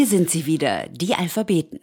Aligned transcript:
Hier 0.00 0.06
sind 0.06 0.30
sie 0.30 0.46
wieder, 0.46 0.86
die 0.90 1.14
Alphabeten. 1.14 1.78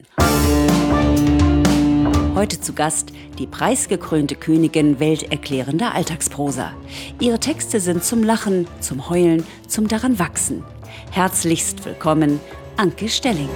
Heute 2.34 2.60
zu 2.60 2.74
Gast 2.74 3.12
die 3.38 3.46
preisgekrönte 3.46 4.34
Königin 4.34 5.00
welterklärender 5.00 5.94
Alltagsprosa. 5.94 6.72
Ihre 7.20 7.40
Texte 7.40 7.80
sind 7.80 8.04
zum 8.04 8.24
Lachen, 8.24 8.66
zum 8.80 9.08
Heulen, 9.08 9.44
zum 9.68 9.88
daran 9.88 10.18
wachsen. 10.18 10.64
Herzlichst 11.12 11.86
willkommen, 11.86 12.40
Anke 12.76 13.08
Stelling. 13.08 13.50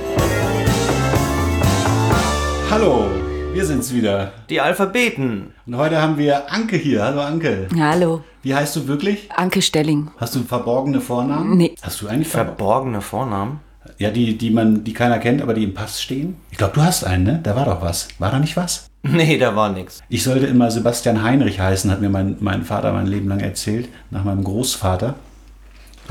Hallo, 2.70 3.07
wir 3.53 3.66
sind's 3.66 3.91
wieder. 3.91 4.31
Die 4.52 4.62
Alphabeten. 4.62 5.55
Und 5.66 5.77
heute 5.77 5.99
haben 5.99 6.20
wir 6.20 6.52
Anke 6.52 6.77
hier. 6.77 7.03
Hallo 7.03 7.21
Anke. 7.21 7.67
Hallo, 7.75 8.21
Wie 8.43 8.53
heißt 8.53 8.75
du 8.75 8.88
wirklich? 8.88 9.27
Anke 9.35 9.63
Stelling. 9.63 10.12
Hast 10.17 10.35
du 10.35 10.43
verborgene 10.43 11.02
Vornamen? 11.02 11.57
Nee. 11.57 11.73
Hast 11.81 11.99
du 12.03 12.07
eigentlich 12.07 12.27
verborgen? 12.27 12.57
Verborgene 12.57 13.02
Vornamen. 13.02 13.70
Ja, 14.01 14.09
die, 14.09 14.35
die 14.35 14.49
man, 14.49 14.83
die 14.83 14.93
keiner 14.93 15.19
kennt, 15.19 15.43
aber 15.43 15.53
die 15.53 15.63
im 15.63 15.75
Pass 15.75 16.01
stehen. 16.01 16.35
Ich 16.49 16.57
glaube, 16.57 16.73
du 16.73 16.81
hast 16.81 17.03
einen, 17.03 17.23
ne? 17.23 17.39
Da 17.43 17.55
war 17.55 17.65
doch 17.65 17.83
was. 17.83 18.07
War 18.17 18.31
da 18.31 18.39
nicht 18.39 18.57
was? 18.57 18.87
Nee, 19.03 19.39
da 19.39 19.55
war 19.55 19.71
nix. 19.71 19.99
Ich 20.09 20.23
sollte 20.23 20.45
immer 20.45 20.69
Sebastian 20.69 21.23
Heinrich 21.23 21.59
heißen, 21.59 21.89
hat 21.89 22.01
mir 22.01 22.09
mein, 22.09 22.37
mein 22.39 22.63
Vater 22.63 22.93
mein 22.93 23.07
Leben 23.07 23.29
lang 23.29 23.39
erzählt, 23.39 23.89
nach 24.11 24.23
meinem 24.23 24.43
Großvater. 24.43 25.15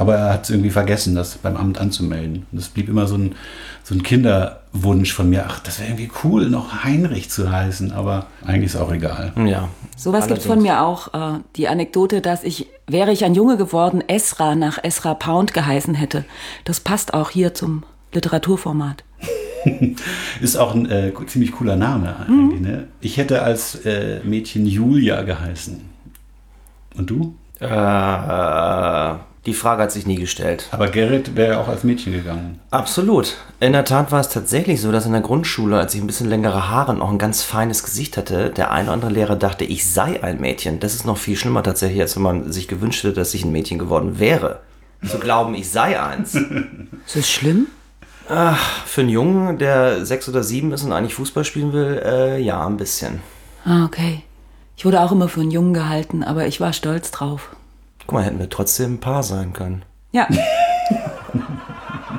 Aber 0.01 0.15
er 0.15 0.33
hat 0.33 0.45
es 0.45 0.51
irgendwie 0.51 0.71
vergessen, 0.71 1.15
das 1.15 1.37
beim 1.37 1.59
Amt 1.59 1.79
anzumelden. 1.79 2.47
Und 2.51 2.57
es 2.57 2.71
blieb 2.71 2.89
immer 2.89 3.07
so 3.07 3.17
ein, 3.17 3.35
so 3.83 3.95
ein 3.95 4.03
Kinderwunsch 4.03 5.13
von 5.13 5.29
mir. 5.29 5.45
Ach, 5.47 5.61
das 5.61 5.79
wäre 5.79 5.91
irgendwie 5.91 6.11
cool, 6.25 6.49
noch 6.49 6.85
Heinrich 6.85 7.29
zu 7.29 7.53
heißen. 7.53 7.93
Aber 7.93 8.25
eigentlich 8.43 8.73
ist 8.73 8.77
auch 8.77 8.91
egal. 8.91 9.35
Ja. 9.45 9.69
Sowas 9.99 10.27
gibt's 10.27 10.47
von 10.47 10.63
mir 10.63 10.81
auch. 10.81 11.13
Äh, 11.13 11.41
die 11.57 11.69
Anekdote, 11.69 12.23
dass 12.23 12.45
ich, 12.45 12.69
wäre 12.87 13.13
ich 13.13 13.27
ein 13.27 13.35
Junge 13.35 13.59
geworden, 13.59 14.03
Esra 14.07 14.55
nach 14.55 14.83
Esra 14.83 15.13
Pound 15.13 15.53
geheißen 15.53 15.93
hätte. 15.93 16.25
Das 16.65 16.81
passt 16.81 17.13
auch 17.13 17.29
hier 17.29 17.53
zum 17.53 17.83
Literaturformat. 18.15 19.05
Ist 20.41 20.57
auch 20.57 20.75
ein 20.75 20.91
äh, 20.91 21.13
ziemlich 21.27 21.53
cooler 21.53 21.77
Name 21.77 22.17
eigentlich. 22.27 22.61
Ne? 22.63 22.87
Ich 23.03 23.19
hätte 23.19 23.43
als 23.43 23.85
äh, 23.85 24.21
Mädchen 24.25 24.65
Julia 24.65 25.21
geheißen. 25.21 25.83
Und 26.97 27.11
du? 27.11 27.35
Äh, 27.61 27.67
die 29.47 29.55
Frage 29.55 29.83
hat 29.83 29.93
sich 29.93 30.07
nie 30.07 30.17
gestellt. 30.17 30.69
Aber 30.71 30.89
Gerrit 30.89 31.35
wäre 31.35 31.59
auch 31.59 31.69
als 31.69 31.83
Mädchen 31.83 32.13
gegangen. 32.13 32.61
Absolut. 32.71 33.37
In 33.59 33.73
der 33.73 33.87
Tat 33.87 34.13
war 34.13 34.21
es 34.21 34.29
tatsächlich 34.29 34.83
so, 34.83 34.93
dass 34.93 35.07
in 35.07 35.13
der 35.13 35.23
Grundschule, 35.23 35.79
als 35.79 35.95
ich 35.95 36.01
ein 36.01 36.07
bisschen 36.07 36.29
längere 36.29 36.69
Haare 36.69 36.93
und 36.93 37.01
auch 37.01 37.11
ein 37.11 37.19
ganz 37.19 37.43
feines 37.43 37.83
Gesicht 37.83 38.19
hatte, 38.19 38.51
der 38.51 38.71
eine 38.71 38.85
oder 38.85 38.93
andere 38.95 39.13
Lehrer 39.13 39.37
dachte, 39.37 39.65
ich 39.65 39.91
sei 39.91 40.23
ein 40.23 40.41
Mädchen. 40.41 40.79
Das 40.79 40.95
ist 40.95 41.07
noch 41.07 41.17
viel 41.17 41.37
schlimmer 41.37 41.63
tatsächlich, 41.63 42.03
als 42.03 42.17
wenn 42.17 42.23
man 42.23 42.53
sich 42.53 42.69
gewünscht 42.69 43.03
hätte, 43.03 43.15
dass 43.15 43.33
ich 43.33 43.45
ein 43.45 43.53
Mädchen 43.53 43.79
geworden 43.79 44.19
wäre. 44.19 44.61
Zu 45.07 45.19
glauben, 45.19 45.55
ich 45.55 45.71
sei 45.71 45.99
eins. 45.99 46.35
Ist 47.07 47.17
das 47.17 47.31
schlimm? 47.31 47.69
Für 48.29 49.01
einen 49.01 49.11
Jungen, 49.11 49.59
der 49.59 50.05
sechs 50.05 50.29
oder 50.29 50.45
sieben 50.45 50.71
ist 50.71 50.85
und 50.85 50.93
eigentlich 50.93 51.15
Fußball 51.15 51.45
spielen 51.45 51.73
will, 51.73 52.01
äh, 52.05 52.39
ja, 52.41 52.65
ein 52.65 52.77
bisschen. 52.77 53.21
Ah, 53.65 53.85
okay. 53.87 54.23
Ich 54.77 54.85
wurde 54.85 55.01
auch 55.01 55.11
immer 55.11 55.29
für 55.29 55.41
einen 55.41 55.51
Jungen 55.51 55.75
gehalten, 55.75 56.23
aber 56.23 56.47
ich 56.47 56.61
war 56.61 56.73
stolz 56.73 57.11
drauf. 57.11 57.51
Guck 58.11 58.19
mal, 58.19 58.25
hätten 58.25 58.41
wir 58.41 58.51
trotzdem 58.51 58.95
ein 58.95 58.99
Paar 58.99 59.23
sein 59.23 59.53
können. 59.53 59.85
Ja. 60.11 60.27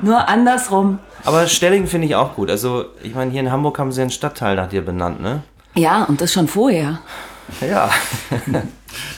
Nur 0.02 0.26
andersrum. 0.30 1.00
Aber 1.26 1.48
Stelling 1.48 1.86
finde 1.86 2.08
ich 2.08 2.16
auch 2.16 2.36
gut. 2.36 2.50
Also, 2.50 2.86
ich 3.04 3.14
meine, 3.14 3.30
hier 3.30 3.42
in 3.42 3.52
Hamburg 3.52 3.78
haben 3.78 3.92
sie 3.92 4.00
einen 4.00 4.10
Stadtteil 4.10 4.56
nach 4.56 4.70
dir 4.70 4.86
benannt, 4.86 5.20
ne? 5.20 5.44
Ja, 5.76 6.06
und 6.06 6.22
das 6.22 6.32
schon 6.32 6.48
vorher. 6.48 7.02
Ja. 7.60 7.90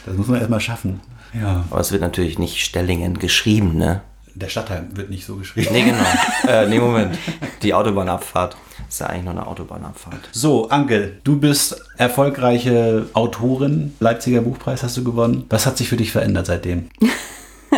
Das 0.08 0.16
muss 0.18 0.26
man 0.26 0.40
erstmal 0.40 0.62
schaffen. 0.62 1.00
Ja. 1.40 1.64
Aber 1.70 1.80
es 1.80 1.92
wird 1.92 2.02
natürlich 2.02 2.40
nicht 2.40 2.66
Stellingen 2.66 3.20
geschrieben, 3.20 3.78
ne? 3.78 4.02
Der 4.34 4.50
Stadtteil 4.50 4.88
wird 4.96 5.12
nicht 5.12 5.28
so 5.28 5.36
geschrieben. 5.36 5.70
Nee, 5.72 5.84
genau. 5.84 6.04
äh, 6.48 6.68
nee, 6.68 6.80
Moment. 6.80 7.20
Die 7.62 7.76
Autobahnabfahrt. 7.76 8.58
Ist 8.94 9.00
ja 9.00 9.08
eigentlich 9.08 9.24
nur 9.24 9.34
eine 9.34 9.48
Autobahnabfahrt. 9.48 10.30
So, 10.34 10.70
Anke, 10.70 11.18
du 11.24 11.40
bist 11.40 11.84
erfolgreiche 11.98 13.08
Autorin. 13.14 13.96
Leipziger 14.00 14.42
Buchpreis 14.42 14.84
hast 14.84 14.96
du 14.98 15.04
gewonnen. 15.04 15.48
Was 15.50 15.66
hat 15.66 15.80
sich 15.80 15.90
für 15.90 15.98
dich 15.98 16.12
verändert 16.12 16.46
seitdem? 16.46 16.92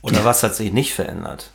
Oder 0.00 0.24
was 0.24 0.42
hat 0.42 0.54
sich 0.54 0.72
nicht 0.72 0.94
verändert? 0.94 1.50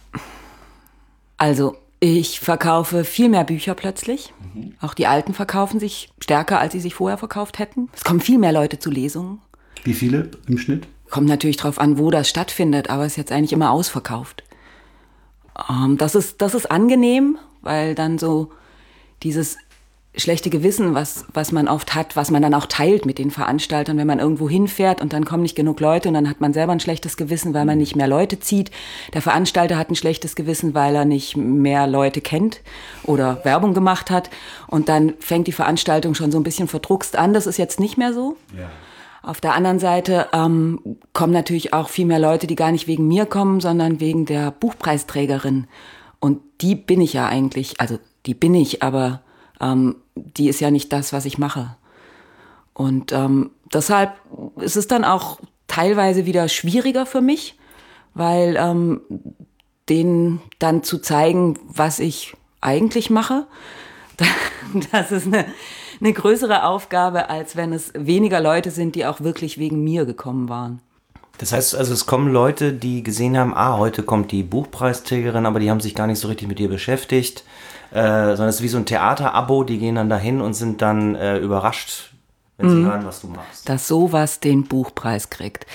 Also, 1.37 1.75
ich 1.99 2.39
verkaufe 2.39 3.03
viel 3.03 3.29
mehr 3.29 3.45
Bücher 3.45 3.73
plötzlich. 3.73 4.31
Auch 4.79 4.93
die 4.93 5.07
alten 5.07 5.33
verkaufen 5.33 5.79
sich 5.79 6.13
stärker, 6.19 6.59
als 6.59 6.73
sie 6.73 6.79
sich 6.79 6.93
vorher 6.93 7.17
verkauft 7.17 7.57
hätten. 7.57 7.89
Es 7.95 8.03
kommen 8.03 8.21
viel 8.21 8.37
mehr 8.37 8.51
Leute 8.51 8.77
zu 8.77 8.91
Lesungen. 8.91 9.41
Wie 9.83 9.95
viele 9.95 10.29
im 10.47 10.59
Schnitt? 10.59 10.85
Kommt 11.09 11.27
natürlich 11.27 11.57
drauf 11.57 11.79
an, 11.79 11.97
wo 11.97 12.11
das 12.11 12.29
stattfindet, 12.29 12.91
aber 12.91 13.07
ist 13.07 13.17
jetzt 13.17 13.31
eigentlich 13.31 13.53
immer 13.53 13.71
ausverkauft. 13.71 14.43
Ähm, 15.69 15.97
das, 15.97 16.15
ist, 16.15 16.41
das 16.41 16.53
ist 16.53 16.69
angenehm, 16.69 17.37
weil 17.65 17.95
dann 17.95 18.17
so 18.17 18.51
dieses 19.23 19.57
schlechte 20.17 20.49
Gewissen, 20.49 20.95
was, 20.95 21.25
was 21.33 21.51
man 21.51 21.67
oft 21.67 21.95
hat, 21.95 22.15
was 22.15 22.31
man 22.31 22.41
dann 22.41 22.53
auch 22.53 22.65
teilt 22.65 23.05
mit 23.05 23.17
den 23.17 23.31
Veranstaltern, 23.31 23.97
wenn 23.97 24.07
man 24.07 24.19
irgendwo 24.19 24.49
hinfährt 24.49 25.01
und 25.01 25.13
dann 25.13 25.25
kommen 25.25 25.43
nicht 25.43 25.55
genug 25.55 25.79
Leute 25.79 26.07
und 26.07 26.13
dann 26.13 26.29
hat 26.29 26.41
man 26.41 26.53
selber 26.53 26.71
ein 26.71 26.79
schlechtes 26.79 27.17
Gewissen, 27.17 27.53
weil 27.53 27.65
man 27.65 27.77
nicht 27.77 27.95
mehr 27.95 28.07
Leute 28.07 28.39
zieht. 28.39 28.71
Der 29.13 29.21
Veranstalter 29.21 29.77
hat 29.77 29.89
ein 29.89 29.95
schlechtes 29.95 30.35
Gewissen, 30.35 30.73
weil 30.73 30.95
er 30.95 31.05
nicht 31.05 31.35
mehr 31.35 31.87
Leute 31.87 32.21
kennt 32.21 32.61
oder 33.03 33.43
Werbung 33.43 33.73
gemacht 33.73 34.09
hat. 34.09 34.29
Und 34.67 34.89
dann 34.89 35.13
fängt 35.19 35.47
die 35.47 35.51
Veranstaltung 35.51 36.15
schon 36.15 36.31
so 36.31 36.39
ein 36.39 36.43
bisschen 36.43 36.67
verdruckst 36.67 37.17
an. 37.17 37.33
Das 37.33 37.47
ist 37.47 37.57
jetzt 37.57 37.79
nicht 37.79 37.97
mehr 37.97 38.13
so. 38.13 38.37
Ja. 38.57 38.69
Auf 39.21 39.41
der 39.41 39.55
anderen 39.55 39.79
Seite 39.79 40.27
ähm, 40.33 40.79
kommen 41.13 41.33
natürlich 41.33 41.73
auch 41.73 41.89
viel 41.89 42.05
mehr 42.05 42.19
Leute, 42.19 42.45
die 42.45 42.55
gar 42.55 42.71
nicht 42.71 42.87
wegen 42.87 43.07
mir 43.07 43.25
kommen, 43.25 43.59
sondern 43.59 43.99
wegen 43.99 44.25
der 44.25 44.51
Buchpreisträgerin. 44.51 45.65
Und 46.25 46.41
die 46.61 46.73
bin 46.73 47.01
ich 47.01 47.13
ja 47.13 47.27
eigentlich, 47.27 47.79
also 47.79 47.99
die 48.25 48.33
bin 48.33 48.55
ich, 48.55 48.81
aber 48.81 49.21
ähm, 49.61 49.97
die 50.15 50.49
ist 50.49 50.59
ja 50.59 50.71
nicht 50.71 50.91
das, 50.91 51.13
was 51.13 51.25
ich 51.25 51.37
mache. 51.37 51.75
Und 52.73 53.11
ähm, 53.11 53.51
deshalb 53.71 54.15
ist 54.59 54.75
es 54.75 54.87
dann 54.87 55.03
auch 55.03 55.39
teilweise 55.67 56.25
wieder 56.25 56.49
schwieriger 56.49 57.05
für 57.05 57.21
mich, 57.21 57.59
weil 58.15 58.55
ähm, 58.57 59.01
denen 59.87 60.41
dann 60.57 60.81
zu 60.81 60.97
zeigen, 60.97 61.59
was 61.67 61.99
ich 61.99 62.35
eigentlich 62.59 63.11
mache, 63.11 63.45
das 64.91 65.11
ist 65.11 65.27
eine, 65.27 65.45
eine 66.01 66.11
größere 66.11 66.63
Aufgabe, 66.63 67.29
als 67.29 67.55
wenn 67.55 67.71
es 67.71 67.93
weniger 67.93 68.41
Leute 68.41 68.71
sind, 68.71 68.95
die 68.95 69.05
auch 69.05 69.21
wirklich 69.21 69.59
wegen 69.59 69.83
mir 69.83 70.05
gekommen 70.05 70.49
waren. 70.49 70.81
Das 71.37 71.51
heißt 71.51 71.75
also, 71.75 71.93
es 71.93 72.05
kommen 72.05 72.31
Leute, 72.31 72.73
die 72.73 73.03
gesehen 73.03 73.37
haben, 73.37 73.53
ah, 73.55 73.77
heute 73.77 74.03
kommt 74.03 74.31
die 74.31 74.43
Buchpreisträgerin, 74.43 75.45
aber 75.45 75.59
die 75.59 75.69
haben 75.69 75.81
sich 75.81 75.95
gar 75.95 76.07
nicht 76.07 76.19
so 76.19 76.27
richtig 76.27 76.47
mit 76.47 76.59
ihr 76.59 76.69
beschäftigt, 76.69 77.43
äh, 77.91 78.01
sondern 78.01 78.49
es 78.49 78.55
ist 78.55 78.61
wie 78.61 78.69
so 78.69 78.77
ein 78.77 78.85
Theaterabo, 78.85 79.63
die 79.63 79.77
gehen 79.77 79.95
dann 79.95 80.09
dahin 80.09 80.41
und 80.41 80.53
sind 80.53 80.81
dann 80.81 81.15
äh, 81.15 81.37
überrascht, 81.37 82.13
wenn 82.57 82.69
sie 82.69 82.85
hören, 82.85 83.05
was 83.05 83.21
du 83.21 83.27
machst. 83.27 83.67
dass 83.67 83.87
sowas 83.87 84.39
den 84.39 84.63
Buchpreis 84.63 85.29
kriegt. 85.29 85.65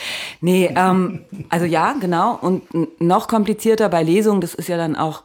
Nee, 0.40 0.72
ähm, 0.74 1.26
also 1.50 1.66
ja, 1.66 1.94
genau. 2.00 2.38
Und 2.40 2.62
noch 3.00 3.28
komplizierter 3.28 3.90
bei 3.90 4.02
Lesungen, 4.02 4.40
das 4.40 4.54
ist 4.54 4.68
ja 4.68 4.78
dann 4.78 4.96
auch 4.96 5.22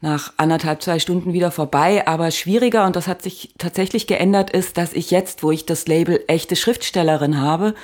nach 0.00 0.32
anderthalb, 0.36 0.82
zwei 0.82 0.98
Stunden 0.98 1.32
wieder 1.32 1.50
vorbei, 1.50 2.06
aber 2.06 2.30
schwieriger, 2.30 2.86
und 2.86 2.94
das 2.94 3.08
hat 3.08 3.22
sich 3.22 3.54
tatsächlich 3.58 4.06
geändert, 4.06 4.50
ist, 4.50 4.76
dass 4.76 4.92
ich 4.92 5.10
jetzt, 5.10 5.42
wo 5.42 5.50
ich 5.50 5.64
das 5.64 5.86
Label 5.86 6.22
echte 6.26 6.56
Schriftstellerin 6.56 7.40
habe, 7.40 7.74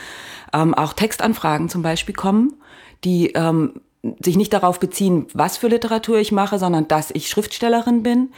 ähm, 0.53 0.75
auch 0.75 0.93
Textanfragen 0.93 1.69
zum 1.69 1.83
Beispiel 1.83 2.15
kommen, 2.15 2.55
die 3.05 3.33
ähm, 3.33 3.81
sich 4.22 4.37
nicht 4.37 4.53
darauf 4.53 4.81
beziehen, 4.81 5.27
was 5.34 5.56
für 5.56 5.69
Literatur 5.69 6.19
ich 6.19 6.33
mache, 6.33 6.59
sondern 6.59 6.88
dass 6.88 7.11
ich 7.11 7.28
Schriftstellerin 7.28 8.03
bin 8.03 8.31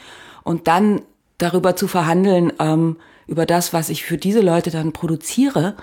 und 0.43 0.67
dann 0.67 1.01
darüber 1.37 1.75
zu 1.75 1.87
verhandeln, 1.87 2.53
ähm, 2.59 2.97
über 3.27 3.45
das, 3.45 3.73
was 3.73 3.89
ich 3.89 4.03
für 4.03 4.17
diese 4.17 4.41
Leute 4.41 4.69
dann 4.69 4.91
produziere, 4.91 5.75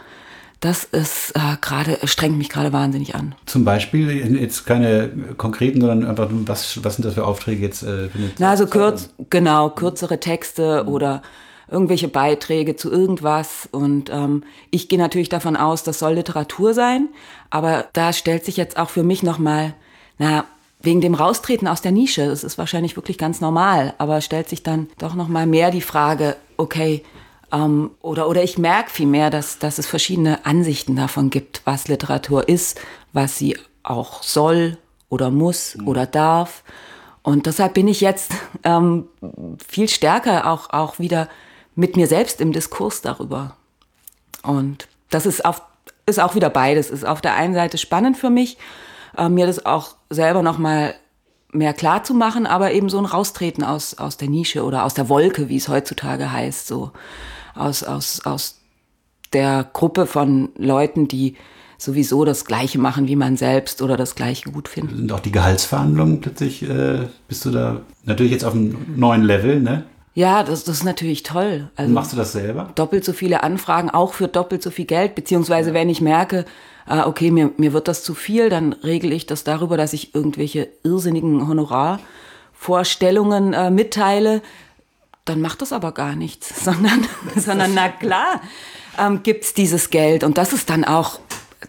das 0.61 0.85
ist 0.85 1.33
äh, 1.35 1.57
gerade, 1.63 1.99
strengt 2.05 2.37
mich 2.37 2.51
gerade 2.51 2.73
wahnsinnig 2.73 3.15
an. 3.15 3.35
Zum 3.47 3.65
Beispiel, 3.65 4.37
jetzt 4.39 4.67
keine 4.67 5.09
konkreten, 5.39 5.81
sondern 5.81 6.05
einfach, 6.05 6.29
was, 6.31 6.85
was 6.85 6.97
sind 6.97 7.07
das 7.07 7.15
für 7.15 7.25
Aufträge 7.25 7.63
jetzt? 7.63 7.83
Äh, 7.83 8.11
Na, 8.39 8.51
also 8.51 8.67
kürz, 8.67 9.09
genau, 9.31 9.71
kürzere 9.71 10.21
Texte 10.21 10.85
oder 10.87 11.23
irgendwelche 11.71 12.09
Beiträge 12.09 12.77
zu 12.77 12.91
irgendwas. 12.91 13.69
Und 13.71 14.11
ähm, 14.11 14.45
ich 14.71 14.89
gehe 14.89 14.99
natürlich 14.99 15.29
davon 15.29 15.57
aus, 15.57 15.83
das 15.83 15.99
soll 15.99 16.15
Literatur 16.15 16.75
sein. 16.75 17.09
Aber 17.51 17.89
da 17.93 18.13
stellt 18.13 18.45
sich 18.45 18.57
jetzt 18.57 18.77
auch 18.79 18.91
für 18.91 19.03
mich 19.03 19.23
nochmal, 19.23 19.75
na, 20.19 20.45
wegen 20.83 21.01
dem 21.01 21.15
Raustreten 21.15 21.69
aus 21.69 21.83
der 21.83 21.93
Nische, 21.93 22.27
das 22.27 22.43
ist 22.43 22.59
wahrscheinlich 22.59 22.97
wirklich 22.97 23.19
ganz 23.19 23.41
normal, 23.41 23.95
aber 23.99 24.21
stellt 24.21 24.49
sich 24.49 24.63
dann 24.63 24.89
doch 24.99 25.15
nochmal 25.15 25.47
mehr 25.47 25.71
die 25.71 25.83
Frage, 25.83 26.37
okay, 26.57 27.05
ähm, 27.53 27.91
oder, 28.01 28.29
oder 28.29 28.43
ich 28.43 28.59
merke 28.59 28.91
vielmehr, 28.91 29.31
dass, 29.31 29.59
dass 29.59 29.79
es 29.79 29.87
verschiedene 29.87 30.47
Ansichten 30.47 30.97
davon 30.97 31.31
gibt, 31.31 31.63
was 31.65 31.89
Literatur 31.89 32.49
ist, 32.49 32.81
was 33.13 33.37
sie 33.37 33.59
auch 33.83 34.23
soll 34.23 34.79
oder 35.09 35.31
muss 35.31 35.77
oder 35.85 36.07
darf. 36.07 36.63
Und 37.23 37.47
deshalb 37.47 37.75
bin 37.75 37.89
ich 37.89 38.01
jetzt 38.01 38.33
ähm, 38.65 39.07
viel 39.67 39.89
stärker 39.89 40.51
auch, 40.51 40.71
auch 40.71 40.99
wieder 40.99 41.29
mit 41.81 41.97
mir 41.97 42.07
selbst 42.07 42.43
im 42.43 42.53
Diskurs 42.53 43.01
darüber. 43.01 43.57
Und 44.43 44.87
das 45.09 45.25
ist, 45.25 45.47
auf, 45.47 45.63
ist 46.05 46.21
auch 46.21 46.35
wieder 46.35 46.51
beides. 46.51 46.91
Ist 46.91 47.07
auf 47.07 47.23
der 47.23 47.35
einen 47.35 47.55
Seite 47.55 47.79
spannend 47.79 48.19
für 48.19 48.29
mich, 48.29 48.59
äh, 49.17 49.31
mir 49.31 49.47
das 49.47 49.65
auch 49.65 49.95
selber 50.11 50.43
nochmal 50.43 50.95
mehr 51.53 51.73
klar 51.73 52.05
zu 52.05 52.13
machen, 52.13 52.47
aber 52.47 52.73
eben 52.73 52.91
so 52.91 52.99
ein 52.99 53.07
Raustreten 53.07 53.65
aus, 53.65 53.95
aus 53.95 54.19
der 54.19 54.29
Nische 54.29 54.63
oder 54.63 54.85
aus 54.85 54.93
der 54.93 55.09
Wolke, 55.09 55.49
wie 55.49 55.57
es 55.57 55.69
heutzutage 55.69 56.31
heißt, 56.31 56.67
so 56.67 56.93
aus, 57.55 57.83
aus, 57.83 58.21
aus 58.27 58.61
der 59.33 59.67
Gruppe 59.73 60.05
von 60.05 60.51
Leuten, 60.59 61.09
die 61.09 61.35
sowieso 61.79 62.27
das 62.27 62.45
Gleiche 62.45 62.79
machen 62.79 63.09
wie 63.09 63.17
man 63.17 63.39
selbst 63.39 63.81
oder 63.81 63.97
das 63.97 64.15
Gleiche 64.15 64.51
gut 64.51 64.69
finden. 64.69 64.99
Sind 64.99 65.13
auch 65.13 65.21
die 65.21 65.33
Gehaltsverhandlungen 65.33 66.21
plötzlich, 66.21 66.63
äh, 66.63 67.09
bist 67.27 67.47
du 67.47 67.51
da 67.51 67.81
natürlich 68.05 68.33
jetzt 68.33 68.45
auf 68.45 68.53
einem 68.53 68.77
neuen 68.97 69.23
Level, 69.23 69.61
ne? 69.61 69.87
Ja, 70.15 70.43
das, 70.43 70.65
das 70.65 70.79
ist 70.79 70.85
natürlich 70.85 71.23
toll. 71.23 71.69
Also 71.77 71.93
Machst 71.93 72.13
du 72.13 72.17
das 72.17 72.33
selber? 72.33 72.71
Doppelt 72.75 73.05
so 73.05 73.13
viele 73.13 73.45
Anfragen, 73.45 73.91
auch 73.91 74.15
für 74.15 74.29
doppelt 74.29 74.63
so 74.63 74.71
viel 74.71 74.87
Geld, 74.87 75.15
beziehungsweise 75.15 75.73
wenn 75.73 75.89
ich 75.89 76.01
merke, 76.01 76.45
äh, 76.89 77.01
okay, 77.01 77.31
mir, 77.31 77.53
mir 77.57 77.73
wird 77.73 77.87
das 77.87 78.03
zu 78.03 78.15
viel, 78.15 78.51
dann 78.51 78.73
regle 78.73 79.15
ich 79.15 79.27
das 79.27 79.45
darüber, 79.45 79.77
dass 79.77 79.93
ich 79.93 80.13
irgendwelche 80.15 80.69
irrsinnigen 80.83 81.47
Honorarvorstellungen 81.47 83.53
äh, 83.53 83.71
mitteile. 83.71 84.43
Dann 85.25 85.41
macht 85.41 85.63
das 85.63 85.73
aber 85.73 85.93
gar 85.93 86.17
nichts, 86.17 86.61
sondern, 86.65 87.07
sondern 87.37 87.73
na 87.75 87.89
klar 87.89 88.41
ähm, 88.99 89.23
gibt's 89.23 89.55
dieses 89.55 89.91
Geld. 89.91 90.25
Und 90.25 90.39
das 90.39 90.53
ist 90.53 90.71
dann 90.71 90.85
auch 90.85 91.21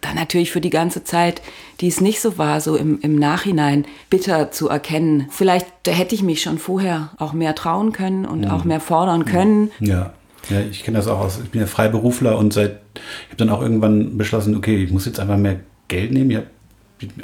dann 0.01 0.15
natürlich 0.15 0.51
für 0.51 0.62
die 0.62 0.69
ganze 0.69 1.03
Zeit, 1.03 1.42
die 1.80 1.88
es 1.88 2.01
nicht 2.01 2.21
so 2.21 2.38
war, 2.38 2.59
so 2.59 2.75
im, 2.75 3.00
im 3.01 3.15
Nachhinein 3.15 3.86
bitter 4.09 4.51
zu 4.51 4.68
erkennen. 4.69 5.27
Vielleicht 5.30 5.68
hätte 5.86 6.15
ich 6.15 6.24
mich 6.24 6.42
schon 6.42 6.57
vorher 6.57 7.12
auch 7.18 7.33
mehr 7.33 7.56
trauen 7.56 7.92
können 7.92 8.25
und 8.25 8.42
mhm. 8.42 8.51
auch 8.51 8.63
mehr 8.63 8.80
fordern 8.80 9.25
können. 9.25 9.71
Ja. 9.80 10.13
Ja, 10.50 10.59
ich 10.59 10.83
kenne 10.83 10.98
das 10.98 11.07
auch 11.07 11.19
aus. 11.19 11.39
Ich 11.44 11.51
bin 11.51 11.62
ja 11.62 11.68
Freiberufler 11.68 12.38
und 12.38 12.51
seit, 12.51 12.80
ich 12.95 13.27
habe 13.27 13.38
dann 13.38 13.50
auch 13.50 13.62
irgendwann 13.62 14.18
beschlossen, 14.18 14.56
okay, 14.56 14.83
ich 14.83 14.92
muss 14.92 15.06
jetzt 15.06 15.19
einfach 15.19 15.38
mehr 15.38 15.59
Geld 15.88 16.12
nehmen. 16.12 16.31
Ich 16.31 16.38
habe 16.38 16.47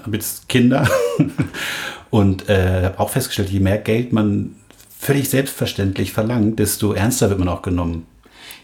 hab 0.04 0.14
jetzt 0.14 0.48
Kinder 0.48 0.88
und 2.12 2.48
äh, 2.48 2.84
habe 2.86 3.00
auch 3.00 3.10
festgestellt, 3.10 3.50
je 3.50 3.60
mehr 3.60 3.80
Geld 3.80 4.14
man 4.14 4.56
völlig 5.00 5.30
selbstverständlich 5.30 6.14
verlangt, 6.14 6.60
desto 6.60 6.94
ernster 6.94 7.30
wird 7.30 7.40
man 7.40 7.50
auch 7.50 7.62
genommen. 7.62 8.06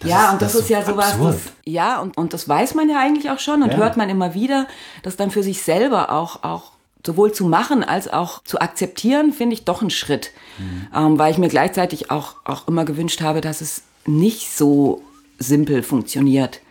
Das 0.03 0.11
ja, 0.11 0.25
ist, 0.25 0.33
und 0.33 0.41
das, 0.41 0.53
das 0.53 0.61
ist, 0.61 0.69
ja 0.69 0.85
sowas, 0.85 1.15
das, 1.19 1.37
ja, 1.65 1.99
und, 1.99 2.17
und 2.17 2.33
das 2.33 2.47
weiß 2.47 2.75
man 2.75 2.89
ja 2.89 2.99
eigentlich 2.99 3.29
auch 3.31 3.39
schon 3.39 3.63
und 3.63 3.71
ja. 3.71 3.77
hört 3.77 3.97
man 3.97 4.09
immer 4.09 4.33
wieder, 4.33 4.67
dass 5.01 5.15
dann 5.15 5.31
für 5.31 5.43
sich 5.43 5.61
selber 5.61 6.11
auch, 6.11 6.43
auch 6.43 6.73
sowohl 7.05 7.31
zu 7.31 7.45
machen 7.45 7.83
als 7.83 8.07
auch 8.07 8.43
zu 8.43 8.59
akzeptieren, 8.59 9.33
finde 9.33 9.55
ich 9.55 9.65
doch 9.65 9.81
ein 9.81 9.89
Schritt. 9.89 10.31
Mhm. 10.57 10.87
Ähm, 10.95 11.19
weil 11.19 11.31
ich 11.31 11.37
mir 11.37 11.49
gleichzeitig 11.49 12.11
auch, 12.11 12.35
auch 12.45 12.67
immer 12.67 12.85
gewünscht 12.85 13.21
habe, 13.21 13.41
dass 13.41 13.61
es 13.61 13.83
nicht 14.05 14.55
so 14.55 15.03
simpel 15.39 15.83
funktioniert. 15.83 16.61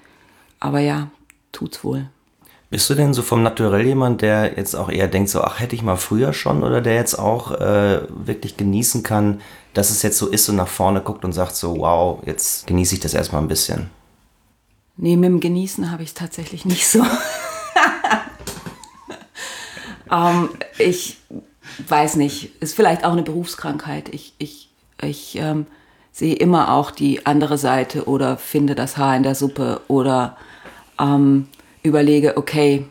Aber 0.60 0.80
ja, 0.80 1.10
tut's 1.52 1.84
wohl. 1.84 2.06
Bist 2.72 2.88
du 2.88 2.94
denn 2.94 3.12
so 3.12 3.20
vom 3.20 3.42
Naturell 3.42 3.84
jemand, 3.84 4.22
der 4.22 4.56
jetzt 4.56 4.74
auch 4.74 4.88
eher 4.88 5.06
denkt, 5.06 5.28
so, 5.28 5.42
ach, 5.42 5.60
hätte 5.60 5.76
ich 5.76 5.82
mal 5.82 5.96
früher 5.96 6.32
schon, 6.32 6.62
oder 6.62 6.80
der 6.80 6.94
jetzt 6.94 7.18
auch 7.18 7.50
äh, 7.50 8.00
wirklich 8.08 8.56
genießen 8.56 9.02
kann, 9.02 9.42
dass 9.74 9.90
es 9.90 10.00
jetzt 10.00 10.16
so 10.16 10.26
ist 10.26 10.48
und 10.48 10.56
nach 10.56 10.68
vorne 10.68 11.02
guckt 11.02 11.22
und 11.26 11.34
sagt 11.34 11.54
so, 11.54 11.76
wow, 11.76 12.20
jetzt 12.24 12.66
genieße 12.66 12.94
ich 12.94 13.00
das 13.00 13.12
erstmal 13.12 13.42
ein 13.42 13.48
bisschen? 13.48 13.90
Nee, 14.96 15.18
mit 15.18 15.28
dem 15.28 15.40
Genießen 15.40 15.90
habe 15.90 16.02
ich 16.02 16.08
es 16.08 16.14
tatsächlich 16.14 16.64
nicht 16.64 16.88
so. 16.88 17.00
ähm, 20.10 20.48
ich 20.78 21.18
weiß 21.86 22.16
nicht, 22.16 22.62
ist 22.62 22.74
vielleicht 22.74 23.04
auch 23.04 23.12
eine 23.12 23.22
Berufskrankheit. 23.22 24.08
Ich, 24.08 24.32
ich, 24.38 24.70
ich 25.02 25.36
ähm, 25.36 25.66
sehe 26.10 26.36
immer 26.36 26.72
auch 26.72 26.90
die 26.90 27.26
andere 27.26 27.58
Seite 27.58 28.06
oder 28.06 28.38
finde 28.38 28.74
das 28.74 28.96
Haar 28.96 29.14
in 29.14 29.24
der 29.24 29.34
Suppe 29.34 29.82
oder 29.88 30.38
ähm, 30.98 31.48
überlege, 31.82 32.36
okay, 32.36 32.86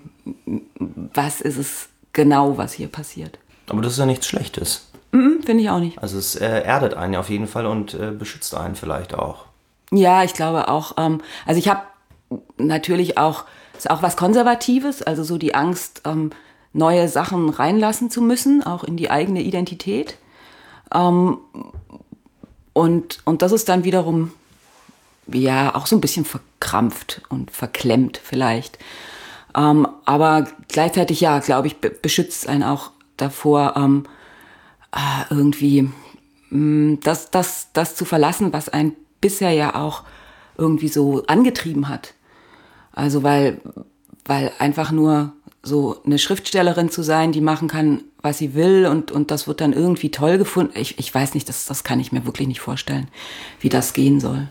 was 1.13 1.41
ist 1.41 1.57
es 1.57 1.89
genau, 2.13 2.57
was 2.57 2.73
hier 2.73 2.87
passiert. 2.87 3.39
Aber 3.69 3.81
das 3.81 3.93
ist 3.93 3.99
ja 3.99 4.05
nichts 4.05 4.27
Schlechtes. 4.27 4.87
Mm, 5.11 5.41
Finde 5.45 5.63
ich 5.63 5.69
auch 5.69 5.79
nicht. 5.79 5.99
Also 5.99 6.17
es 6.17 6.35
äh, 6.35 6.61
erdet 6.63 6.93
einen 6.93 7.15
auf 7.15 7.29
jeden 7.29 7.47
Fall 7.47 7.65
und 7.65 7.93
äh, 7.93 8.11
beschützt 8.11 8.55
einen 8.55 8.75
vielleicht 8.75 9.13
auch. 9.13 9.45
Ja, 9.91 10.23
ich 10.23 10.33
glaube 10.33 10.67
auch. 10.67 10.93
Ähm, 10.97 11.21
also 11.45 11.59
ich 11.59 11.67
habe 11.67 11.81
natürlich 12.57 13.17
auch, 13.17 13.45
ist 13.77 13.89
auch 13.89 14.01
was 14.01 14.15
Konservatives, 14.15 15.01
also 15.01 15.23
so 15.23 15.37
die 15.37 15.55
Angst, 15.55 16.01
ähm, 16.05 16.31
neue 16.73 17.09
Sachen 17.09 17.49
reinlassen 17.49 18.09
zu 18.09 18.21
müssen, 18.21 18.63
auch 18.63 18.83
in 18.83 18.95
die 18.95 19.09
eigene 19.09 19.41
Identität. 19.41 20.17
Ähm, 20.93 21.37
und, 22.73 23.19
und 23.25 23.41
das 23.41 23.51
ist 23.51 23.67
dann 23.67 23.83
wiederum 23.83 24.31
ja 25.27 25.75
auch 25.75 25.87
so 25.87 25.95
ein 25.95 26.01
bisschen 26.01 26.25
verkrampft 26.25 27.21
und 27.29 27.51
verklemmt 27.51 28.19
vielleicht. 28.23 28.77
Ähm, 29.55 29.87
aber 30.05 30.47
gleichzeitig, 30.67 31.21
ja, 31.21 31.39
glaube 31.39 31.67
ich, 31.67 31.77
beschützt 31.77 32.47
einen 32.47 32.63
auch 32.63 32.91
davor, 33.17 33.73
ähm, 33.75 34.05
äh, 34.93 35.33
irgendwie 35.33 35.83
mh, 36.49 36.57
mm, 36.57 36.99
das, 37.03 37.31
das, 37.31 37.69
das 37.73 37.95
zu 37.95 38.05
verlassen, 38.05 38.53
was 38.53 38.69
einen 38.69 38.95
bisher 39.19 39.51
ja 39.51 39.75
auch 39.75 40.03
irgendwie 40.57 40.89
so 40.89 41.23
angetrieben 41.27 41.87
hat. 41.87 42.13
Also 42.93 43.23
weil, 43.23 43.61
weil 44.25 44.51
einfach 44.59 44.91
nur 44.91 45.33
so 45.63 46.01
eine 46.05 46.17
Schriftstellerin 46.17 46.89
zu 46.89 47.03
sein, 47.03 47.31
die 47.31 47.41
machen 47.41 47.67
kann, 47.67 48.03
was 48.21 48.39
sie 48.39 48.53
will 48.55 48.87
und, 48.87 49.11
und 49.11 49.31
das 49.31 49.47
wird 49.47 49.61
dann 49.61 49.73
irgendwie 49.73 50.11
toll 50.11 50.37
gefunden. 50.37 50.73
Ich, 50.75 50.97
ich 50.99 51.13
weiß 51.13 51.33
nicht, 51.33 51.47
das, 51.49 51.65
das 51.65 51.83
kann 51.83 51.99
ich 51.99 52.11
mir 52.11 52.25
wirklich 52.25 52.47
nicht 52.47 52.61
vorstellen, 52.61 53.07
wie 53.59 53.69
das 53.69 53.93
gehen 53.93 54.19
soll. 54.19 54.49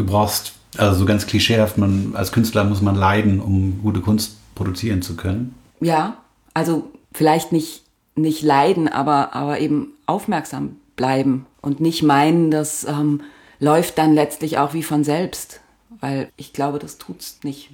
Du 0.00 0.06
brauchst, 0.06 0.54
also 0.78 1.00
so 1.00 1.04
ganz 1.04 1.26
klischeehaft, 1.26 1.76
man, 1.76 2.12
als 2.14 2.32
Künstler 2.32 2.64
muss 2.64 2.80
man 2.80 2.94
leiden, 2.94 3.38
um 3.38 3.82
gute 3.82 4.00
Kunst 4.00 4.38
produzieren 4.54 5.02
zu 5.02 5.14
können. 5.14 5.54
Ja, 5.82 6.16
also 6.54 6.90
vielleicht 7.12 7.52
nicht, 7.52 7.82
nicht 8.14 8.40
leiden, 8.40 8.88
aber, 8.88 9.34
aber 9.34 9.60
eben 9.60 9.88
aufmerksam 10.06 10.76
bleiben 10.96 11.44
und 11.60 11.80
nicht 11.80 12.02
meinen, 12.02 12.50
das 12.50 12.84
ähm, 12.84 13.20
läuft 13.58 13.98
dann 13.98 14.14
letztlich 14.14 14.56
auch 14.56 14.72
wie 14.72 14.82
von 14.82 15.04
selbst, 15.04 15.60
weil 16.00 16.30
ich 16.38 16.54
glaube, 16.54 16.78
das 16.78 16.96
tut's 16.96 17.40
nicht. 17.42 17.68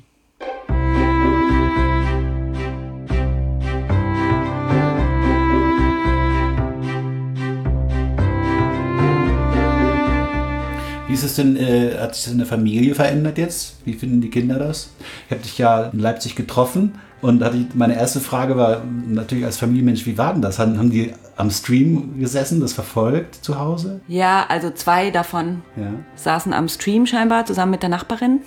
Ist 11.16 11.24
es 11.24 11.36
denn, 11.36 11.56
äh, 11.56 11.96
hat 11.98 12.14
sich 12.14 12.24
das 12.24 12.32
in 12.32 12.38
der 12.38 12.46
Familie 12.46 12.94
verändert 12.94 13.38
jetzt? 13.38 13.76
Wie 13.84 13.94
finden 13.94 14.20
die 14.20 14.28
Kinder 14.28 14.58
das? 14.58 14.90
Ich 15.26 15.32
habe 15.32 15.42
dich 15.42 15.58
ja 15.58 15.84
in 15.84 15.98
Leipzig 15.98 16.36
getroffen 16.36 16.99
und 17.23 17.42
hatte 17.42 17.66
meine 17.75 17.96
erste 17.96 18.20
Frage 18.20 18.56
war 18.56 18.82
natürlich 19.08 19.44
als 19.44 19.56
Familienmensch, 19.56 20.04
wie 20.04 20.18
war 20.18 20.35
denn 20.35 20.42
das? 20.42 20.58
Haben, 20.58 20.78
haben 20.78 20.90
die 20.90 21.14
am 21.37 21.50
Stream 21.50 22.20
gesessen, 22.20 22.61
das 22.61 22.75
verfolgt 22.75 23.37
zu 23.37 23.58
Hause? 23.58 24.00
Ja, 24.08 24.44
also 24.49 24.70
zwei 24.70 25.11
davon 25.11 25.62
ja. 25.76 25.88
saßen 26.16 26.52
am 26.52 26.68
Stream 26.68 27.06
scheinbar 27.06 27.46
zusammen 27.46 27.73
mit 27.73 27.82
der 27.82 27.88
Nachbarin. 27.88 28.40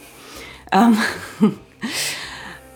Ähm, 0.71 0.97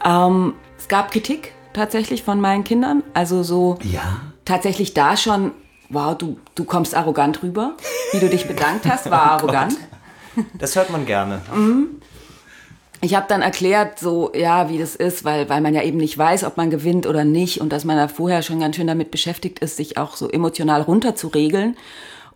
ähm, 0.04 0.54
es 0.78 0.88
gab 0.88 1.12
Kritik 1.12 1.54
tatsächlich 1.74 2.24
von 2.24 2.42
meinen 2.42 2.64
Kindern. 2.64 3.04
Also 3.14 3.44
so 3.44 3.78
ja. 3.84 4.02
tatsächlich 4.44 4.96
da 4.96 5.16
schon 5.18 5.52
wow, 5.94 6.18
du, 6.18 6.38
du 6.56 6.64
kommst 6.64 6.96
arrogant 6.96 7.44
rüber. 7.44 7.74
Wie 8.12 8.20
du 8.20 8.30
dich 8.30 8.48
bedankt 8.48 8.86
hast, 8.86 9.10
war 9.10 9.26
oh 9.26 9.34
arrogant. 9.34 9.78
Das 10.56 10.76
hört 10.76 10.90
man 10.90 11.06
gerne. 11.06 11.42
Mhm. 11.54 12.02
Ich 13.02 13.16
habe 13.16 13.26
dann 13.28 13.42
erklärt, 13.42 14.00
so 14.00 14.32
ja, 14.34 14.70
wie 14.70 14.78
das 14.78 14.96
ist, 14.96 15.26
weil, 15.26 15.50
weil 15.50 15.60
man 15.60 15.74
ja 15.74 15.84
eben 15.84 15.98
nicht 15.98 16.18
weiß, 16.18 16.46
ob 16.46 16.56
man 16.56 16.70
gewinnt 16.70 17.06
oder 17.06 17.26
nicht 17.26 17.60
und 17.60 17.74
dass 17.74 17.84
man 17.84 17.98
da 17.98 18.08
vorher 18.08 18.42
schon 18.44 18.62
ganz 18.62 18.78
schön 18.78 18.88
damit 18.88 19.12
beschäftigt 19.12 19.60
ist, 19.60 19.76
sich 19.76 19.98
auch 19.98 20.16
so 20.16 20.30
emotional 20.30 20.82
runterzuregeln 20.82 21.76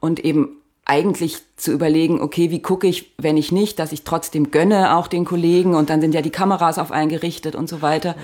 und 0.01 0.19
eben 0.25 0.57
eigentlich 0.89 1.39
zu 1.57 1.73
überlegen, 1.73 2.21
okay, 2.21 2.49
wie 2.49 2.61
gucke 2.61 2.87
ich, 2.87 3.11
wenn 3.17 3.35
ich 3.35 3.51
nicht, 3.51 3.77
dass 3.77 3.91
ich 3.91 4.03
trotzdem 4.03 4.51
gönne 4.51 4.95
auch 4.95 5.07
den 5.07 5.25
Kollegen 5.25 5.75
und 5.75 5.89
dann 5.89 5.99
sind 5.99 6.13
ja 6.13 6.21
die 6.21 6.29
Kameras 6.29 6.79
auf 6.79 6.93
einen 6.93 7.09
gerichtet 7.09 7.55
und 7.55 7.67
so 7.67 7.81
weiter. 7.81 8.15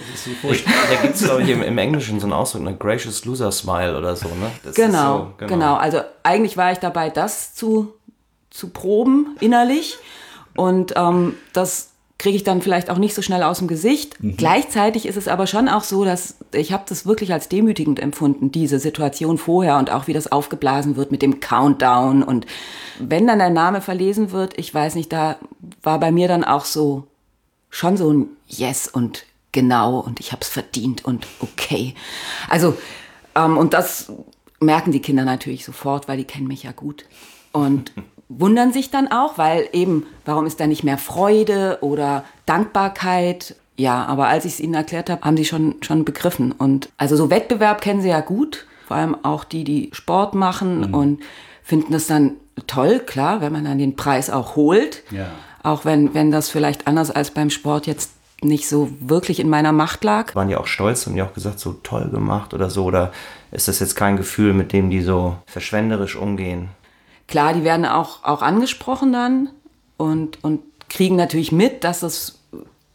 Ich, 0.49 0.63
da 0.63 1.01
gibt 1.01 1.15
es, 1.15 1.23
glaube 1.25 1.43
ich, 1.43 1.49
im, 1.49 1.61
im, 1.61 1.77
Englischen 1.77 2.21
so 2.21 2.25
einen 2.25 2.33
Ausdruck, 2.33 2.61
eine 2.61 2.77
Gracious 2.77 3.25
Loser 3.25 3.51
Smile 3.51 3.97
oder 3.97 4.15
so, 4.15 4.29
ne? 4.29 4.49
Genau, 4.75 5.17
so, 5.17 5.33
genau, 5.37 5.53
genau. 5.53 5.75
Also 5.75 5.99
eigentlich 6.23 6.55
war 6.55 6.71
ich 6.71 6.77
dabei, 6.77 7.09
das 7.09 7.53
zu, 7.53 7.93
zu 8.49 8.69
proben 8.69 9.35
innerlich 9.41 9.97
und 10.55 10.93
ähm, 10.95 11.35
das 11.51 11.89
kriege 12.23 12.37
ich 12.37 12.45
dann 12.45 12.61
vielleicht 12.61 12.89
auch 12.89 12.99
nicht 12.99 13.13
so 13.13 13.21
schnell 13.21 13.43
aus 13.43 13.59
dem 13.59 13.67
Gesicht. 13.67 14.23
Mhm. 14.23 14.37
Gleichzeitig 14.37 15.05
ist 15.05 15.17
es 15.17 15.27
aber 15.27 15.45
schon 15.45 15.67
auch 15.67 15.83
so, 15.83 16.05
dass 16.05 16.37
ich 16.53 16.71
habe 16.71 16.85
das 16.87 17.05
wirklich 17.05 17.33
als 17.33 17.49
demütigend 17.49 17.99
empfunden, 17.99 18.49
diese 18.49 18.79
Situation 18.79 19.37
vorher 19.37 19.77
und 19.77 19.91
auch 19.91 20.07
wie 20.07 20.13
das 20.13 20.31
aufgeblasen 20.31 20.95
wird 20.95 21.11
mit 21.11 21.21
dem 21.21 21.41
Countdown 21.41 22.23
und 22.23 22.45
wenn 22.97 23.27
dann 23.27 23.39
der 23.39 23.49
Name 23.49 23.81
verlesen 23.81 24.31
wird, 24.31 24.57
ich 24.57 24.73
weiß 24.73 24.95
nicht, 24.95 25.11
da 25.11 25.35
war 25.81 25.99
bei 25.99 26.13
mir 26.13 26.29
dann 26.29 26.45
auch 26.45 26.63
so 26.63 27.07
schon 27.69 27.97
so 27.97 28.13
ein 28.13 28.29
Yes 28.47 28.87
und 28.87 29.25
genau 29.51 29.99
und 29.99 30.21
ich 30.21 30.31
habe 30.31 30.43
es 30.43 30.47
verdient 30.47 31.03
und 31.03 31.27
okay. 31.41 31.93
Also 32.47 32.77
ähm, 33.35 33.57
und 33.57 33.73
das 33.73 34.13
merken 34.61 34.93
die 34.93 35.01
Kinder 35.01 35.25
natürlich 35.25 35.65
sofort, 35.65 36.07
weil 36.07 36.15
die 36.15 36.23
kennen 36.23 36.47
mich 36.47 36.63
ja 36.63 36.71
gut. 36.71 37.03
Und 37.51 37.91
wundern 38.39 38.73
sich 38.73 38.91
dann 38.91 39.11
auch, 39.11 39.37
weil 39.37 39.67
eben, 39.73 40.05
warum 40.25 40.45
ist 40.45 40.59
da 40.59 40.67
nicht 40.67 40.83
mehr 40.83 40.97
Freude 40.97 41.79
oder 41.81 42.23
Dankbarkeit? 42.45 43.55
Ja, 43.75 44.05
aber 44.05 44.27
als 44.27 44.45
ich 44.45 44.53
es 44.53 44.59
ihnen 44.59 44.73
erklärt 44.73 45.09
habe, 45.09 45.21
haben 45.23 45.37
sie 45.37 45.45
schon, 45.45 45.75
schon 45.81 46.05
begriffen. 46.05 46.51
Und 46.51 46.89
also 46.97 47.15
so 47.15 47.29
Wettbewerb 47.29 47.81
kennen 47.81 48.01
sie 48.01 48.09
ja 48.09 48.21
gut. 48.21 48.65
vor 48.87 48.97
allem 48.97 49.17
auch 49.23 49.43
die, 49.43 49.63
die 49.63 49.89
Sport 49.93 50.35
machen 50.35 50.89
mhm. 50.89 50.93
und 50.93 51.23
finden 51.63 51.93
das 51.93 52.07
dann 52.07 52.33
toll, 52.67 52.99
klar, 52.99 53.41
wenn 53.41 53.51
man 53.53 53.65
dann 53.65 53.79
den 53.79 53.95
Preis 53.95 54.29
auch 54.29 54.55
holt. 54.55 55.03
Ja. 55.11 55.27
Auch 55.63 55.85
wenn, 55.85 56.13
wenn 56.13 56.29
das 56.29 56.49
vielleicht 56.49 56.87
anders 56.87 57.09
als 57.09 57.31
beim 57.31 57.49
Sport 57.49 57.87
jetzt 57.87 58.11
nicht 58.43 58.67
so 58.67 58.89
wirklich 58.99 59.39
in 59.39 59.49
meiner 59.49 59.71
Macht 59.71 60.03
lag. 60.03 60.35
Waren 60.35 60.49
die 60.49 60.55
auch 60.55 60.67
stolz 60.67 61.07
und 61.07 61.15
die 61.15 61.21
auch 61.21 61.33
gesagt, 61.33 61.59
so 61.59 61.73
toll 61.83 62.09
gemacht 62.09 62.53
oder 62.53 62.69
so? 62.69 62.83
Oder 62.83 63.11
ist 63.51 63.67
das 63.67 63.79
jetzt 63.79 63.95
kein 63.95 64.17
Gefühl, 64.17 64.53
mit 64.53 64.73
dem 64.73 64.89
die 64.89 65.01
so 65.01 65.37
verschwenderisch 65.45 66.15
umgehen? 66.15 66.69
Klar, 67.33 67.53
die 67.53 67.63
werden 67.63 67.87
auch, 67.87 68.23
auch 68.23 68.43
angesprochen 68.43 69.11
dann 69.11 69.49
und, 69.97 70.43
und 70.43 70.61
kriegen 70.87 71.15
natürlich 71.15 71.51
mit, 71.51 71.83
dass 71.83 72.03
es 72.03 72.37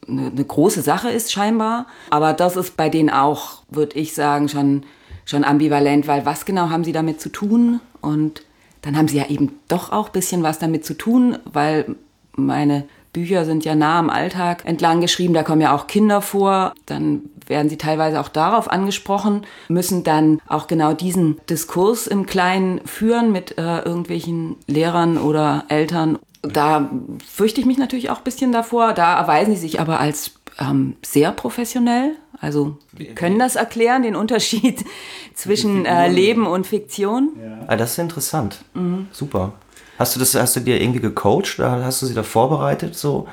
eine, 0.06 0.28
eine 0.28 0.44
große 0.44 0.80
Sache 0.80 1.10
ist 1.10 1.32
scheinbar. 1.32 1.86
Aber 2.10 2.34
das 2.34 2.54
ist 2.54 2.76
bei 2.76 2.88
denen 2.88 3.10
auch, 3.10 3.62
würde 3.68 3.98
ich 3.98 4.14
sagen, 4.14 4.48
schon, 4.48 4.84
schon 5.24 5.42
ambivalent, 5.42 6.06
weil 6.06 6.24
was 6.24 6.44
genau 6.44 6.70
haben 6.70 6.84
sie 6.84 6.92
damit 6.92 7.20
zu 7.20 7.30
tun? 7.30 7.80
Und 8.00 8.42
dann 8.82 8.96
haben 8.96 9.08
sie 9.08 9.16
ja 9.16 9.26
eben 9.26 9.58
doch 9.66 9.90
auch 9.90 10.06
ein 10.06 10.12
bisschen 10.12 10.44
was 10.44 10.60
damit 10.60 10.84
zu 10.84 10.96
tun, 10.96 11.38
weil 11.44 11.96
meine 12.36 12.84
Bücher 13.12 13.44
sind 13.44 13.64
ja 13.64 13.74
nah 13.74 13.98
am 13.98 14.10
Alltag 14.10 14.64
entlang 14.64 15.00
geschrieben, 15.00 15.34
da 15.34 15.42
kommen 15.42 15.60
ja 15.60 15.74
auch 15.74 15.86
Kinder 15.86 16.20
vor, 16.20 16.74
dann 16.86 17.22
werden 17.46 17.68
sie 17.68 17.78
teilweise 17.78 18.20
auch 18.20 18.28
darauf 18.28 18.70
angesprochen, 18.70 19.46
müssen 19.68 20.04
dann 20.04 20.40
auch 20.46 20.66
genau 20.66 20.92
diesen 20.92 21.38
Diskurs 21.48 22.06
im 22.06 22.26
Kleinen 22.26 22.80
führen 22.84 23.32
mit 23.32 23.56
äh, 23.58 23.78
irgendwelchen 23.80 24.56
Lehrern 24.66 25.16
oder 25.18 25.64
Eltern. 25.68 26.18
Da 26.42 26.90
fürchte 27.26 27.60
ich 27.60 27.66
mich 27.66 27.78
natürlich 27.78 28.10
auch 28.10 28.18
ein 28.18 28.24
bisschen 28.24 28.52
davor, 28.52 28.92
da 28.92 29.18
erweisen 29.18 29.54
sie 29.54 29.60
sich 29.60 29.80
aber 29.80 29.98
als 29.98 30.32
ähm, 30.60 30.96
sehr 31.02 31.32
professionell. 31.32 32.16
Also 32.40 32.76
können 33.16 33.38
das 33.38 33.56
erklären, 33.56 34.02
den 34.02 34.14
Unterschied 34.14 34.84
zwischen 35.34 35.86
äh, 35.86 36.08
Leben 36.08 36.46
und 36.46 36.66
Fiktion. 36.66 37.30
Ja. 37.42 37.64
Ah, 37.66 37.76
das 37.76 37.92
ist 37.92 37.98
interessant. 37.98 38.58
Mhm. 38.74 39.08
Super. 39.10 39.54
Hast 39.98 40.14
du 40.14 40.20
das, 40.20 40.34
hast 40.36 40.54
du 40.54 40.60
dir 40.60 40.80
irgendwie 40.80 41.00
gecoacht 41.00 41.58
oder 41.58 41.84
hast 41.84 42.02
du 42.02 42.06
sie 42.06 42.14
da 42.14 42.22
vorbereitet? 42.22 42.94
So, 42.94 43.26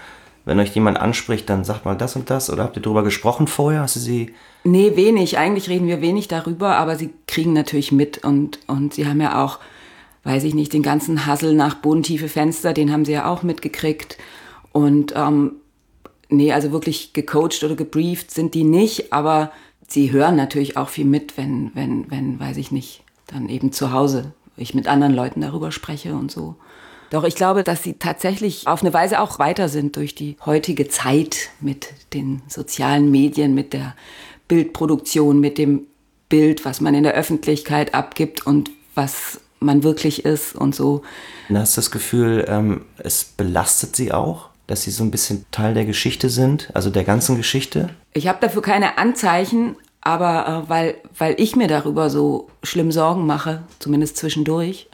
wenn 0.45 0.59
euch 0.59 0.73
jemand 0.73 0.99
anspricht, 0.99 1.47
dann 1.47 1.63
sagt 1.63 1.85
mal 1.85 1.95
das 1.95 2.15
und 2.15 2.31
das 2.31 2.49
oder 2.49 2.63
habt 2.63 2.75
ihr 2.75 2.81
darüber 2.81 3.03
gesprochen 3.03 3.45
vorher? 3.45 3.81
Hast 3.81 3.97
du 3.97 3.99
sie? 3.99 4.33
Nee, 4.63 4.95
wenig. 4.95 5.37
Eigentlich 5.37 5.69
reden 5.69 5.87
wir 5.87 6.01
wenig 6.01 6.27
darüber, 6.27 6.77
aber 6.77 6.95
sie 6.95 7.13
kriegen 7.27 7.53
natürlich 7.53 7.91
mit 7.91 8.23
und, 8.23 8.57
und 8.65 8.95
sie 8.95 9.05
haben 9.05 9.21
ja 9.21 9.43
auch, 9.45 9.59
weiß 10.23 10.43
ich 10.43 10.55
nicht, 10.55 10.73
den 10.73 10.81
ganzen 10.81 11.27
Hassel 11.27 11.53
nach 11.53 11.75
bodentiefe 11.75 12.29
Fenster, 12.29 12.73
den 12.73 12.91
haben 12.91 13.05
sie 13.05 13.13
ja 13.13 13.27
auch 13.27 13.43
mitgekriegt. 13.43 14.17
Und 14.71 15.13
ähm, 15.15 15.57
nee, 16.29 16.51
also 16.51 16.71
wirklich 16.71 17.13
gecoacht 17.13 17.63
oder 17.63 17.75
gebrieft 17.75 18.31
sind 18.31 18.55
die 18.55 18.63
nicht, 18.63 19.13
aber 19.13 19.51
sie 19.87 20.11
hören 20.11 20.35
natürlich 20.35 20.77
auch 20.77 20.89
viel 20.89 21.05
mit, 21.05 21.37
wenn, 21.37 21.69
wenn, 21.75 22.09
wenn, 22.09 22.39
weiß 22.39 22.57
ich 22.57 22.71
nicht, 22.71 23.03
dann 23.27 23.49
eben 23.49 23.71
zu 23.71 23.91
Hause 23.91 24.33
ich 24.57 24.73
mit 24.73 24.87
anderen 24.87 25.13
Leuten 25.13 25.41
darüber 25.41 25.71
spreche 25.71 26.15
und 26.15 26.31
so. 26.31 26.55
Doch 27.09 27.23
ich 27.23 27.35
glaube, 27.35 27.63
dass 27.63 27.83
sie 27.83 27.93
tatsächlich 27.93 28.67
auf 28.67 28.81
eine 28.81 28.93
Weise 28.93 29.19
auch 29.19 29.39
weiter 29.39 29.69
sind 29.69 29.95
durch 29.95 30.15
die 30.15 30.37
heutige 30.45 30.87
Zeit 30.87 31.49
mit 31.61 31.93
den 32.13 32.41
sozialen 32.47 33.11
Medien, 33.11 33.53
mit 33.53 33.73
der 33.73 33.95
Bildproduktion, 34.47 35.39
mit 35.39 35.57
dem 35.57 35.87
Bild, 36.29 36.65
was 36.65 36.81
man 36.81 36.95
in 36.95 37.03
der 37.03 37.13
Öffentlichkeit 37.13 37.93
abgibt 37.93 38.45
und 38.45 38.71
was 38.95 39.39
man 39.59 39.83
wirklich 39.83 40.25
ist 40.25 40.55
und 40.55 40.75
so. 40.75 41.03
Und 41.49 41.57
hast 41.57 41.77
du 41.77 41.81
das 41.81 41.91
Gefühl, 41.91 42.45
ähm, 42.47 42.85
es 42.97 43.23
belastet 43.23 43.95
sie 43.95 44.11
auch, 44.11 44.49
dass 44.67 44.83
sie 44.83 44.91
so 44.91 45.03
ein 45.03 45.11
bisschen 45.11 45.45
Teil 45.51 45.73
der 45.73 45.85
Geschichte 45.85 46.29
sind, 46.29 46.69
also 46.73 46.89
der 46.89 47.03
ganzen 47.03 47.37
Geschichte? 47.37 47.89
Ich 48.13 48.27
habe 48.27 48.39
dafür 48.41 48.61
keine 48.61 48.97
Anzeichen, 48.97 49.75
aber 50.05 50.47
äh, 50.47 50.69
weil, 50.69 50.95
weil 51.17 51.35
ich 51.39 51.55
mir 51.55 51.67
darüber 51.67 52.09
so 52.09 52.47
schlimm 52.63 52.91
Sorgen 52.91 53.25
mache, 53.25 53.63
zumindest 53.79 54.17
zwischendurch, 54.17 54.87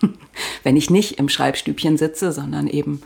wenn 0.62 0.76
ich 0.76 0.90
nicht 0.90 1.18
im 1.18 1.28
Schreibstübchen 1.28 1.98
sitze, 1.98 2.32
sondern 2.32 2.66
eben 2.66 3.02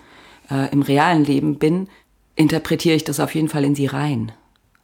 äh, 0.50 0.70
im 0.72 0.82
realen 0.82 1.24
Leben 1.24 1.58
bin, 1.58 1.88
interpretiere 2.36 2.94
ich 2.94 3.04
das 3.04 3.18
auf 3.18 3.34
jeden 3.34 3.48
Fall 3.48 3.64
in 3.64 3.74
sie 3.74 3.86
rein. 3.86 4.32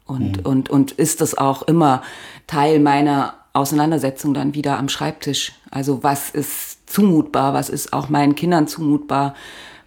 Und, 0.05 0.39
mhm. 0.39 0.47
und, 0.47 0.71
und 0.71 0.93
ist 0.93 1.21
das 1.21 1.39
auch 1.39 1.63
immer 1.63 2.03
Teil 2.49 2.81
meiner 2.81 3.35
Auseinandersetzung 3.53 4.35
dann 4.35 4.55
wieder 4.55 4.77
am 4.77 4.89
Schreibtisch. 4.89 5.53
Also 5.71 6.03
was 6.03 6.29
ist 6.31 6.91
zumutbar, 6.91 7.55
was 7.55 7.69
ist 7.69 7.93
auch 7.93 8.09
meinen 8.09 8.35
Kindern 8.35 8.67
zumutbar, 8.67 9.35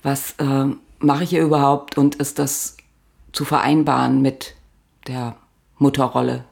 was 0.03 0.35
äh, 0.39 0.67
mache 0.99 1.25
ich 1.25 1.31
hier 1.31 1.43
überhaupt 1.43 1.97
und 1.97 2.15
ist 2.15 2.39
das 2.39 2.77
zu 3.33 3.43
vereinbaren 3.43 4.21
mit 4.21 4.55
der 5.07 5.35
Mutterrolle, 5.77 6.45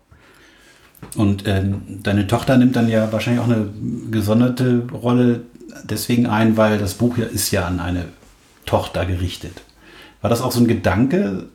und 1.16 1.48
ähm, 1.48 1.82
deine 2.04 2.28
Tochter 2.28 2.58
nimmt 2.58 2.76
dann 2.76 2.90
ja 2.90 3.12
wahrscheinlich 3.12 3.42
auch 3.42 3.50
eine 3.50 3.70
gesonderte 4.12 4.84
Rolle 4.92 5.42
deswegen 5.84 6.26
ein, 6.26 6.58
weil 6.58 6.78
das 6.78 6.96
Buch 6.96 7.18
ja 7.18 7.26
ist 7.26 7.52
ja 7.52 7.66
an 7.66 7.80
eine 7.80 8.06
Tochter 8.66 9.06
gerichtet. 9.06 9.62
War 10.22 10.30
das 10.30 10.42
auch 10.42 10.52
so 10.52 10.60
ein 10.60 10.68
Gedanke? 10.68 11.46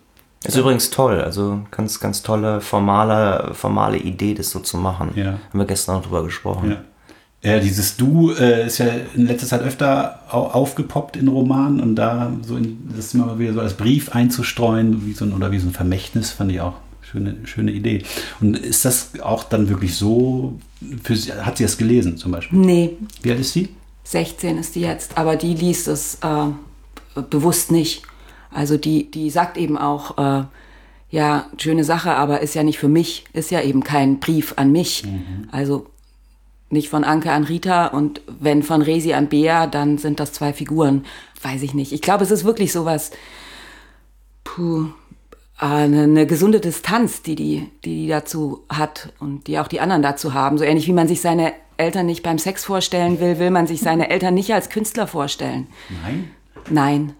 Ist 0.44 0.56
übrigens 0.56 0.90
toll, 0.90 1.20
also 1.20 1.62
ganz, 1.70 2.00
ganz 2.00 2.22
tolle 2.22 2.60
formale, 2.60 3.52
formale 3.52 3.98
Idee, 3.98 4.32
das 4.32 4.50
so 4.50 4.60
zu 4.60 4.78
machen. 4.78 5.10
Ja. 5.14 5.38
Haben 5.48 5.58
wir 5.58 5.66
gestern 5.66 5.96
auch 5.96 6.02
drüber 6.02 6.22
gesprochen. 6.22 6.70
Ja. 6.70 6.76
Ja, 7.42 7.58
dieses 7.58 7.96
Du 7.96 8.32
äh, 8.32 8.66
ist 8.66 8.78
ja 8.78 8.86
in 9.14 9.26
letzter 9.26 9.46
Zeit 9.46 9.62
öfter 9.62 10.20
aufgepoppt 10.28 11.16
in 11.16 11.28
Romanen 11.28 11.80
und 11.80 11.96
da 11.96 12.30
so 12.42 12.56
in, 12.56 12.90
das 12.94 13.14
immer 13.14 13.38
wieder 13.38 13.54
so 13.54 13.60
als 13.60 13.74
Brief 13.74 14.14
einzustreuen, 14.14 15.06
wie 15.06 15.14
so 15.14 15.24
ein, 15.24 15.32
oder 15.32 15.50
wie 15.50 15.58
so 15.58 15.68
ein 15.68 15.72
Vermächtnis, 15.72 16.32
fand 16.32 16.52
ich 16.52 16.60
auch 16.60 16.74
Schöne, 17.10 17.36
schöne 17.44 17.72
Idee. 17.72 18.04
Und 18.40 18.56
ist 18.56 18.84
das 18.84 19.20
auch 19.20 19.42
dann 19.44 19.68
wirklich 19.68 19.96
so, 19.96 20.60
für 21.02 21.16
sie, 21.16 21.32
hat 21.32 21.56
sie 21.56 21.64
das 21.64 21.76
gelesen 21.76 22.16
zum 22.16 22.30
Beispiel? 22.30 22.58
Nee. 22.58 22.96
Wie 23.22 23.30
alt 23.32 23.40
ist 23.40 23.52
sie? 23.52 23.68
16 24.04 24.58
ist 24.58 24.76
die 24.76 24.82
jetzt, 24.82 25.18
aber 25.18 25.36
die 25.36 25.54
liest 25.54 25.88
es 25.88 26.18
äh, 26.22 27.20
bewusst 27.30 27.72
nicht. 27.72 28.02
Also 28.52 28.76
die, 28.76 29.10
die 29.10 29.30
sagt 29.30 29.56
eben 29.56 29.76
auch, 29.76 30.18
äh, 30.18 30.44
ja, 31.10 31.46
schöne 31.58 31.82
Sache, 31.82 32.14
aber 32.14 32.40
ist 32.40 32.54
ja 32.54 32.62
nicht 32.62 32.78
für 32.78 32.88
mich, 32.88 33.24
ist 33.32 33.50
ja 33.50 33.60
eben 33.60 33.82
kein 33.82 34.20
Brief 34.20 34.54
an 34.56 34.70
mich. 34.70 35.04
Mhm. 35.04 35.48
Also 35.50 35.86
nicht 36.68 36.88
von 36.88 37.02
Anke 37.02 37.32
an 37.32 37.42
Rita 37.42 37.86
und 37.86 38.20
wenn 38.26 38.62
von 38.62 38.82
Resi 38.82 39.12
an 39.12 39.28
Bea, 39.28 39.66
dann 39.66 39.98
sind 39.98 40.20
das 40.20 40.32
zwei 40.32 40.52
Figuren. 40.52 41.04
Weiß 41.42 41.62
ich 41.62 41.74
nicht. 41.74 41.92
Ich 41.92 42.02
glaube, 42.02 42.22
es 42.22 42.30
ist 42.30 42.44
wirklich 42.44 42.72
sowas, 42.72 43.10
puh, 44.44 44.86
eine, 45.60 46.26
gesunde 46.26 46.60
Distanz, 46.60 47.22
die 47.22 47.36
die, 47.36 47.70
die 47.84 48.02
die 48.02 48.08
dazu 48.08 48.64
hat 48.68 49.12
und 49.20 49.46
die 49.46 49.58
auch 49.58 49.68
die 49.68 49.80
anderen 49.80 50.02
dazu 50.02 50.34
haben. 50.34 50.58
So 50.58 50.64
ähnlich 50.64 50.86
wie 50.86 50.92
man 50.92 51.08
sich 51.08 51.20
seine 51.20 51.52
Eltern 51.76 52.06
nicht 52.06 52.22
beim 52.22 52.38
Sex 52.38 52.64
vorstellen 52.64 53.20
will, 53.20 53.38
will 53.38 53.50
man 53.50 53.66
sich 53.66 53.80
seine 53.80 54.10
Eltern 54.10 54.34
nicht 54.34 54.52
als 54.52 54.70
Künstler 54.70 55.06
vorstellen. 55.06 55.66
Nein? 56.02 56.30
Nein. 56.70 57.14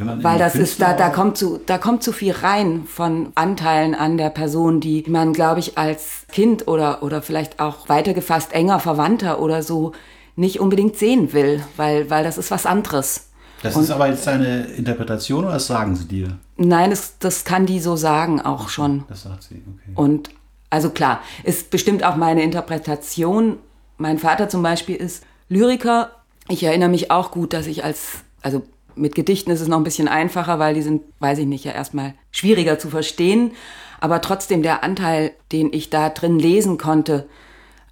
Weil 0.00 0.38
das 0.38 0.54
ist, 0.54 0.80
da, 0.80 0.92
da 0.92 1.08
kommt 1.10 1.36
zu, 1.36 1.58
da 1.64 1.76
kommt 1.76 2.04
zu 2.04 2.12
viel 2.12 2.32
rein 2.32 2.84
von 2.86 3.32
Anteilen 3.34 3.96
an 3.96 4.16
der 4.16 4.30
Person, 4.30 4.80
die 4.80 5.04
man, 5.08 5.32
glaube 5.32 5.58
ich, 5.58 5.76
als 5.76 6.24
Kind 6.30 6.68
oder, 6.68 7.02
oder 7.02 7.20
vielleicht 7.20 7.58
auch 7.58 7.88
weitergefasst 7.88 8.52
enger 8.52 8.78
Verwandter 8.78 9.40
oder 9.40 9.62
so 9.62 9.92
nicht 10.36 10.60
unbedingt 10.60 10.96
sehen 10.96 11.32
will, 11.32 11.64
weil, 11.76 12.10
weil 12.10 12.22
das 12.22 12.38
ist 12.38 12.52
was 12.52 12.64
anderes. 12.64 13.27
Das 13.62 13.74
und, 13.76 13.82
ist 13.82 13.90
aber 13.90 14.08
jetzt 14.08 14.26
deine 14.26 14.66
Interpretation 14.66 15.44
oder 15.44 15.54
das 15.54 15.66
sagen 15.66 15.96
sie 15.96 16.06
dir? 16.06 16.38
Nein, 16.56 16.90
das, 16.90 17.18
das 17.18 17.44
kann 17.44 17.66
die 17.66 17.80
so 17.80 17.96
sagen 17.96 18.40
auch 18.40 18.68
schon. 18.68 19.04
Das 19.08 19.22
sagt 19.22 19.42
sie, 19.42 19.56
okay. 19.56 19.92
Und 19.94 20.30
also 20.70 20.90
klar, 20.90 21.20
ist 21.44 21.70
bestimmt 21.70 22.04
auch 22.04 22.16
meine 22.16 22.42
Interpretation. 22.42 23.58
Mein 23.96 24.18
Vater 24.18 24.48
zum 24.48 24.62
Beispiel 24.62 24.96
ist 24.96 25.24
Lyriker. 25.48 26.10
Ich 26.48 26.62
erinnere 26.62 26.88
mich 26.88 27.10
auch 27.10 27.30
gut, 27.30 27.52
dass 27.52 27.66
ich 27.66 27.84
als, 27.84 28.18
also 28.42 28.62
mit 28.94 29.14
Gedichten 29.14 29.50
ist 29.50 29.60
es 29.60 29.68
noch 29.68 29.78
ein 29.78 29.84
bisschen 29.84 30.08
einfacher, 30.08 30.58
weil 30.58 30.74
die 30.74 30.82
sind, 30.82 31.02
weiß 31.20 31.38
ich 31.38 31.46
nicht, 31.46 31.64
ja 31.64 31.72
erstmal 31.72 32.14
schwieriger 32.30 32.78
zu 32.78 32.90
verstehen. 32.90 33.52
Aber 34.00 34.20
trotzdem 34.20 34.62
der 34.62 34.84
Anteil, 34.84 35.32
den 35.52 35.72
ich 35.72 35.90
da 35.90 36.10
drin 36.10 36.38
lesen 36.38 36.78
konnte, 36.78 37.26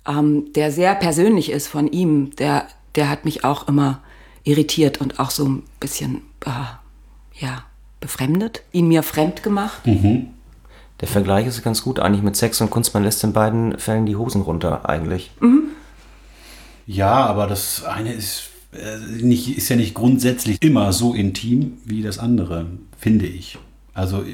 ähm, 0.06 0.52
der 0.54 0.70
sehr 0.70 0.94
persönlich 0.94 1.50
ist 1.50 1.66
von 1.66 1.88
ihm, 1.88 2.34
der, 2.36 2.66
der 2.94 3.08
hat 3.08 3.24
mich 3.24 3.44
auch 3.44 3.68
immer 3.68 4.00
irritiert 4.46 5.00
und 5.00 5.18
auch 5.18 5.30
so 5.30 5.44
ein 5.44 5.62
bisschen, 5.80 6.22
äh, 6.46 6.50
ja, 7.38 7.64
befremdet, 8.00 8.62
ihn 8.72 8.88
mir 8.88 9.02
fremd 9.02 9.42
gemacht. 9.42 9.86
Mhm. 9.86 10.28
Der 11.00 11.08
Vergleich 11.08 11.46
ist 11.46 11.62
ganz 11.62 11.82
gut 11.82 12.00
eigentlich 12.00 12.22
mit 12.22 12.36
Sex 12.36 12.60
und 12.60 12.70
Kunst. 12.70 12.94
Man 12.94 13.04
lässt 13.04 13.22
in 13.24 13.32
beiden 13.32 13.78
Fällen 13.78 14.06
die 14.06 14.16
Hosen 14.16 14.40
runter 14.40 14.88
eigentlich. 14.88 15.30
Mhm. 15.40 15.64
Ja, 16.86 17.26
aber 17.26 17.46
das 17.46 17.84
eine 17.84 18.12
ist, 18.12 18.44
äh, 18.72 19.22
nicht, 19.22 19.58
ist 19.58 19.68
ja 19.68 19.76
nicht 19.76 19.94
grundsätzlich 19.94 20.62
immer 20.62 20.92
so 20.92 21.12
intim 21.12 21.78
wie 21.84 22.02
das 22.02 22.18
andere, 22.18 22.66
finde 22.98 23.26
ich. 23.26 23.58
Also 23.92 24.24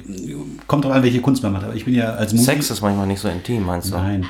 kommt 0.67 0.85
drauf 0.85 0.93
an, 0.93 1.03
welche 1.03 1.21
Kunst 1.21 1.43
man 1.43 1.53
macht. 1.53 1.65
Aber 1.65 1.75
ich 1.75 1.85
bin 1.85 1.95
ja 1.95 2.15
als 2.15 2.33
Musiker. 2.33 2.53
Sex 2.53 2.71
ist 2.71 2.83
manchmal 2.83 3.07
nicht 3.07 3.21
so 3.21 3.29
intim, 3.29 3.65
meinst 3.65 3.91
du? 3.91 3.97
Nein. 3.97 4.27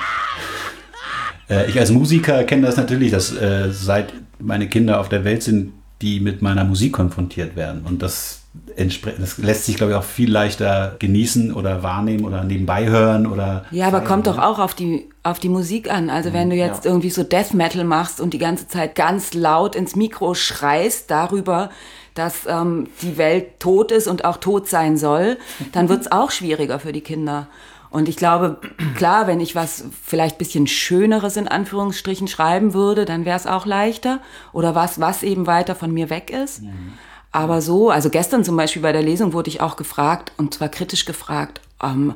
Äh, 1.49 1.69
ich 1.69 1.77
als 1.79 1.91
Musiker 1.91 2.43
kenne 2.45 2.65
das 2.65 2.77
natürlich, 2.77 3.11
dass 3.11 3.35
äh, 3.35 3.71
seit 3.71 4.13
meine 4.39 4.67
Kinder 4.67 4.99
auf 4.99 5.09
der 5.09 5.23
Welt 5.23 5.43
sind, 5.43 5.73
die 6.01 6.19
mit 6.19 6.41
meiner 6.41 6.63
Musik 6.63 6.93
konfrontiert 6.93 7.55
werden. 7.55 7.83
Und 7.85 8.01
das 8.01 8.43
das 8.77 9.37
lässt 9.39 9.65
sich, 9.65 9.77
glaube 9.77 9.93
ich, 9.93 9.97
auch 9.97 10.03
viel 10.03 10.31
leichter 10.31 10.95
genießen 10.99 11.53
oder 11.53 11.81
wahrnehmen 11.81 12.23
oder 12.23 12.43
nebenbei 12.43 12.87
hören 12.87 13.25
oder. 13.25 13.65
Ja, 13.71 13.87
aber 13.87 14.01
kommt 14.01 14.27
doch 14.27 14.37
auch 14.37 14.59
auf 14.59 14.75
die, 14.75 15.09
auf 15.23 15.39
die 15.39 15.49
Musik 15.49 15.91
an. 15.91 16.09
Also 16.09 16.33
wenn 16.33 16.49
du 16.49 16.55
jetzt 16.55 16.85
ja. 16.85 16.91
irgendwie 16.91 17.09
so 17.09 17.23
Death 17.23 17.53
Metal 17.53 17.83
machst 17.83 18.21
und 18.21 18.33
die 18.33 18.37
ganze 18.37 18.67
Zeit 18.67 18.93
ganz 18.93 19.33
laut 19.33 19.75
ins 19.75 19.95
Mikro 19.95 20.35
schreist 20.35 21.09
darüber, 21.09 21.71
dass 22.13 22.45
ähm, 22.47 22.87
die 23.01 23.17
Welt 23.17 23.59
tot 23.59 23.91
ist 23.91 24.07
und 24.07 24.23
auch 24.23 24.37
tot 24.37 24.67
sein 24.67 24.97
soll, 24.97 25.37
dann 25.71 25.89
wird 25.89 26.01
es 26.01 26.11
auch 26.11 26.29
schwieriger 26.29 26.77
für 26.77 26.91
die 26.91 27.01
Kinder. 27.01 27.47
Und 27.93 28.09
ich 28.09 28.17
glaube, 28.17 28.57
klar, 28.97 29.27
wenn 29.27 29.39
ich 29.39 29.53
was 29.53 29.85
vielleicht 30.03 30.39
bisschen 30.39 30.65
Schöneres 30.65 31.37
in 31.37 31.47
Anführungsstrichen 31.47 32.27
schreiben 32.27 32.73
würde, 32.73 33.05
dann 33.05 33.23
wäre 33.23 33.37
es 33.37 33.45
auch 33.45 33.67
leichter. 33.67 34.19
Oder 34.51 34.73
was, 34.73 34.99
was 34.99 35.21
eben 35.21 35.45
weiter 35.45 35.75
von 35.75 35.93
mir 35.93 36.09
weg 36.09 36.31
ist. 36.31 36.63
Mhm. 36.63 36.93
Aber 37.31 37.61
so, 37.61 37.91
also 37.91 38.09
gestern 38.09 38.43
zum 38.43 38.57
Beispiel 38.57 38.81
bei 38.81 38.93
der 38.93 39.03
Lesung 39.03 39.31
wurde 39.33 39.49
ich 39.49 39.61
auch 39.61 39.75
gefragt, 39.75 40.31
und 40.37 40.55
zwar 40.55 40.69
kritisch 40.69 41.05
gefragt, 41.05 41.61
ähm, 41.83 42.15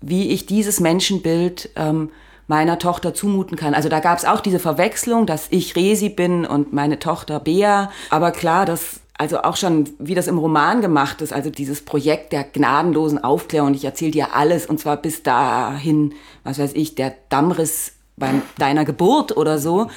wie 0.00 0.30
ich 0.30 0.46
dieses 0.46 0.80
Menschenbild 0.80 1.68
ähm, 1.76 2.08
meiner 2.46 2.78
Tochter 2.78 3.12
zumuten 3.12 3.58
kann. 3.58 3.74
Also 3.74 3.90
da 3.90 4.00
gab 4.00 4.16
es 4.16 4.24
auch 4.24 4.40
diese 4.40 4.58
Verwechslung, 4.58 5.26
dass 5.26 5.48
ich 5.50 5.76
Resi 5.76 6.08
bin 6.08 6.46
und 6.46 6.72
meine 6.72 6.98
Tochter 6.98 7.40
Bea. 7.40 7.90
Aber 8.08 8.32
klar, 8.32 8.64
das 8.64 9.00
also 9.24 9.40
auch 9.40 9.56
schon, 9.56 9.88
wie 9.98 10.14
das 10.14 10.26
im 10.26 10.36
Roman 10.36 10.82
gemacht 10.82 11.22
ist, 11.22 11.32
also 11.32 11.48
dieses 11.48 11.82
Projekt 11.82 12.34
der 12.34 12.44
gnadenlosen 12.44 13.24
Aufklärung. 13.24 13.72
Ich 13.72 13.86
erzähle 13.86 14.10
dir 14.10 14.34
alles 14.34 14.66
und 14.66 14.78
zwar 14.78 14.98
bis 14.98 15.22
dahin, 15.22 16.12
was 16.42 16.58
weiß 16.58 16.72
ich, 16.74 16.94
der 16.94 17.14
Dammriss 17.30 17.92
bei 18.18 18.30
deiner 18.58 18.84
Geburt 18.84 19.34
oder 19.34 19.58
so. 19.58 19.88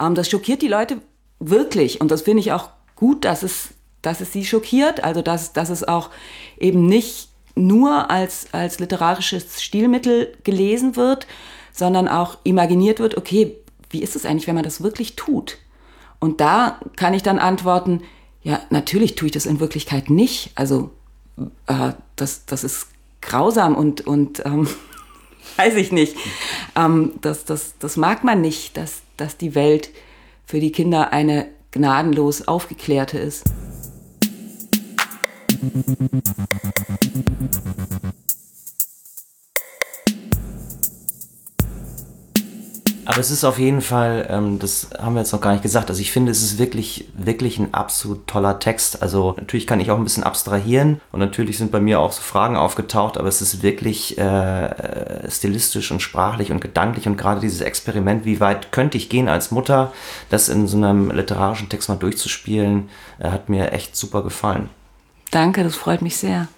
Ähm, 0.00 0.14
das 0.14 0.30
schockiert 0.30 0.62
die 0.62 0.68
Leute 0.68 0.98
wirklich 1.40 2.00
und 2.00 2.12
das 2.12 2.22
finde 2.22 2.40
ich 2.40 2.52
auch 2.52 2.68
gut, 2.94 3.24
dass 3.24 3.42
es 3.42 3.70
dass 4.02 4.20
es 4.20 4.32
sie 4.32 4.44
schockiert, 4.44 5.02
also 5.02 5.20
dass, 5.20 5.52
dass 5.52 5.68
es 5.68 5.82
auch 5.82 6.10
eben 6.58 6.86
nicht 6.86 7.30
nur 7.56 8.08
als, 8.08 8.46
als 8.52 8.78
literarisches 8.78 9.60
Stilmittel 9.60 10.32
gelesen 10.44 10.94
wird, 10.94 11.26
sondern 11.72 12.06
auch 12.06 12.38
imaginiert 12.44 13.00
wird, 13.00 13.16
okay, 13.16 13.56
wie 13.90 14.00
ist 14.00 14.14
es 14.14 14.24
eigentlich, 14.24 14.46
wenn 14.46 14.54
man 14.54 14.62
das 14.62 14.80
wirklich 14.80 15.16
tut? 15.16 15.58
Und 16.20 16.40
da 16.40 16.78
kann 16.94 17.14
ich 17.14 17.24
dann 17.24 17.40
antworten, 17.40 18.02
ja, 18.46 18.62
natürlich 18.70 19.16
tue 19.16 19.26
ich 19.26 19.32
das 19.32 19.44
in 19.44 19.58
Wirklichkeit 19.58 20.08
nicht. 20.08 20.52
Also 20.54 20.92
äh, 21.66 21.94
das, 22.14 22.46
das 22.46 22.62
ist 22.62 22.86
grausam 23.20 23.74
und, 23.74 24.06
und 24.06 24.46
ähm, 24.46 24.68
weiß 25.56 25.74
ich 25.74 25.90
nicht. 25.90 26.16
Ähm, 26.76 27.14
das, 27.22 27.44
das, 27.44 27.74
das 27.80 27.96
mag 27.96 28.22
man 28.22 28.40
nicht, 28.40 28.76
dass, 28.76 29.02
dass 29.16 29.36
die 29.36 29.56
Welt 29.56 29.90
für 30.46 30.60
die 30.60 30.70
Kinder 30.70 31.12
eine 31.12 31.48
gnadenlos 31.72 32.46
aufgeklärte 32.46 33.18
ist. 33.18 33.42
Aber 43.06 43.18
es 43.18 43.30
ist 43.30 43.44
auf 43.44 43.58
jeden 43.58 43.80
Fall, 43.80 44.26
ähm, 44.28 44.58
das 44.58 44.90
haben 44.98 45.14
wir 45.14 45.20
jetzt 45.20 45.32
noch 45.32 45.40
gar 45.40 45.52
nicht 45.52 45.62
gesagt, 45.62 45.88
also 45.90 46.00
ich 46.00 46.10
finde, 46.10 46.32
es 46.32 46.42
ist 46.42 46.58
wirklich, 46.58 47.08
wirklich 47.14 47.58
ein 47.58 47.72
absolut 47.72 48.26
toller 48.26 48.58
Text. 48.58 49.00
Also 49.00 49.34
natürlich 49.36 49.66
kann 49.66 49.78
ich 49.80 49.90
auch 49.90 49.96
ein 49.96 50.04
bisschen 50.04 50.24
abstrahieren 50.24 51.00
und 51.12 51.20
natürlich 51.20 51.56
sind 51.56 51.70
bei 51.70 51.80
mir 51.80 52.00
auch 52.00 52.12
so 52.12 52.20
Fragen 52.20 52.56
aufgetaucht, 52.56 53.16
aber 53.16 53.28
es 53.28 53.40
ist 53.40 53.62
wirklich 53.62 54.18
äh, 54.18 55.30
stilistisch 55.30 55.90
und 55.92 56.02
sprachlich 56.02 56.50
und 56.50 56.60
gedanklich 56.60 57.06
und 57.06 57.16
gerade 57.16 57.40
dieses 57.40 57.60
Experiment, 57.60 58.24
wie 58.24 58.40
weit 58.40 58.72
könnte 58.72 58.98
ich 58.98 59.08
gehen 59.08 59.28
als 59.28 59.52
Mutter, 59.52 59.92
das 60.28 60.48
in 60.48 60.66
so 60.66 60.76
einem 60.76 61.10
literarischen 61.10 61.68
Text 61.68 61.88
mal 61.88 61.96
durchzuspielen, 61.96 62.88
äh, 63.20 63.30
hat 63.30 63.48
mir 63.48 63.72
echt 63.72 63.96
super 63.96 64.22
gefallen. 64.22 64.68
Danke, 65.30 65.62
das 65.62 65.76
freut 65.76 66.02
mich 66.02 66.16
sehr. 66.16 66.48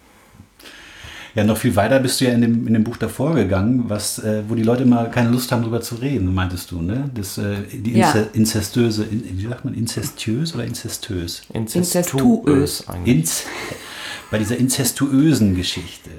Ja, 1.39 1.45
noch 1.45 1.57
viel 1.57 1.77
weiter 1.77 2.01
bist 2.01 2.21
du 2.21 2.25
ja 2.25 2.33
in 2.33 2.41
dem, 2.41 2.67
in 2.67 2.73
dem 2.73 2.83
Buch 2.83 2.97
davor 2.97 3.37
gegangen, 3.37 3.85
was, 3.87 4.19
äh, 4.19 4.43
wo 4.49 4.57
die 4.57 4.65
Leute 4.65 4.83
immer 4.83 5.05
keine 5.05 5.31
Lust 5.31 5.53
haben, 5.53 5.61
darüber 5.63 5.81
zu 5.81 5.95
reden, 5.95 6.35
meintest 6.35 6.73
du, 6.73 6.83
ne? 6.83 7.09
Das, 7.15 7.39
äh, 7.39 7.59
die 7.73 7.97
ja. 7.97 8.13
inzestöse, 8.33 9.05
in, 9.05 9.39
wie 9.39 9.47
sagt 9.47 9.65
man, 9.65 9.73
inzestiös 9.73 10.53
oder 10.57 10.65
inzestös? 10.65 11.43
Inzestuös. 11.55 12.85
Inz, 13.05 13.45
bei 14.33 14.39
dieser 14.39 14.57
inzestuösen 14.57 15.55
Geschichte. 15.55 16.11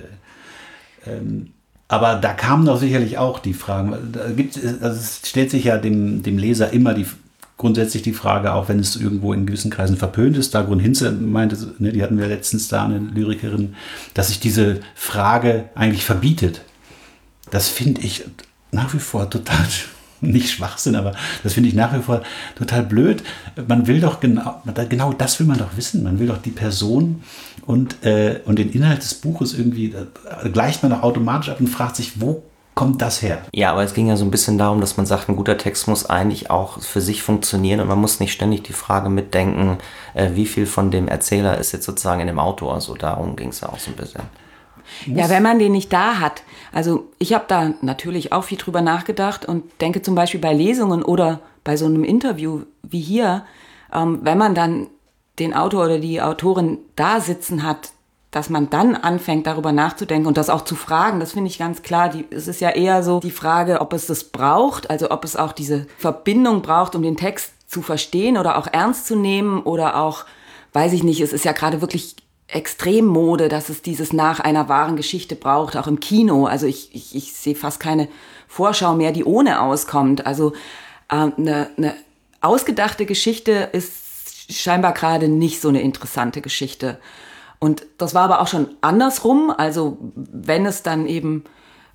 Ähm, 1.06 1.50
aber 1.90 2.16
da 2.16 2.32
kamen 2.32 2.66
doch 2.66 2.80
sicherlich 2.80 3.18
auch 3.18 3.40
die 3.40 3.54
Fragen. 3.54 3.98
Da 4.14 4.32
gibt, 4.32 4.58
also 4.82 4.98
es 4.98 5.20
stellt 5.26 5.52
sich 5.52 5.66
ja 5.66 5.78
dem, 5.80 6.24
dem 6.24 6.38
Leser 6.38 6.72
immer 6.72 6.94
die, 6.94 7.08
grundsätzlich 7.60 8.02
die 8.02 8.14
Frage, 8.14 8.54
auch 8.54 8.70
wenn 8.70 8.80
es 8.80 8.96
irgendwo 8.96 9.34
in 9.34 9.46
gewissen 9.46 9.70
Kreisen 9.70 9.98
verpönt 9.98 10.38
ist, 10.38 10.56
Dagrun 10.56 10.80
Hinze 10.80 11.12
meinte, 11.12 11.58
ne, 11.78 11.92
die 11.92 12.02
hatten 12.02 12.18
wir 12.18 12.26
letztens 12.28 12.70
da, 12.70 12.86
eine 12.86 13.00
Lyrikerin, 13.00 13.76
dass 14.14 14.30
sich 14.30 14.40
diese 14.40 14.80
Frage 14.96 15.66
eigentlich 15.76 16.06
verbietet. 16.06 16.62
Das 17.52 17.68
finde 17.68 18.02
ich 18.02 18.24
nach 18.72 18.94
wie 18.94 19.00
vor 19.00 19.30
total 19.30 19.66
nicht 20.22 20.52
Schwachsinn, 20.52 20.96
aber 20.96 21.12
das 21.44 21.54
finde 21.54 21.68
ich 21.68 21.76
nach 21.76 21.94
wie 21.94 22.02
vor 22.02 22.24
total 22.58 22.84
blöd. 22.84 23.24
Man 23.68 23.88
will 23.88 24.00
doch 24.00 24.22
genau, 24.22 24.62
genau 24.88 25.12
das 25.12 25.40
will 25.40 25.48
man 25.48 25.58
doch 25.58 25.76
wissen. 25.76 26.02
Man 26.02 26.18
will 26.18 26.28
doch 26.28 26.42
die 26.42 26.52
Person 26.52 27.24
und, 27.66 28.06
äh, 28.06 28.40
und 28.46 28.58
den 28.58 28.72
Inhalt 28.72 29.02
des 29.02 29.16
Buches 29.16 29.54
irgendwie, 29.54 29.94
gleicht 30.54 30.82
man 30.82 30.94
doch 30.94 31.04
automatisch 31.04 31.50
ab 31.50 31.60
und 31.60 31.68
fragt 31.68 31.98
sich, 31.98 32.22
wo 32.22 32.42
kommt 32.80 33.02
das 33.02 33.22
her? 33.22 33.42
Ja, 33.54 33.74
aber 33.74 33.84
es 33.84 33.94
ging 33.94 34.08
ja 34.08 34.16
so 34.16 34.24
ein 34.24 34.32
bisschen 34.32 34.58
darum, 34.58 34.80
dass 34.80 34.96
man 34.96 35.06
sagt, 35.06 35.28
ein 35.28 35.36
guter 35.36 35.58
Text 35.58 35.90
muss 35.90 36.06
eigentlich 36.06 36.50
auch 36.50 36.80
für 36.80 37.02
sich 37.02 37.22
funktionieren 37.22 37.82
und 37.82 37.90
man 37.90 38.00
muss 38.00 38.22
nicht 38.22 38.32
ständig 38.32 38.64
die 38.64 38.72
Frage 38.72 39.10
mitdenken, 39.10 39.80
äh, 40.14 40.30
wie 40.36 40.46
viel 40.46 40.66
von 40.66 40.90
dem 40.90 41.10
Erzähler 41.10 41.58
ist 41.58 41.74
jetzt 41.74 41.86
sozusagen 41.86 42.22
in 42.22 42.28
dem 42.28 42.40
Autor. 42.40 42.76
Also 42.76 42.96
darum 42.96 43.36
ging 43.36 43.50
es 43.50 43.60
ja 43.60 43.68
auch 43.68 43.80
so 43.80 43.92
ein 43.92 43.98
bisschen. 43.98 44.22
Ja, 45.06 45.30
wenn 45.30 45.44
man 45.44 45.60
den 45.60 45.74
nicht 45.74 45.92
da 45.92 46.22
hat. 46.22 46.44
Also 46.72 47.10
ich 47.20 47.34
habe 47.34 47.44
da 47.50 47.74
natürlich 47.82 48.32
auch 48.32 48.46
viel 48.46 48.58
drüber 48.58 48.82
nachgedacht 48.82 49.46
und 49.46 49.66
denke 49.82 50.02
zum 50.02 50.16
Beispiel 50.16 50.40
bei 50.40 50.54
Lesungen 50.54 51.04
oder 51.04 51.42
bei 51.66 51.76
so 51.76 51.86
einem 51.86 52.06
Interview 52.06 52.62
wie 52.82 53.02
hier, 53.02 53.44
ähm, 53.94 54.20
wenn 54.24 54.38
man 54.38 54.56
dann 54.56 54.88
den 55.38 55.54
Autor 55.54 55.84
oder 55.86 56.00
die 56.00 56.22
Autorin 56.22 56.78
da 56.96 57.20
sitzen 57.20 57.64
hat, 57.64 57.92
dass 58.32 58.50
man 58.50 58.70
dann 58.70 58.96
anfängt, 58.96 59.48
darüber 59.48 59.72
nachzudenken 59.72 60.28
und 60.28 60.38
das 60.38 60.50
auch 60.50 60.64
zu 60.64 60.76
fragen, 60.76 61.20
das 61.20 61.32
finde 61.32 61.50
ich 61.50 61.58
ganz 61.58 61.82
klar. 61.82 62.10
Die, 62.10 62.26
es 62.30 62.48
ist 62.48 62.62
ja 62.62 62.70
eher 62.70 63.02
so 63.02 63.20
die 63.20 63.32
Frage, 63.32 63.82
ob 63.82 63.94
es 63.94 64.06
das 64.06 64.26
braucht, 64.26 64.90
also 64.90 65.10
ob 65.10 65.24
es 65.24 65.36
auch 65.36 65.52
diese 65.52 65.88
Verbindung 65.98 66.62
braucht, 66.62 66.96
um 66.96 67.02
den 67.02 67.18
Text 67.18 67.54
zu 67.68 67.82
verstehen 67.82 68.38
oder 68.38 68.58
auch 68.58 68.68
ernst 68.68 69.08
zu 69.08 69.16
nehmen 69.16 69.62
oder 69.62 69.98
auch, 69.98 70.26
weiß 70.74 70.94
ich 70.94 71.04
nicht, 71.04 71.22
es 71.22 71.34
ist 71.34 71.46
ja 71.46 71.54
gerade 71.54 71.82
wirklich 71.82 72.16
Extremmode, 72.48 73.48
dass 73.48 73.70
es 73.70 73.82
dieses 73.82 74.12
nach 74.12 74.40
einer 74.40 74.70
wahren 74.70 74.96
Geschichte 74.96 75.36
braucht, 75.36 75.78
auch 75.78 75.88
im 75.88 76.00
Kino. 76.00 76.46
Also 76.46 76.66
ich, 76.66 76.94
ich, 76.96 77.16
ich 77.16 77.34
sehe 77.34 77.56
fast 77.56 77.80
keine 77.80 78.08
Vorschau 78.48 78.96
mehr, 78.96 79.12
die 79.12 79.24
ohne 79.24 79.62
auskommt. 79.62 80.26
Also 80.26 80.54
äh, 81.10 81.30
eine, 81.38 81.70
eine 81.78 81.96
ausgedachte 82.42 83.06
Geschichte 83.06 83.70
ist 83.72 83.94
scheinbar 84.50 84.94
gerade 84.94 85.28
nicht 85.28 85.62
so 85.62 85.70
eine 85.70 85.82
interessante 85.82 86.42
Geschichte. 86.42 87.00
Und 87.60 87.86
das 87.98 88.16
war 88.16 88.24
aber 88.24 88.42
auch 88.42 88.48
schon 88.48 88.68
andersrum. 88.82 89.54
Also 89.56 89.98
wenn 90.16 90.66
es 90.66 90.82
dann 90.82 91.06
eben 91.06 91.44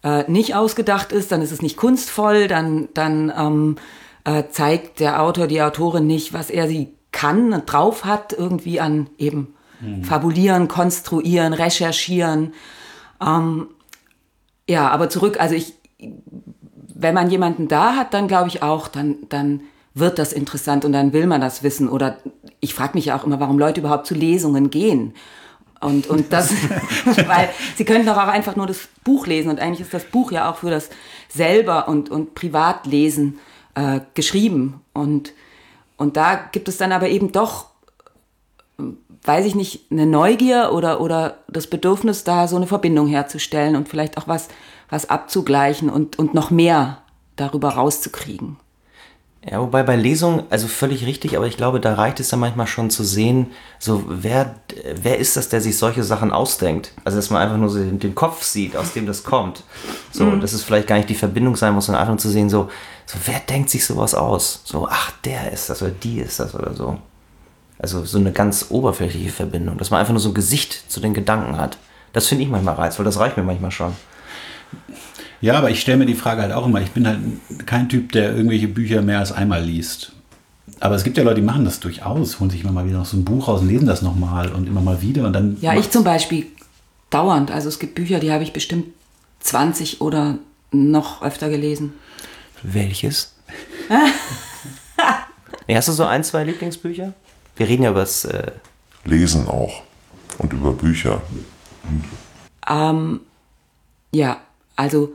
äh, 0.03 0.31
nicht 0.31 0.55
ausgedacht 0.55 1.11
ist, 1.11 1.33
dann 1.33 1.40
ist 1.40 1.53
es 1.53 1.62
nicht 1.62 1.77
kunstvoll, 1.77 2.48
dann, 2.48 2.88
dann 2.92 3.33
ähm, 3.37 3.77
äh, 4.24 4.44
zeigt 4.50 5.00
der 5.00 5.22
Autor, 5.22 5.46
die 5.46 5.62
Autorin 5.62 6.07
nicht, 6.07 6.35
was 6.35 6.50
er 6.50 6.68
sie 6.68 6.94
kann 7.12 7.53
und 7.53 7.66
drauf 7.66 8.05
hat, 8.05 8.33
irgendwie 8.33 8.81
an 8.81 9.09
eben 9.16 9.55
mhm. 9.81 10.05
fabulieren, 10.05 10.68
konstruieren, 10.68 11.55
recherchieren. 11.55 12.53
Ähm, 13.24 13.68
ja, 14.68 14.88
aber 14.88 15.09
zurück, 15.09 15.40
also 15.40 15.55
ich, 15.55 15.74
wenn 16.94 17.14
man 17.14 17.31
jemanden 17.31 17.68
da 17.68 17.96
hat, 17.96 18.12
dann 18.12 18.29
glaube 18.29 18.48
ich 18.48 18.62
auch, 18.62 18.88
dann, 18.88 19.16
dann 19.29 19.61
wird 19.94 20.18
das 20.18 20.33
interessant 20.33 20.85
und 20.85 20.92
dann 20.92 21.12
will 21.12 21.27
man 21.27 21.40
das 21.40 21.62
wissen. 21.62 21.88
Oder 21.88 22.18
ich 22.61 22.74
frage 22.74 22.94
mich 22.94 23.07
ja 23.07 23.16
auch 23.16 23.24
immer, 23.24 23.40
warum 23.40 23.59
Leute 23.59 23.81
überhaupt 23.81 24.07
zu 24.07 24.14
Lesungen 24.14 24.70
gehen. 24.70 25.14
Und, 25.85 26.07
und 26.07 26.33
das, 26.33 26.51
weil 27.05 27.51
sie 27.77 27.85
könnten 27.85 28.07
doch 28.07 28.16
auch 28.16 28.29
einfach 28.29 28.57
nur 28.57 28.66
das 28.66 28.88
Buch 29.05 29.27
lesen 29.27 29.51
und 29.51 29.61
eigentlich 29.61 29.83
ist 29.83 29.92
das 29.92 30.05
Buch 30.05 30.33
ja 30.33 30.51
auch 30.51 30.57
für 30.57 30.70
das 30.70 30.88
selber 31.29 31.88
und, 31.88 32.11
und 32.11 32.35
Privatlesen 32.35 33.38
äh, 33.75 34.01
geschrieben. 34.14 34.81
Und, 34.94 35.35
und 35.97 36.16
da 36.16 36.37
gibt 36.37 36.68
es 36.68 36.79
dann 36.79 36.92
aber 36.92 37.09
eben 37.09 37.33
doch, 37.33 37.66
weiß 39.25 39.44
ich 39.44 39.55
nicht, 39.55 39.90
eine 39.90 40.07
Neugier 40.07 40.70
oder, 40.73 41.01
oder 41.01 41.38
das 41.49 41.66
Bedürfnis, 41.66 42.25
da 42.25 42.49
so 42.49 42.57
eine 42.57 42.66
Verbindung 42.66 43.07
herzustellen 43.07 43.77
und 43.77 43.88
vielleicht 43.88 44.16
auch 44.16 44.27
was, 44.27 44.49
was 44.88 45.11
abzugleichen 45.11 45.90
und, 45.90 46.18
und 46.18 46.33
noch 46.33 46.51
mehr 46.51 47.03
darüber 47.37 47.70
rauszukriegen. 47.70 48.57
Ja, 49.46 49.61
wobei 49.61 49.83
bei 49.83 49.94
Lesungen, 49.94 50.44
also 50.48 50.68
völlig 50.68 51.04
richtig, 51.04 51.37
aber 51.37 51.46
ich 51.46 51.59
glaube, 51.59 51.78
da 51.78 51.94
reicht 51.94 52.18
es 52.18 52.30
ja 52.30 52.38
manchmal 52.38 52.66
schon 52.66 52.88
zu 52.88 53.04
sehen, 53.04 53.48
so 53.78 54.04
wer, 54.09 54.54
wer 54.94 55.18
ist 55.18 55.37
das, 55.37 55.50
der 55.50 55.61
sich 55.61 55.76
solche 55.76 56.02
Sachen 56.02 56.33
ausdenkt? 56.33 56.92
Also 57.04 57.18
dass 57.18 57.28
man 57.28 57.42
einfach 57.42 57.59
nur 57.59 57.68
so 57.68 57.78
den, 57.78 57.98
den 57.98 58.14
Kopf 58.14 58.42
sieht, 58.42 58.74
aus 58.74 58.94
dem 58.94 59.04
das 59.04 59.22
kommt. 59.22 59.62
So, 60.12 60.24
mhm. 60.24 60.40
dass 60.40 60.54
es 60.54 60.62
vielleicht 60.62 60.87
gar 60.87 60.96
nicht 60.96 61.11
die 61.11 61.14
Verbindung 61.14 61.57
sein 61.57 61.74
muss, 61.74 61.87
sondern 61.87 62.00
einfach 62.00 62.14
nur 62.14 62.18
zu 62.18 62.30
sehen, 62.30 62.48
so, 62.48 62.70
so 63.04 63.18
wer 63.26 63.38
denkt 63.40 63.68
sich 63.68 63.85
sowas 63.85 64.14
aus? 64.14 64.62
So, 64.64 64.88
ach, 64.90 65.11
der 65.24 65.52
ist 65.52 65.68
das 65.68 65.83
oder 65.83 65.90
die 65.90 66.20
ist 66.20 66.40
das 66.40 66.54
oder 66.54 66.72
so. 66.72 66.96
Also 67.78 68.02
so 68.07 68.16
eine 68.16 68.33
ganz 68.33 68.66
oberflächliche 68.70 69.30
Verbindung, 69.30 69.76
dass 69.76 69.90
man 69.90 70.00
einfach 70.00 70.14
nur 70.14 70.20
so 70.20 70.30
ein 70.30 70.35
Gesicht 70.35 70.90
zu 70.90 71.00
den 71.00 71.12
Gedanken 71.12 71.59
hat. 71.59 71.76
Das 72.14 72.28
finde 72.28 72.44
ich 72.44 72.50
manchmal 72.50 72.76
reizvoll, 72.76 73.04
das 73.04 73.18
reicht 73.18 73.37
mir 73.37 73.42
manchmal 73.42 73.72
schon. 73.72 73.94
Ja, 75.44 75.59
aber 75.59 75.68
ich 75.68 75.83
stelle 75.83 75.98
mir 75.98 76.07
die 76.07 76.14
Frage 76.14 76.40
halt 76.40 76.52
auch 76.52 76.64
immer, 76.64 76.80
ich 76.80 76.92
bin 76.92 77.07
halt 77.07 77.18
kein 77.66 77.90
Typ, 77.90 78.12
der 78.12 78.35
irgendwelche 78.35 78.66
Bücher 78.66 79.02
mehr 79.02 79.18
als 79.18 79.30
einmal 79.30 79.62
liest. 79.62 80.12
Aber 80.80 80.94
es 80.94 81.04
gibt 81.04 81.18
ja 81.18 81.22
Leute, 81.22 81.42
die 81.42 81.46
machen 81.46 81.66
das 81.66 81.80
durchaus, 81.80 82.40
holen 82.40 82.48
sich 82.48 82.62
immer 82.62 82.72
mal 82.72 82.87
wieder 82.87 82.96
noch 82.96 83.04
so 83.04 83.18
ein 83.18 83.26
Buch 83.26 83.46
raus 83.46 83.61
und 83.61 83.68
lesen 83.68 83.87
das 83.87 84.00
nochmal 84.00 84.50
und 84.52 84.66
immer 84.66 84.80
mal 84.80 85.02
wieder 85.02 85.26
und 85.26 85.35
dann. 85.35 85.59
Ja, 85.61 85.74
ich 85.76 85.90
zum 85.90 86.02
Beispiel 86.02 86.46
dauernd. 87.11 87.50
Also 87.50 87.68
es 87.68 87.78
gibt 87.78 87.94
Bücher, 87.94 88.20
die 88.20 88.33
habe 88.33 88.42
ich 88.42 88.54
bestimmt 88.54 88.87
20 89.40 90.00
oder 90.00 90.38
noch 90.72 91.20
öfter 91.20 91.50
gelesen. 91.50 91.92
Welches? 92.62 93.35
nee, 95.68 95.76
hast 95.76 95.88
du 95.88 95.92
so 95.92 96.07
ein, 96.07 96.24
zwei 96.24 96.44
Lieblingsbücher? 96.44 97.12
Wir 97.57 97.68
reden 97.68 97.83
ja 97.83 97.90
über 97.90 98.00
das. 98.00 98.24
Äh 98.24 98.50
Lesen 99.04 99.46
auch. 99.46 99.83
Und 100.38 100.54
über 100.54 100.72
Bücher. 100.72 101.20
Ähm, 102.66 103.20
ja, 104.11 104.40
also 104.74 105.12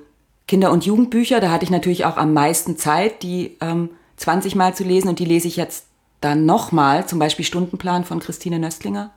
Kinder- 0.49 0.71
und 0.71 0.83
Jugendbücher, 0.83 1.39
da 1.41 1.51
hatte 1.51 1.63
ich 1.63 1.69
natürlich 1.69 2.05
auch 2.05 2.17
am 2.17 2.33
meisten 2.33 2.75
Zeit, 2.75 3.21
die 3.21 3.55
ähm, 3.61 3.91
20 4.17 4.55
Mal 4.55 4.73
zu 4.73 4.83
lesen 4.83 5.07
und 5.07 5.19
die 5.19 5.25
lese 5.25 5.47
ich 5.47 5.57
jetzt 5.57 5.85
dann 6.21 6.47
nochmal, 6.47 7.05
zum 7.05 7.19
Beispiel 7.19 7.45
Stundenplan 7.45 8.03
von 8.03 8.19
Christine 8.19 8.57
Nöstlinger. 8.57 9.11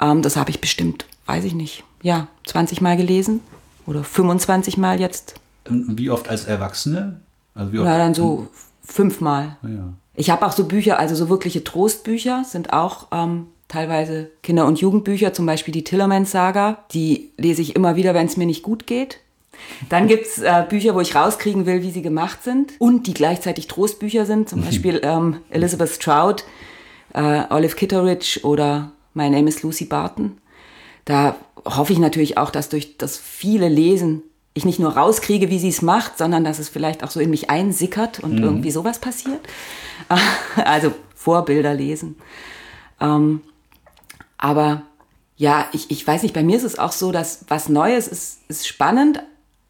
Ähm, 0.00 0.22
das 0.22 0.38
habe 0.38 0.48
ich 0.48 0.62
bestimmt, 0.62 1.04
weiß 1.26 1.44
ich 1.44 1.54
nicht, 1.54 1.84
ja, 2.00 2.28
20 2.46 2.80
Mal 2.80 2.96
gelesen 2.96 3.40
oder 3.86 4.02
25 4.02 4.78
Mal 4.78 4.98
jetzt. 4.98 5.34
Wie 5.68 6.08
oft 6.08 6.30
als 6.30 6.46
Erwachsene? 6.46 7.20
Also 7.54 7.74
wie 7.74 7.78
oft? 7.80 7.86
Ja, 7.86 7.98
dann 7.98 8.14
so 8.14 8.48
fünfmal. 8.82 9.58
Ja. 9.62 9.92
Ich 10.14 10.30
habe 10.30 10.46
auch 10.46 10.52
so 10.52 10.64
Bücher, 10.64 10.98
also 10.98 11.14
so 11.14 11.28
wirkliche 11.28 11.64
Trostbücher 11.64 12.44
sind 12.44 12.72
auch 12.72 13.08
ähm, 13.12 13.48
teilweise 13.68 14.30
Kinder- 14.42 14.64
und 14.64 14.80
Jugendbücher, 14.80 15.34
zum 15.34 15.44
Beispiel 15.44 15.72
die 15.72 15.84
Tillermans-Saga. 15.84 16.78
Die 16.92 17.32
lese 17.36 17.60
ich 17.60 17.76
immer 17.76 17.96
wieder, 17.96 18.14
wenn 18.14 18.26
es 18.26 18.38
mir 18.38 18.46
nicht 18.46 18.62
gut 18.62 18.86
geht. 18.86 19.18
Dann 19.88 20.08
gibt's 20.08 20.38
äh, 20.38 20.64
Bücher, 20.68 20.94
wo 20.94 21.00
ich 21.00 21.14
rauskriegen 21.14 21.66
will, 21.66 21.82
wie 21.82 21.90
sie 21.90 22.02
gemacht 22.02 22.42
sind 22.42 22.72
und 22.78 23.06
die 23.06 23.14
gleichzeitig 23.14 23.66
Trostbücher 23.66 24.26
sind, 24.26 24.48
zum 24.48 24.62
Beispiel 24.62 25.00
ähm, 25.02 25.38
Elizabeth 25.50 25.90
Stroud, 25.90 26.44
äh, 27.14 27.42
Olive 27.50 27.76
Kitteridge 27.76 28.40
oder 28.42 28.92
My 29.14 29.28
Name 29.28 29.48
is 29.48 29.62
Lucy 29.62 29.84
Barton. 29.84 30.38
Da 31.04 31.36
hoffe 31.64 31.92
ich 31.92 31.98
natürlich 31.98 32.38
auch, 32.38 32.50
dass 32.50 32.68
durch 32.68 32.96
das 32.98 33.16
viele 33.18 33.68
Lesen 33.68 34.22
ich 34.54 34.64
nicht 34.64 34.78
nur 34.78 34.96
rauskriege, 34.96 35.50
wie 35.50 35.58
sie 35.58 35.68
es 35.68 35.82
macht, 35.82 36.16
sondern 36.16 36.42
dass 36.42 36.58
es 36.58 36.70
vielleicht 36.70 37.04
auch 37.04 37.10
so 37.10 37.20
in 37.20 37.28
mich 37.28 37.50
einsickert 37.50 38.20
und 38.20 38.38
irgendwie 38.38 38.70
sowas 38.70 38.98
passiert. 38.98 39.40
Also 40.56 40.92
Vorbilder 41.14 41.74
lesen. 41.74 42.16
Ähm, 43.00 43.40
aber 44.38 44.82
ja, 45.36 45.66
ich, 45.72 45.90
ich 45.90 46.06
weiß 46.06 46.22
nicht, 46.22 46.34
bei 46.34 46.42
mir 46.42 46.56
ist 46.56 46.64
es 46.64 46.78
auch 46.78 46.92
so, 46.92 47.12
dass 47.12 47.44
was 47.48 47.68
Neues 47.68 48.08
ist, 48.08 48.40
ist 48.48 48.66
spannend, 48.66 49.22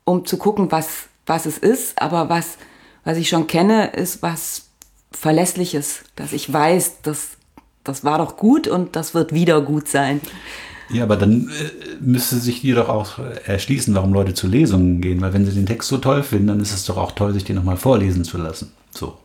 um 0.06 0.24
zu 0.24 0.38
gucken, 0.38 0.72
was, 0.72 1.08
was 1.26 1.44
es 1.44 1.58
ist, 1.58 2.00
aber 2.00 2.30
was, 2.30 2.56
was 3.04 3.18
ich 3.18 3.28
schon 3.28 3.46
kenne, 3.46 3.88
ist 3.88 4.22
was 4.22 4.68
Verlässliches, 5.12 6.04
dass 6.14 6.32
ich 6.32 6.50
weiß, 6.50 7.02
dass 7.02 7.32
das 7.84 8.04
war 8.04 8.18
doch 8.18 8.36
gut 8.36 8.66
und 8.66 8.96
das 8.96 9.14
wird 9.14 9.32
wieder 9.32 9.60
gut 9.60 9.88
sein. 9.88 10.20
Ja, 10.88 11.04
aber 11.04 11.16
dann 11.16 11.48
äh, 11.48 11.70
müsste 12.00 12.36
sich 12.36 12.60
dir 12.60 12.76
doch 12.76 12.88
auch 12.88 13.18
erschließen, 13.46 13.94
warum 13.94 14.12
Leute 14.12 14.34
zu 14.34 14.46
Lesungen 14.46 15.00
gehen, 15.00 15.20
weil 15.20 15.32
wenn 15.32 15.44
sie 15.44 15.52
den 15.52 15.66
Text 15.66 15.88
so 15.88 15.98
toll 15.98 16.22
finden, 16.22 16.48
dann 16.48 16.60
ist 16.60 16.72
es 16.72 16.84
doch 16.84 16.96
auch 16.96 17.12
toll, 17.12 17.32
sich 17.32 17.44
den 17.44 17.56
nochmal 17.56 17.76
vorlesen 17.76 18.24
zu 18.24 18.38
lassen. 18.38 18.72
So. 18.90 19.16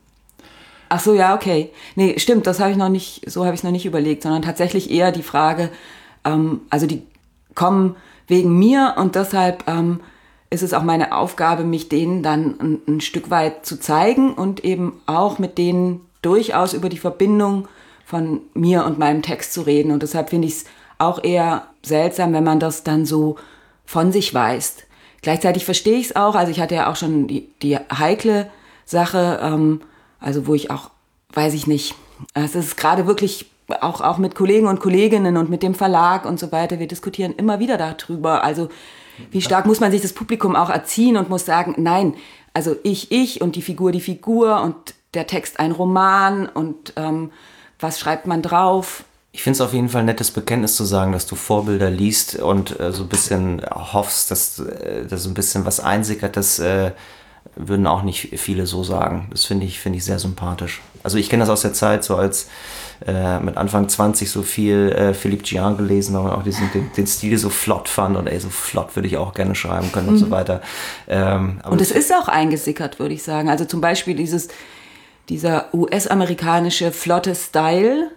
Ach 0.90 1.00
so, 1.00 1.14
ja, 1.14 1.36
okay. 1.36 1.70
Nee, 1.96 2.18
stimmt, 2.18 2.48
das 2.48 2.60
habe 2.60 2.72
ich 2.72 2.78
noch 2.78 2.90
nicht, 2.90 3.30
so 3.30 3.46
habe 3.46 3.54
ich 3.54 3.60
es 3.60 3.64
noch 3.64 3.72
nicht 3.72 3.86
überlegt, 3.86 4.24
sondern 4.24 4.42
tatsächlich 4.42 4.90
eher 4.90 5.12
die 5.12 5.24
Frage, 5.24 5.70
ähm, 6.26 6.62
also 6.70 6.88
die 6.88 7.04
kommen 7.54 7.96
wegen 8.28 8.58
mir 8.58 8.96
und 8.98 9.16
deshalb 9.16 9.64
ähm, 9.68 10.00
ist 10.52 10.62
es 10.62 10.74
auch 10.74 10.84
meine 10.84 11.16
Aufgabe, 11.16 11.64
mich 11.64 11.90
denen 11.90 12.22
dann 12.22 12.60
ein, 12.60 12.82
ein 12.88 13.02
Stück 13.02 13.32
weit 13.32 13.66
zu 13.66 13.80
zeigen 13.80 14.34
und 14.34 14.64
eben 14.64 15.02
auch 15.08 15.40
mit 15.40 15.58
denen 15.58 16.02
durchaus 16.22 16.74
über 16.74 16.90
die 16.90 16.98
Verbindung 16.98 17.68
von 18.06 18.42
mir 18.54 18.86
und 18.86 19.00
meinem 19.00 19.22
Text 19.22 19.54
zu 19.54 19.62
reden. 19.62 19.92
Und 19.92 20.04
deshalb 20.04 20.30
finde 20.30 20.50
ich 20.50 20.56
es 20.56 20.66
auch 20.98 21.24
eher 21.24 21.68
seltsam, 21.84 22.34
wenn 22.34 22.44
man 22.44 22.60
das 22.60 22.84
dann 22.84 23.06
so 23.06 23.38
von 23.86 24.12
sich 24.12 24.34
weist. 24.34 24.86
Gleichzeitig 25.22 25.66
verstehe 25.66 25.98
ich 25.98 26.08
es 26.08 26.16
auch, 26.16 26.36
also 26.36 26.52
ich 26.52 26.60
hatte 26.60 26.76
ja 26.76 26.92
auch 26.92 26.96
schon 26.96 27.28
die, 27.28 27.50
die 27.62 27.78
heikle 27.78 28.52
Sache, 28.86 29.40
ähm, 29.42 29.82
also 30.20 30.48
wo 30.48 30.54
ich 30.54 30.70
auch, 30.70 30.90
weiß 31.34 31.54
ich 31.54 31.66
nicht, 31.66 31.96
es 32.34 32.56
ist 32.56 32.76
gerade 32.76 33.08
wirklich 33.08 33.51
auch, 33.82 34.02
auch 34.02 34.18
mit 34.18 34.36
Kollegen 34.36 34.68
und 34.68 34.80
Kolleginnen 34.80 35.38
und 35.38 35.50
mit 35.50 35.64
dem 35.64 35.76
Verlag 35.76 36.26
und 36.26 36.40
so 36.40 36.52
weiter, 36.52 36.80
wir 36.80 36.88
diskutieren 36.88 37.34
immer 37.34 37.60
wieder 37.60 37.78
darüber. 37.78 38.44
Also 38.44 38.70
wie 39.30 39.42
stark 39.42 39.66
muss 39.66 39.80
man 39.80 39.92
sich 39.92 40.02
das 40.02 40.14
Publikum 40.14 40.56
auch 40.56 40.70
erziehen 40.70 41.18
und 41.18 41.30
muss 41.30 41.46
sagen, 41.46 41.76
nein, 41.78 42.16
also 42.54 42.76
ich, 42.84 43.12
ich 43.12 43.42
und 43.42 43.56
die 43.56 43.62
Figur, 43.62 43.92
die 43.92 44.02
Figur 44.02 44.62
und 44.62 44.76
der 45.14 45.28
Text 45.28 45.60
ein 45.60 45.72
Roman 45.72 46.48
und 46.48 46.94
ähm, 46.96 47.32
was 47.80 48.00
schreibt 48.00 48.28
man 48.28 48.42
drauf? 48.42 49.04
Ich 49.34 49.44
finde 49.44 49.56
es 49.56 49.62
auf 49.62 49.74
jeden 49.74 49.90
Fall 49.90 50.02
ein 50.02 50.08
nettes 50.08 50.32
Bekenntnis 50.32 50.76
zu 50.76 50.84
sagen, 50.84 51.14
dass 51.14 51.26
du 51.26 51.36
Vorbilder 51.36 51.90
liest 51.90 52.36
und 52.36 52.78
äh, 52.80 52.92
so 52.92 53.04
ein 53.04 53.10
bisschen 53.10 53.62
hoffst, 53.70 54.30
dass, 54.30 54.60
äh, 54.60 55.06
dass 55.06 55.26
ein 55.26 55.34
bisschen 55.34 55.66
was 55.66 55.80
einsickert. 55.80 56.36
Das 56.36 56.60
äh, 56.60 56.92
würden 57.56 57.88
auch 57.88 58.04
nicht 58.04 58.38
viele 58.40 58.68
so 58.68 58.84
sagen. 58.84 59.28
Das 59.32 59.46
finde 59.46 59.66
ich, 59.66 59.80
finde 59.80 59.98
ich 59.98 60.06
sehr 60.06 60.20
sympathisch. 60.20 60.82
Also 61.04 61.18
ich 61.18 61.30
kenne 61.30 61.44
das 61.44 61.50
aus 61.50 61.62
der 61.62 61.74
Zeit, 61.74 62.04
so 62.04 62.16
als 62.16 62.48
äh, 63.06 63.40
mit 63.40 63.58
Anfang 63.58 63.90
20 63.90 64.30
so 64.30 64.44
viel 64.44 64.92
äh, 64.92 65.14
Philippe 65.14 65.44
Gian 65.44 65.78
gelesen, 65.78 66.16
weil 66.16 66.24
man 66.24 66.34
auch 66.34 66.44
diesen, 66.44 66.72
den, 66.72 66.92
den 66.96 67.08
Stil 67.08 67.38
so 67.38 67.50
flott 67.50 67.90
fand 67.90 68.16
und 68.16 68.28
ey, 68.28 68.40
so 68.40 68.50
flott 68.50 68.96
würde 68.96 69.08
ich 69.08 69.18
auch 69.18 69.34
gerne 69.34 69.56
schreiben 69.56 69.92
können 69.92 70.10
und 70.10 70.18
so 70.18 70.30
weiter. 70.30 70.62
Ähm, 71.08 71.60
Und 71.68 71.82
es 71.82 71.92
ist 71.92 72.14
auch 72.14 72.28
eingesickert, 72.28 73.00
würde 73.00 73.14
ich 73.14 73.24
sagen. 73.24 73.50
Also 73.50 73.66
zum 73.66 73.82
Beispiel 73.82 74.16
dieses, 74.16 74.50
dieser 75.30 75.74
US-amerikanische 75.74 76.92
flotte 76.92 77.34
Style. 77.36 78.12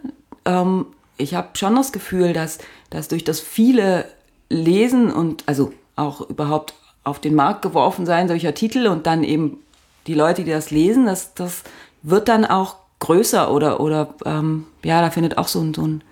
Ähm, 0.45 0.87
ich 1.17 1.35
habe 1.35 1.49
schon 1.55 1.77
das 1.77 1.93
Gefühl, 1.93 2.33
dass, 2.33 2.59
dass 2.91 3.09
durch 3.09 3.25
das 3.25 3.41
viele 3.41 4.05
Lesen 4.51 5.11
und 5.11 5.45
also 5.47 5.73
auch 5.97 6.29
überhaupt 6.29 6.75
auf 7.05 7.21
den 7.21 7.35
Markt 7.35 7.63
geworfen 7.63 8.07
sein 8.07 8.29
solcher 8.29 8.55
Titel 8.55 8.87
und 8.87 9.07
dann 9.07 9.25
eben 9.25 9.59
die 10.07 10.15
Leute, 10.15 10.45
die 10.45 10.51
das 10.51 10.71
lesen, 10.71 11.07
das, 11.07 11.35
das 11.35 11.63
wird 12.03 12.29
dann 12.29 12.45
auch 12.45 12.77
größer 13.05 13.51
oder, 13.53 13.81
oder 13.81 14.15
ähm, 14.25 14.65
ja, 14.83 15.01
da 15.03 15.11
findet 15.11 15.37
auch 15.39 15.49
so 15.49 15.61
ein, 15.61 15.75
so 15.75 15.87
ein, 15.87 16.03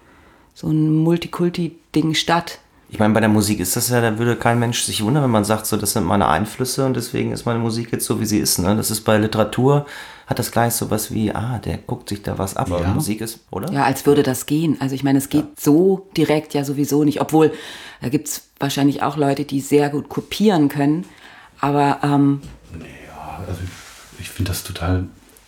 so 0.55 0.69
ein 0.69 0.93
Multikulti-Ding 1.03 2.15
statt. 2.15 2.59
Ich 2.91 2.99
meine, 2.99 3.15
bei 3.15 3.21
der 3.21 3.31
Musik 3.31 3.59
ist 3.61 3.75
das 3.75 3.89
ja, 3.89 4.03
da 4.03 4.19
würde 4.19 4.37
kein 4.37 4.59
Mensch 4.59 4.83
sich 4.83 5.03
wundern, 5.03 5.23
wenn 5.25 5.31
man 5.31 5.45
sagt, 5.45 5.65
so, 5.65 5.79
das 5.79 5.95
sind 5.95 6.05
meine 6.05 6.29
Einflüsse 6.29 6.85
und 6.85 6.95
deswegen 6.95 7.33
ist 7.33 7.47
meine 7.47 7.59
Musik 7.59 7.91
jetzt 7.91 8.05
so, 8.05 8.21
wie 8.21 8.27
sie 8.27 8.39
ist. 8.39 8.59
Ne? 8.59 8.77
Das 8.77 8.91
ist 8.91 9.01
bei 9.01 9.17
Literatur, 9.17 9.87
hat 10.27 10.39
das 10.39 10.51
gleich 10.51 10.75
so 10.75 10.91
was 10.91 11.11
wie, 11.11 11.35
ah, 11.35 11.59
der 11.59 11.79
guckt 11.79 12.11
sich 12.11 12.23
da 12.23 12.37
was 12.37 12.55
ab. 12.55 12.71
Aber 12.71 12.83
Ja. 12.83 12.89
Musik 12.89 13.23
ist, 13.23 13.41
oder? 13.51 13.73
Ja, 13.73 13.85
als 13.85 14.05
würde 14.05 14.23
das 14.23 14.45
gehen. 14.45 14.77
Also 14.79 14.95
ich 14.95 15.05
meine, 15.05 15.17
es 15.19 15.31
geht 15.31 15.59
so 15.59 16.07
direkt 16.19 16.53
ja 16.53 16.65
sowieso 16.65 17.03
nicht, 17.05 17.23
obwohl 17.23 17.53
da 18.03 18.11
gibt's 18.11 18.49
wahrscheinlich 18.61 19.03
auch 19.03 19.17
Leute, 19.17 19.47
die 19.47 19.61
sehr 19.63 19.89
gut 19.89 20.11
kopieren 20.11 20.69
können. 20.69 21.07
Aber 21.61 22.01
ähm, 22.03 22.43
Also 23.49 23.61
ich, 23.65 24.21
ich 24.21 24.29
finde 24.31 24.51
das 24.51 24.65
total, 24.65 25.07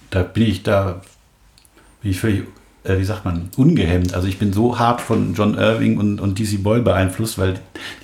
da 0.09 0.23
bin 0.23 0.45
ich 0.45 0.63
da, 0.63 1.03
bin 2.05 2.13
ich 2.13 2.21
völlig, 2.21 2.45
äh, 2.85 2.99
wie 2.99 3.05
sagt 3.05 3.25
man, 3.25 3.49
ungehemmt. 3.57 4.15
Also 4.15 4.29
ich 4.29 4.39
bin 4.39 4.53
so 4.53 4.79
hart 4.79 5.01
von 5.01 5.33
John 5.35 5.55
Irving 5.57 5.99
und, 5.99 6.21
und 6.21 6.39
DC 6.39 6.63
Boyle 6.63 6.83
beeinflusst, 6.83 7.39
weil 7.39 7.55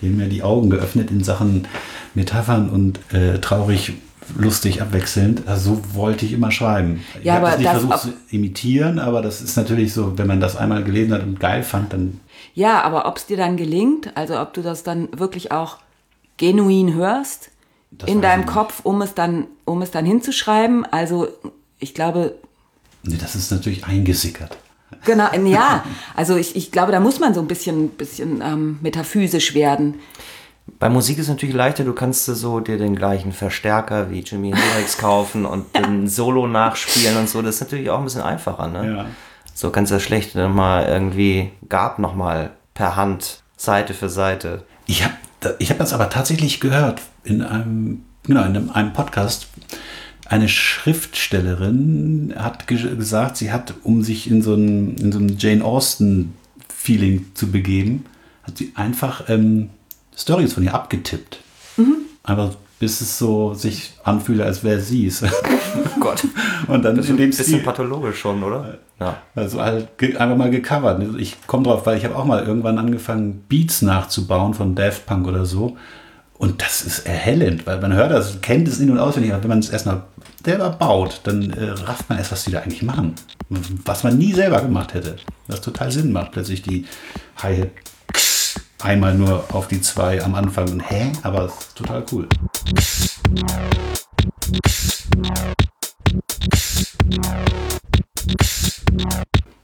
die 0.01 0.07
haben 0.07 0.17
mir 0.17 0.29
die 0.29 0.43
Augen 0.43 0.71
geöffnet 0.71 1.11
in 1.11 1.23
Sachen 1.23 1.69
Metaphern 2.15 2.71
und 2.71 2.99
äh, 3.13 3.39
traurig, 3.41 3.93
lustig, 4.39 4.81
abwechselnd. 4.81 5.47
Also 5.47 5.75
so 5.75 5.95
wollte 5.95 6.25
ich 6.25 6.33
immer 6.33 6.51
schreiben. 6.51 7.05
ich 7.19 7.27
Ja, 7.27 7.35
habe 7.35 7.47
das 7.47 7.59
nicht 7.59 7.67
das 7.67 7.79
versucht 7.79 8.01
zu 8.01 8.35
imitieren, 8.35 8.99
aber 8.99 9.21
das 9.21 9.43
ist 9.43 9.55
natürlich 9.57 9.93
so, 9.93 10.17
wenn 10.17 10.27
man 10.27 10.41
das 10.41 10.57
einmal 10.57 10.83
gelesen 10.83 11.13
hat 11.13 11.23
und 11.23 11.39
geil 11.39 11.63
fand, 11.63 11.93
dann 11.93 12.21
ja, 12.55 12.83
aber 12.83 13.07
ob 13.07 13.19
es 13.19 13.27
dir 13.27 13.37
dann 13.37 13.59
gelingt, 13.59 14.17
also 14.17 14.41
ob 14.41 14.55
du 14.55 14.63
das 14.63 14.83
dann 14.83 15.09
wirklich 15.15 15.53
auch 15.53 15.77
genuin 16.39 16.95
hörst 16.95 17.51
Das 17.91 18.09
in 18.09 18.23
deinem. 18.23 18.47
Kopf, 18.47 18.81
um 18.83 19.03
es 19.03 19.15
dann, 19.15 19.47
um 19.67 19.83
es 19.83 19.91
dann 19.91 20.07
hinzuschreiben. 20.07 20.87
Also 20.87 21.29
ich 21.79 21.95
glaube, 21.95 22.35
das 23.05 23.35
ist 23.35 23.51
natürlich 23.51 23.85
eingesickert. 23.85 24.57
genau, 25.05 25.33
ja, 25.47 25.85
also 26.17 26.37
ich, 26.37 26.57
ich 26.57 26.73
glaube, 26.73 26.93
da 26.93 27.01
muss 27.01 27.21
man 27.21 27.35
so 27.35 27.41
ein 27.41 27.47
bisschen, 27.47 27.91
bisschen 27.91 28.43
ähm, 28.43 28.79
metaphysisch 28.83 29.55
werden. 29.55 29.95
Bei 30.79 30.89
Musik 30.89 31.19
ist 31.19 31.25
es 31.25 31.31
natürlich 31.31 31.55
leichter, 31.55 31.85
du 31.85 31.93
kannst 31.93 32.27
so 32.27 32.61
dir 32.61 32.79
den 32.79 32.95
gleichen 32.95 33.33
Verstärker 33.33 34.11
wie 34.11 34.21
Jimi 34.21 34.53
Hendrix 34.53 34.99
kaufen 34.99 35.45
und 35.45 35.67
den 35.77 36.09
Solo 36.09 36.47
nachspielen 36.47 37.17
und 37.17 37.29
so. 37.29 37.43
Das 37.43 37.57
ist 37.57 37.61
natürlich 37.63 37.91
auch 37.91 37.99
ein 37.99 38.05
bisschen 38.05 38.23
einfacher, 38.23 38.69
ne? 38.69 38.95
Ja. 38.97 39.07
So 39.53 39.71
kannst 39.71 39.91
du 39.91 39.97
das 39.97 40.03
schlecht 40.03 40.35
nochmal 40.37 40.87
irgendwie 40.87 41.51
Gab 41.69 41.99
nochmal 41.99 42.53
per 42.75 42.97
Hand, 42.97 43.43
Seite 43.57 43.95
für 43.95 44.09
Seite. 44.09 44.65
Ich 44.87 45.05
habe 45.05 45.15
ich 45.59 45.71
hab 45.71 45.79
das 45.79 45.93
aber 45.93 46.09
tatsächlich 46.09 46.61
gehört 46.61 47.03
in 47.25 47.43
einem, 47.43 48.05
genau, 48.23 48.43
in 48.43 48.57
einem, 48.57 48.71
einem 48.71 48.93
Podcast. 48.93 49.49
Eine 50.31 50.49
Schriftstellerin 50.49 52.33
hat 52.37 52.69
ge 52.69 52.95
gesagt, 52.97 53.37
sie 53.37 53.53
hat, 53.53 53.75
um 53.83 54.03
sich 54.05 54.31
in 54.31 54.43
so 54.43 54.55
ein, 54.55 54.97
in 54.97 55.11
so 55.11 55.19
ein 55.19 55.37
Jane 55.39 55.65
Austen-Feeling 55.65 57.33
zu 57.35 57.51
begeben, 57.51 58.07
hat 58.45 58.57
sie 58.57 58.73
einfach 58.77 59.29
ähm, 59.29 59.71
Stories 60.17 60.53
von 60.53 60.63
ihr 60.63 60.73
abgetippt. 60.73 61.41
Mhm. 61.77 61.97
Einfach 62.23 62.55
bis 62.79 63.01
es 63.01 63.19
so 63.19 63.55
sich 63.55 63.93
anfühle, 64.05 64.45
als 64.45 64.63
wäre 64.65 64.81
sie 64.81 65.07
es. 65.07 65.23
Oh 65.23 66.01
Gott. 66.01 66.27
Und 66.69 66.85
dann 66.85 66.97
Das 66.97 67.07
ist 67.07 67.11
in 67.11 67.19
ein 67.19 67.29
bisschen 67.29 67.45
Stil, 67.45 67.59
pathologisch 67.59 68.19
schon, 68.21 68.43
oder? 68.43 68.79
Ja. 68.99 69.19
also 69.35 69.61
halt 69.61 69.89
einfach 70.01 70.37
mal 70.37 70.51
gecovert. 70.51 71.03
Ich 71.19 71.37
komme 71.47 71.65
drauf, 71.65 71.85
weil 71.87 71.99
ich 71.99 72.05
habe 72.05 72.17
auch 72.17 72.25
mal 72.25 72.45
irgendwann 72.45 72.79
angefangen, 72.79 73.45
Beats 73.49 73.83
nachzubauen 73.83 74.55
von 74.55 74.75
Daft 74.75 75.07
Punk 75.07 75.27
oder 75.27 75.45
so. 75.45 75.77
Und 76.41 76.63
das 76.63 76.81
ist 76.81 77.01
erhellend, 77.01 77.67
weil 77.67 77.83
man 77.83 77.93
hört 77.93 78.13
das, 78.13 78.41
kennt 78.41 78.67
es 78.67 78.81
in- 78.81 78.91
und 78.91 78.99
auswendig, 78.99 79.35
aber 79.35 79.43
wenn 79.43 79.51
man 79.51 79.59
es 79.59 79.69
erstmal 79.69 80.05
selber 80.45 80.71
baut, 80.71 81.21
dann 81.25 81.51
äh, 81.51 81.71
rafft 81.71 82.09
man 82.09 82.19
erst, 82.19 82.33
was 82.33 82.45
die 82.45 82.51
da 82.51 82.61
eigentlich 82.61 82.83
machen. 82.83 83.15
Was 83.85 84.05
man 84.05 84.17
nie 84.19 84.33
selber 84.33 84.61
gemacht 84.63 84.95
hätte. 84.95 85.17
Was 85.49 85.61
total 85.61 85.91
Sinn 85.91 86.13
macht, 86.13 86.33
plötzlich 86.33 86.63
die 86.63 86.87
Hi-Hat 87.43 87.69
einmal 88.83 89.15
nur 89.15 89.45
auf 89.55 89.69
die 89.69 89.81
zwei 89.81 90.23
am 90.23 90.35
Anfang. 90.35 90.69
Und, 90.71 90.81
hä? 90.91 91.13
Aber 91.23 91.47
es 91.47 91.53
ist 91.53 91.77
total 91.77 92.05
cool. 92.13 92.29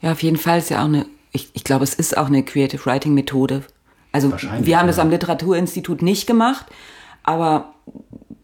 Ja, 0.02 0.12
auf 0.12 0.22
jeden 0.22 0.36
Fall 0.36 0.58
ist 0.58 0.70
ja 0.70 0.80
auch 0.80 0.86
eine, 0.86 1.06
ich, 1.32 1.50
ich 1.54 1.64
glaube, 1.64 1.84
es 1.84 1.94
ist 1.94 2.16
auch 2.16 2.26
eine 2.26 2.44
Creative 2.44 2.84
Writing 2.86 3.14
Methode. 3.14 3.64
Also 4.12 4.30
Wahrscheinlich, 4.30 4.66
wir 4.66 4.78
haben 4.78 4.86
das 4.86 4.96
ja. 4.96 5.02
am 5.02 5.10
Literaturinstitut 5.10 6.02
nicht 6.02 6.26
gemacht, 6.26 6.66
aber 7.22 7.74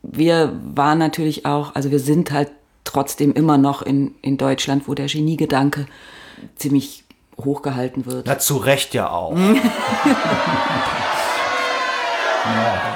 wir 0.03 0.53
waren 0.75 0.99
natürlich 0.99 1.47
auch, 1.47 1.75
also 1.75 1.91
wir 1.91 2.01
sind 2.01 2.31
halt 2.33 2.51
trotzdem 2.85 3.33
immer 3.33 3.59
noch 3.59 3.83
in, 3.83 4.15
in 4.23 4.37
Deutschland, 4.37 4.87
wo 4.87 4.95
der 4.95 5.07
Geniegedanke 5.07 5.87
ziemlich 6.57 7.05
hochgehalten 7.43 8.07
wird. 8.07 8.27
Na, 8.27 8.39
zu 8.39 8.57
Recht 8.57 8.95
ja 8.95 9.11
auch. 9.11 9.37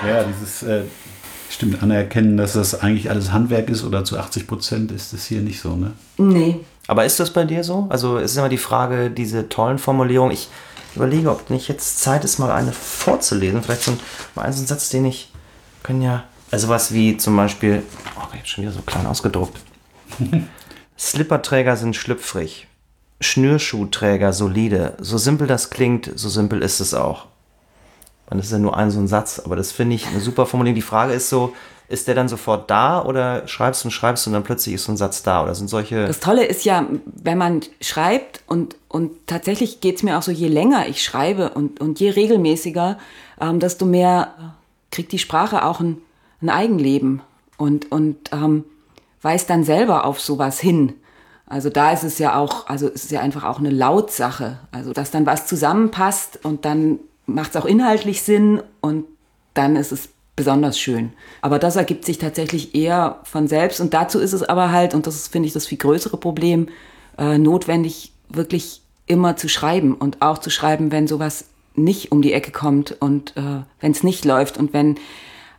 Ja, 0.07 0.25
dieses, 0.25 0.63
äh, 0.63 0.83
stimmt, 1.51 1.83
anerkennen, 1.83 2.37
dass 2.37 2.55
das 2.55 2.81
eigentlich 2.81 3.11
alles 3.11 3.33
Handwerk 3.33 3.71
ist 3.71 3.85
oder 3.85 4.05
zu 4.05 4.19
80 4.19 4.47
Prozent 4.47 4.93
ist 4.93 5.13
das 5.13 5.25
hier 5.27 5.41
nicht 5.41 5.61
so, 5.61 5.77
ne? 5.77 5.93
Nee, 6.17 6.61
Aber 6.87 7.05
ist 7.05 7.21
das 7.21 7.31
bei 7.33 7.45
dir 7.45 7.65
so? 7.65 7.87
Also 7.89 8.19
es 8.19 8.33
ist 8.33 8.37
immer 8.37 8.49
die 8.49 8.59
Frage, 8.59 9.11
diese 9.11 9.49
tollen 9.49 9.79
Formulierungen. 9.79 10.33
Ich 10.33 10.49
überlege, 10.95 11.31
ob 11.31 11.51
nicht 11.51 11.69
jetzt 11.69 12.01
Zeit 12.01 12.25
ist, 12.25 12.39
mal 12.39 12.51
eine 12.51 12.73
vorzulesen. 12.73 13.63
Vielleicht 13.63 13.83
so 13.83 13.93
ein, 13.93 14.01
mal 14.35 14.43
einen 14.43 14.53
Satz, 14.53 14.89
den 14.89 15.05
ich 15.05 15.33
können 15.83 16.03
ja. 16.03 16.25
Also 16.57 16.69
was 16.69 16.95
wie 16.95 17.19
zum 17.19 17.37
Beispiel. 17.37 17.83
Oh, 18.17 18.23
habe 18.23 18.39
schon 18.45 18.65
wieder 18.65 18.73
so 18.73 18.81
klein 18.81 19.05
ausgedruckt. 19.05 19.61
Slipperträger 20.99 21.77
sind 21.77 21.95
schlüpfrig. 21.95 22.67
Schnürschuhträger 23.21 24.33
solide. 24.33 24.95
So 24.99 25.19
simpel 25.19 25.47
das 25.47 25.69
klingt, 25.69 26.11
so 26.15 26.31
simpel 26.31 26.63
ist 26.63 26.81
es 26.81 26.95
auch. 26.95 27.27
Und 28.31 28.39
das 28.39 28.47
ist 28.47 28.53
ja 28.53 28.59
nur 28.59 28.75
ein 28.75 28.91
so 28.91 28.99
ein 28.99 29.07
Satz, 29.07 29.39
aber 29.39 29.55
das 29.55 29.71
finde 29.71 29.97
ich 29.97 30.07
eine 30.07 30.21
super 30.21 30.47
Formulierung. 30.47 30.77
Die 30.77 30.81
Frage 30.81 31.13
ist 31.13 31.29
so, 31.29 31.55
ist 31.91 32.09
der 32.09 32.15
dann 32.15 32.27
sofort 32.27 32.71
da 32.71 33.05
oder 33.05 33.47
schreibst 33.47 33.85
und 33.85 33.91
schreibst 33.91 34.27
und 34.27 34.33
dann 34.33 34.43
plötzlich 34.43 34.77
ist 34.77 34.85
so 34.85 34.93
ein 34.93 34.97
Satz 34.97 35.23
da? 35.23 35.43
Oder 35.43 35.55
sind 35.55 35.69
solche. 35.69 36.07
Das 36.07 36.21
Tolle 36.21 36.47
ist 36.47 36.65
ja, 36.65 36.87
wenn 37.05 37.37
man 37.37 37.61
schreibt 37.83 38.41
und, 38.47 38.77
und 38.89 39.11
tatsächlich 39.27 39.83
geht's 39.83 40.03
mir 40.03 40.17
auch 40.17 40.23
so, 40.23 40.33
je 40.33 40.49
länger 40.49 40.89
ich 40.89 41.05
schreibe 41.05 41.51
und, 41.51 41.83
und 41.83 42.01
je 42.01 42.09
regelmäßiger, 42.09 42.97
ähm, 43.43 43.61
desto 43.61 43.85
mehr 43.85 44.55
kriegt 44.91 45.13
die 45.13 45.19
Sprache 45.19 45.63
auch 45.63 45.81
ein, 45.81 45.99
ein 46.43 46.51
Eigenleben 46.51 47.23
und, 47.57 47.91
und 47.91 48.31
ähm, 48.33 48.65
weist 49.23 49.51
dann 49.51 49.65
selber 49.65 50.05
auf 50.05 50.21
sowas 50.21 50.61
hin. 50.61 50.95
Also 51.47 51.71
da 51.71 51.93
ist 51.93 52.03
es 52.03 52.19
ja 52.19 52.39
auch, 52.39 52.67
also 52.69 52.89
es 52.89 53.05
ist 53.05 53.11
ja 53.11 53.21
einfach 53.21 53.45
auch 53.45 53.59
eine 53.59 53.71
Lautsache. 53.71 54.59
Also 54.73 54.93
dass 54.93 55.11
dann 55.11 55.27
was 55.27 55.47
zusammenpasst 55.47 56.45
und 56.45 56.65
dann 56.65 56.99
macht 57.27 57.51
es 57.51 57.57
auch 57.57 57.67
inhaltlich 57.67 58.23
Sinn 58.23 58.63
und 58.81 59.05
dann 59.55 59.77
ist 59.77 59.93
es 59.93 60.09
besonders 60.35 60.79
schön. 60.79 61.13
Aber 61.41 61.59
das 61.59 61.77
ergibt 61.77 62.05
sich 62.05 62.19
tatsächlich 62.19 62.75
eher 62.75 63.21
von 63.25 63.49
selbst 63.49 63.81
und 63.81 63.95
dazu 63.95 64.19
ist 64.19 64.35
es 64.35 64.43
aber 64.43 64.71
halt, 64.71 64.93
und 64.95 65.07
das 65.07 65.15
ist, 65.15 65.33
finde 65.33 65.47
ich, 65.47 65.55
das 65.55 65.67
viel 65.67 65.79
größere 65.79 66.19
Problem, 66.19 66.69
äh, 67.17 67.39
notwendig, 67.39 68.13
wirklich 68.29 68.83
immer 69.07 69.37
zu 69.37 69.49
schreiben 69.49 69.95
und 69.95 70.21
auch 70.21 70.39
zu 70.39 70.51
schreiben, 70.51 70.93
wenn 70.93 71.07
sowas 71.07 71.47
nicht 71.75 72.13
um 72.13 72.23
die 72.23 72.33
Ecke 72.33 72.51
kommt 72.51 72.97
und 73.01 73.37
äh, 73.37 73.63
wenn 73.81 73.93
es 73.93 74.03
nicht 74.03 74.25
läuft 74.25 74.59
und 74.59 74.73
wenn, 74.73 74.97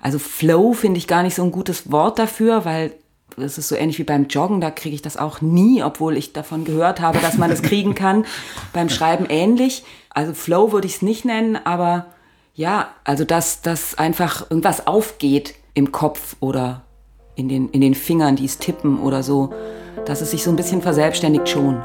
also 0.08 0.20
Flow 0.20 0.72
finde 0.72 1.00
ich 1.00 1.06
gar 1.06 1.22
nicht 1.22 1.36
so 1.36 1.44
ein 1.44 1.52
gutes 1.52 1.92
Wort 1.92 2.18
dafür, 2.18 2.64
weil 2.64 2.94
das 3.36 3.58
ist 3.58 3.68
so 3.68 3.76
ähnlich 3.76 4.00
wie 4.00 4.06
beim 4.06 4.28
Joggen, 4.28 4.62
da 4.62 4.72
kriege 4.72 4.96
ich 4.96 5.02
das 5.02 5.18
auch 5.18 5.42
nie, 5.42 5.84
obwohl 5.84 6.16
ich 6.16 6.32
davon 6.32 6.64
gehört 6.64 7.02
habe, 7.02 7.20
dass 7.20 7.38
man 7.38 7.50
das 7.50 7.62
kriegen 7.62 7.94
kann. 7.94 8.26
beim 8.74 8.88
Schreiben 8.88 9.26
ähnlich. 9.28 9.84
Also 10.10 10.34
Flow 10.34 10.72
würde 10.72 10.88
ich 10.88 10.96
es 10.96 11.02
nicht 11.02 11.26
nennen, 11.26 11.58
aber 11.62 12.06
ja, 12.56 12.88
also 13.04 13.26
dass, 13.26 13.62
dass 13.62 13.98
einfach 13.98 14.50
irgendwas 14.50 14.88
aufgeht 14.88 15.56
im 15.74 15.92
Kopf 15.92 16.38
oder 16.40 16.84
in 17.36 17.50
den, 17.50 17.68
in 17.72 17.82
den 17.82 17.94
Fingern, 17.94 18.38
die 18.38 18.46
es 18.46 18.60
tippen 18.60 19.02
oder 19.02 19.24
so, 19.24 19.54
dass 20.06 20.22
es 20.22 20.32
sich 20.32 20.42
so 20.42 20.52
ein 20.52 20.56
bisschen 20.56 20.82
verselbstständigt 20.82 21.50
schon. 21.50 21.84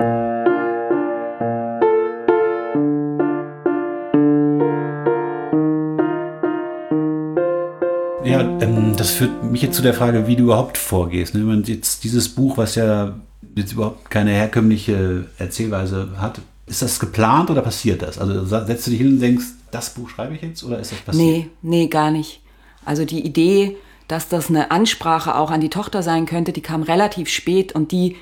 Ja, 8.33 8.41
ähm, 8.41 8.97
das 8.97 9.11
führt 9.11 9.45
mich 9.45 9.61
jetzt 9.61 9.77
zu 9.77 9.83
der 9.83 9.93
Frage, 9.93 10.27
wie 10.27 10.37
du 10.37 10.45
überhaupt 10.45 10.79
vorgehst. 10.79 11.35
Ne? 11.35 11.41
Wenn 11.41 11.49
man 11.49 11.65
jetzt 11.65 12.03
dieses 12.03 12.31
Buch, 12.31 12.57
was 12.57 12.77
ja 12.77 13.15
jetzt 13.55 13.73
überhaupt 13.73 14.11
keine 14.11 14.31
herkömmliche 14.31 15.27
Erzählweise 15.39 16.13
hat, 16.17 16.41
ist 16.67 16.81
das 16.81 16.99
geplant 16.99 17.51
oder 17.51 17.61
passiert 17.61 18.01
das? 18.01 18.19
Also 18.19 18.47
setzt 18.47 18.87
du 18.87 18.91
dich 18.91 19.01
hin 19.01 19.09
und 19.09 19.21
denkst, 19.21 19.45
das 19.71 19.91
Buch 19.91 20.09
schreibe 20.09 20.35
ich 20.35 20.41
jetzt 20.41 20.65
oder 20.65 20.79
ist 20.79 20.93
das 20.93 21.01
passiert? 21.01 21.27
Nee, 21.27 21.51
nee, 21.61 21.87
gar 21.89 22.11
nicht. 22.11 22.41
Also 22.87 23.05
die 23.05 23.21
Idee, 23.21 23.77
dass 24.09 24.29
das 24.29 24.49
eine 24.49 24.71
Ansprache 24.71 25.37
auch 25.37 25.51
an 25.51 25.61
die 25.61 25.69
Tochter 25.69 26.03
sein 26.03 26.25
könnte, 26.25 26.55
die 26.55 26.63
kam 26.63 26.83
relativ 26.83 27.29
spät 27.29 27.75
und 27.75 27.93
die 27.93 28.17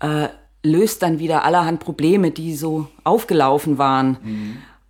äh, 0.00 0.28
löst 0.62 1.02
dann 1.02 1.18
wieder 1.18 1.44
allerhand 1.44 1.80
Probleme, 1.80 2.30
die 2.30 2.54
so 2.54 2.88
aufgelaufen 3.04 3.78
waren. 3.78 4.18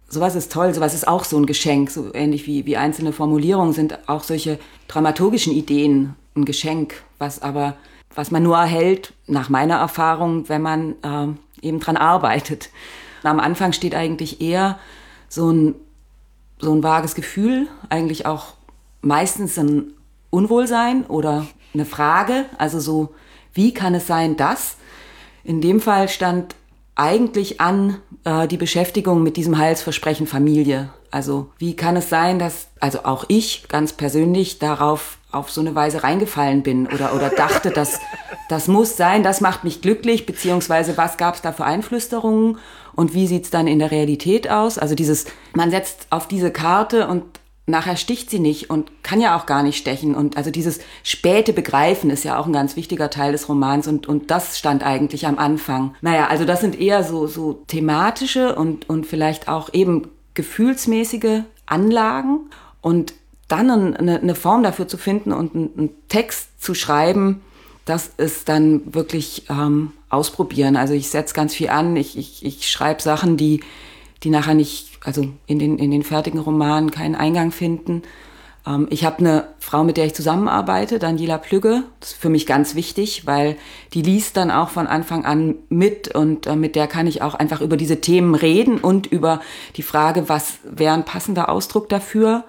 Sowas 0.08 0.36
ist 0.36 0.52
toll, 0.52 0.72
sowas 0.72 0.94
ist 0.94 1.08
auch 1.08 1.24
so 1.24 1.36
ein 1.36 1.46
Geschenk, 1.46 1.90
so 1.90 2.14
ähnlich 2.14 2.46
wie, 2.46 2.64
wie 2.66 2.76
einzelne 2.76 3.12
Formulierungen 3.12 3.72
sind 3.72 4.08
auch 4.08 4.22
solche 4.22 4.58
dramaturgischen 4.88 5.52
Ideen 5.52 6.14
ein 6.36 6.44
Geschenk, 6.44 7.02
was 7.18 7.42
aber, 7.42 7.76
was 8.14 8.30
man 8.30 8.42
nur 8.42 8.56
erhält, 8.56 9.14
nach 9.26 9.48
meiner 9.48 9.76
Erfahrung, 9.76 10.48
wenn 10.48 10.62
man 10.62 10.94
äh, 11.02 11.66
eben 11.66 11.80
dran 11.80 11.96
arbeitet. 11.96 12.70
Am 13.24 13.40
Anfang 13.40 13.72
steht 13.72 13.94
eigentlich 13.94 14.40
eher 14.40 14.78
so 15.28 15.50
ein 15.50 15.74
so 16.58 16.72
ein 16.72 16.82
vages 16.82 17.14
Gefühl, 17.14 17.68
eigentlich 17.90 18.26
auch 18.26 18.54
meistens 19.02 19.58
ein 19.58 19.92
Unwohlsein 20.30 21.04
oder 21.06 21.46
eine 21.74 21.84
Frage, 21.84 22.46
also 22.58 22.80
so, 22.80 23.14
wie 23.52 23.74
kann 23.74 23.94
es 23.94 24.06
sein, 24.06 24.36
dass? 24.36 24.76
In 25.44 25.60
dem 25.60 25.80
Fall 25.80 26.08
stand 26.08 26.54
eigentlich 26.96 27.60
an 27.60 27.98
äh, 28.24 28.48
die 28.48 28.56
Beschäftigung 28.56 29.22
mit 29.22 29.36
diesem 29.36 29.58
Heilsversprechen 29.58 30.26
Familie. 30.26 30.90
Also 31.10 31.50
wie 31.58 31.76
kann 31.76 31.96
es 31.96 32.08
sein, 32.08 32.38
dass 32.38 32.68
also 32.80 33.04
auch 33.04 33.26
ich 33.28 33.68
ganz 33.68 33.92
persönlich 33.92 34.58
darauf 34.58 35.18
auf 35.30 35.50
so 35.50 35.60
eine 35.60 35.74
Weise 35.74 36.02
reingefallen 36.02 36.62
bin 36.62 36.86
oder, 36.86 37.14
oder 37.14 37.28
dachte, 37.28 37.70
dass 37.70 38.00
das 38.48 38.68
muss 38.68 38.96
sein, 38.96 39.22
das 39.22 39.40
macht 39.40 39.64
mich 39.64 39.82
glücklich, 39.82 40.24
beziehungsweise 40.24 40.96
was 40.96 41.16
gab 41.16 41.34
es 41.34 41.42
da 41.42 41.52
für 41.52 41.64
Einflüsterungen 41.64 42.58
und 42.94 43.12
wie 43.12 43.26
sieht's 43.26 43.50
dann 43.50 43.66
in 43.66 43.78
der 43.78 43.90
Realität 43.90 44.50
aus? 44.50 44.78
Also 44.78 44.94
dieses, 44.94 45.26
man 45.54 45.70
setzt 45.70 46.06
auf 46.10 46.26
diese 46.26 46.50
Karte 46.50 47.06
und 47.08 47.24
nachher 47.66 47.96
sticht 47.96 48.30
sie 48.30 48.38
nicht 48.38 48.70
und 48.70 48.90
kann 49.02 49.20
ja 49.20 49.36
auch 49.36 49.46
gar 49.46 49.62
nicht 49.62 49.76
stechen. 49.76 50.14
Und 50.14 50.36
also 50.36 50.50
dieses 50.50 50.78
späte 51.02 51.52
Begreifen 51.52 52.10
ist 52.10 52.24
ja 52.24 52.38
auch 52.38 52.46
ein 52.46 52.52
ganz 52.52 52.76
wichtiger 52.76 53.10
Teil 53.10 53.32
des 53.32 53.48
Romans 53.48 53.88
und, 53.88 54.06
und 54.06 54.30
das 54.30 54.58
stand 54.58 54.84
eigentlich 54.84 55.26
am 55.26 55.38
Anfang. 55.38 55.94
Naja, 56.00 56.28
also 56.28 56.44
das 56.44 56.60
sind 56.60 56.78
eher 56.80 57.02
so, 57.02 57.26
so 57.26 57.64
thematische 57.66 58.54
und, 58.54 58.88
und 58.88 59.06
vielleicht 59.06 59.48
auch 59.48 59.74
eben 59.74 60.08
gefühlsmäßige 60.34 61.42
Anlagen 61.66 62.50
und 62.80 63.14
dann 63.48 63.70
eine, 63.96 64.20
eine 64.20 64.34
Form 64.34 64.62
dafür 64.62 64.88
zu 64.88 64.96
finden 64.96 65.32
und 65.32 65.54
einen, 65.54 65.90
Text 66.08 66.62
zu 66.62 66.74
schreiben, 66.74 67.42
das 67.84 68.10
ist 68.16 68.48
dann 68.48 68.94
wirklich 68.94 69.44
ähm, 69.48 69.92
ausprobieren. 70.08 70.76
Also 70.76 70.94
ich 70.94 71.08
setze 71.08 71.34
ganz 71.34 71.54
viel 71.54 71.68
an, 71.68 71.96
ich, 71.96 72.18
ich, 72.18 72.44
ich 72.44 72.68
schreibe 72.68 73.02
Sachen, 73.02 73.36
die, 73.36 73.60
die 74.22 74.30
nachher 74.30 74.54
nicht, 74.54 74.98
also 75.04 75.28
in 75.46 75.58
den, 75.58 75.78
in 75.78 75.90
den 75.90 76.02
fertigen 76.02 76.40
Romanen 76.40 76.90
keinen 76.90 77.14
Eingang 77.14 77.52
finden. 77.52 78.02
Ähm, 78.66 78.86
ich 78.90 79.04
habe 79.04 79.18
eine 79.18 79.44
Frau, 79.58 79.84
mit 79.84 79.96
der 79.96 80.06
ich 80.06 80.14
zusammenarbeite, 80.14 80.98
Daniela 80.98 81.38
Plügge. 81.38 81.84
Das 82.00 82.12
ist 82.12 82.18
für 82.18 82.28
mich 82.28 82.46
ganz 82.46 82.74
wichtig, 82.74 83.26
weil 83.26 83.56
die 83.94 84.02
liest 84.02 84.36
dann 84.36 84.50
auch 84.50 84.70
von 84.70 84.86
Anfang 84.86 85.24
an 85.24 85.54
mit 85.68 86.14
und 86.14 86.46
äh, 86.46 86.56
mit 86.56 86.76
der 86.76 86.86
kann 86.86 87.06
ich 87.06 87.22
auch 87.22 87.34
einfach 87.34 87.60
über 87.60 87.76
diese 87.76 88.00
Themen 88.00 88.34
reden 88.34 88.78
und 88.78 89.06
über 89.06 89.40
die 89.76 89.82
Frage, 89.82 90.28
was 90.28 90.54
wäre 90.64 90.94
ein 90.94 91.04
passender 91.04 91.48
Ausdruck 91.48 91.88
dafür. 91.88 92.44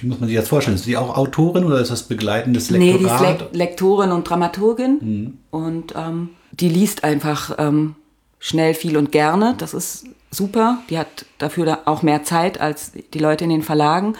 Wie 0.00 0.06
muss 0.06 0.20
man 0.20 0.28
sich 0.28 0.38
das 0.38 0.48
vorstellen? 0.48 0.76
Ist 0.76 0.86
die 0.86 0.96
auch 0.96 1.16
Autorin 1.16 1.64
oder 1.64 1.80
ist 1.80 1.90
das 1.90 2.04
begleitendes 2.04 2.70
Lektorat? 2.70 2.92
Nee, 2.94 2.98
die 2.98 3.04
ist 3.06 3.20
Le 3.20 3.48
Lektorin 3.52 4.12
und 4.12 4.28
Dramaturgin 4.28 4.98
mhm. 5.00 5.38
und 5.50 5.94
ähm, 5.96 6.30
die 6.52 6.68
liest 6.68 7.04
einfach 7.04 7.56
ähm, 7.58 7.96
schnell, 8.38 8.74
viel 8.74 8.96
und 8.96 9.12
gerne. 9.12 9.54
Das 9.58 9.74
ist 9.74 10.04
super. 10.30 10.78
Die 10.90 10.98
hat 10.98 11.26
dafür 11.38 11.80
auch 11.86 12.02
mehr 12.02 12.22
Zeit 12.24 12.60
als 12.60 12.92
die 12.92 13.18
Leute 13.18 13.44
in 13.44 13.50
den 13.50 13.62
Verlagen. 13.62 14.16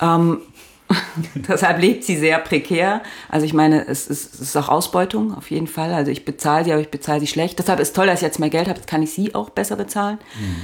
Ähm, 0.00 0.40
Deshalb 1.34 1.80
lebt 1.80 2.04
sie 2.04 2.16
sehr 2.16 2.38
prekär. 2.38 3.02
Also 3.28 3.46
ich 3.46 3.54
meine, 3.54 3.86
es 3.86 4.06
ist, 4.06 4.34
es 4.34 4.40
ist, 4.40 4.56
auch 4.56 4.68
Ausbeutung 4.68 5.34
auf 5.34 5.50
jeden 5.50 5.66
Fall. 5.66 5.92
Also 5.92 6.10
ich 6.10 6.24
bezahle 6.24 6.64
sie, 6.64 6.72
aber 6.72 6.80
ich 6.80 6.90
bezahle 6.90 7.20
sie 7.20 7.26
schlecht. 7.26 7.58
Deshalb 7.58 7.80
ist 7.80 7.96
toll, 7.96 8.06
dass 8.06 8.16
ich 8.20 8.22
jetzt 8.22 8.38
mehr 8.38 8.50
Geld 8.50 8.68
habe, 8.68 8.78
jetzt 8.78 8.88
kann 8.88 9.02
ich 9.02 9.12
sie 9.12 9.34
auch 9.34 9.50
besser 9.50 9.76
bezahlen. 9.76 10.18
Mhm. 10.38 10.56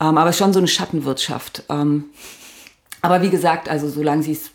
Ähm, 0.00 0.18
aber 0.18 0.32
schon 0.32 0.52
so 0.52 0.58
eine 0.58 0.68
Schattenwirtschaft. 0.68 1.64
Ähm, 1.68 2.06
aber 3.02 3.22
wie 3.22 3.30
gesagt, 3.30 3.68
also 3.68 3.88
solange 3.88 4.22
sie 4.22 4.32
es, 4.32 4.50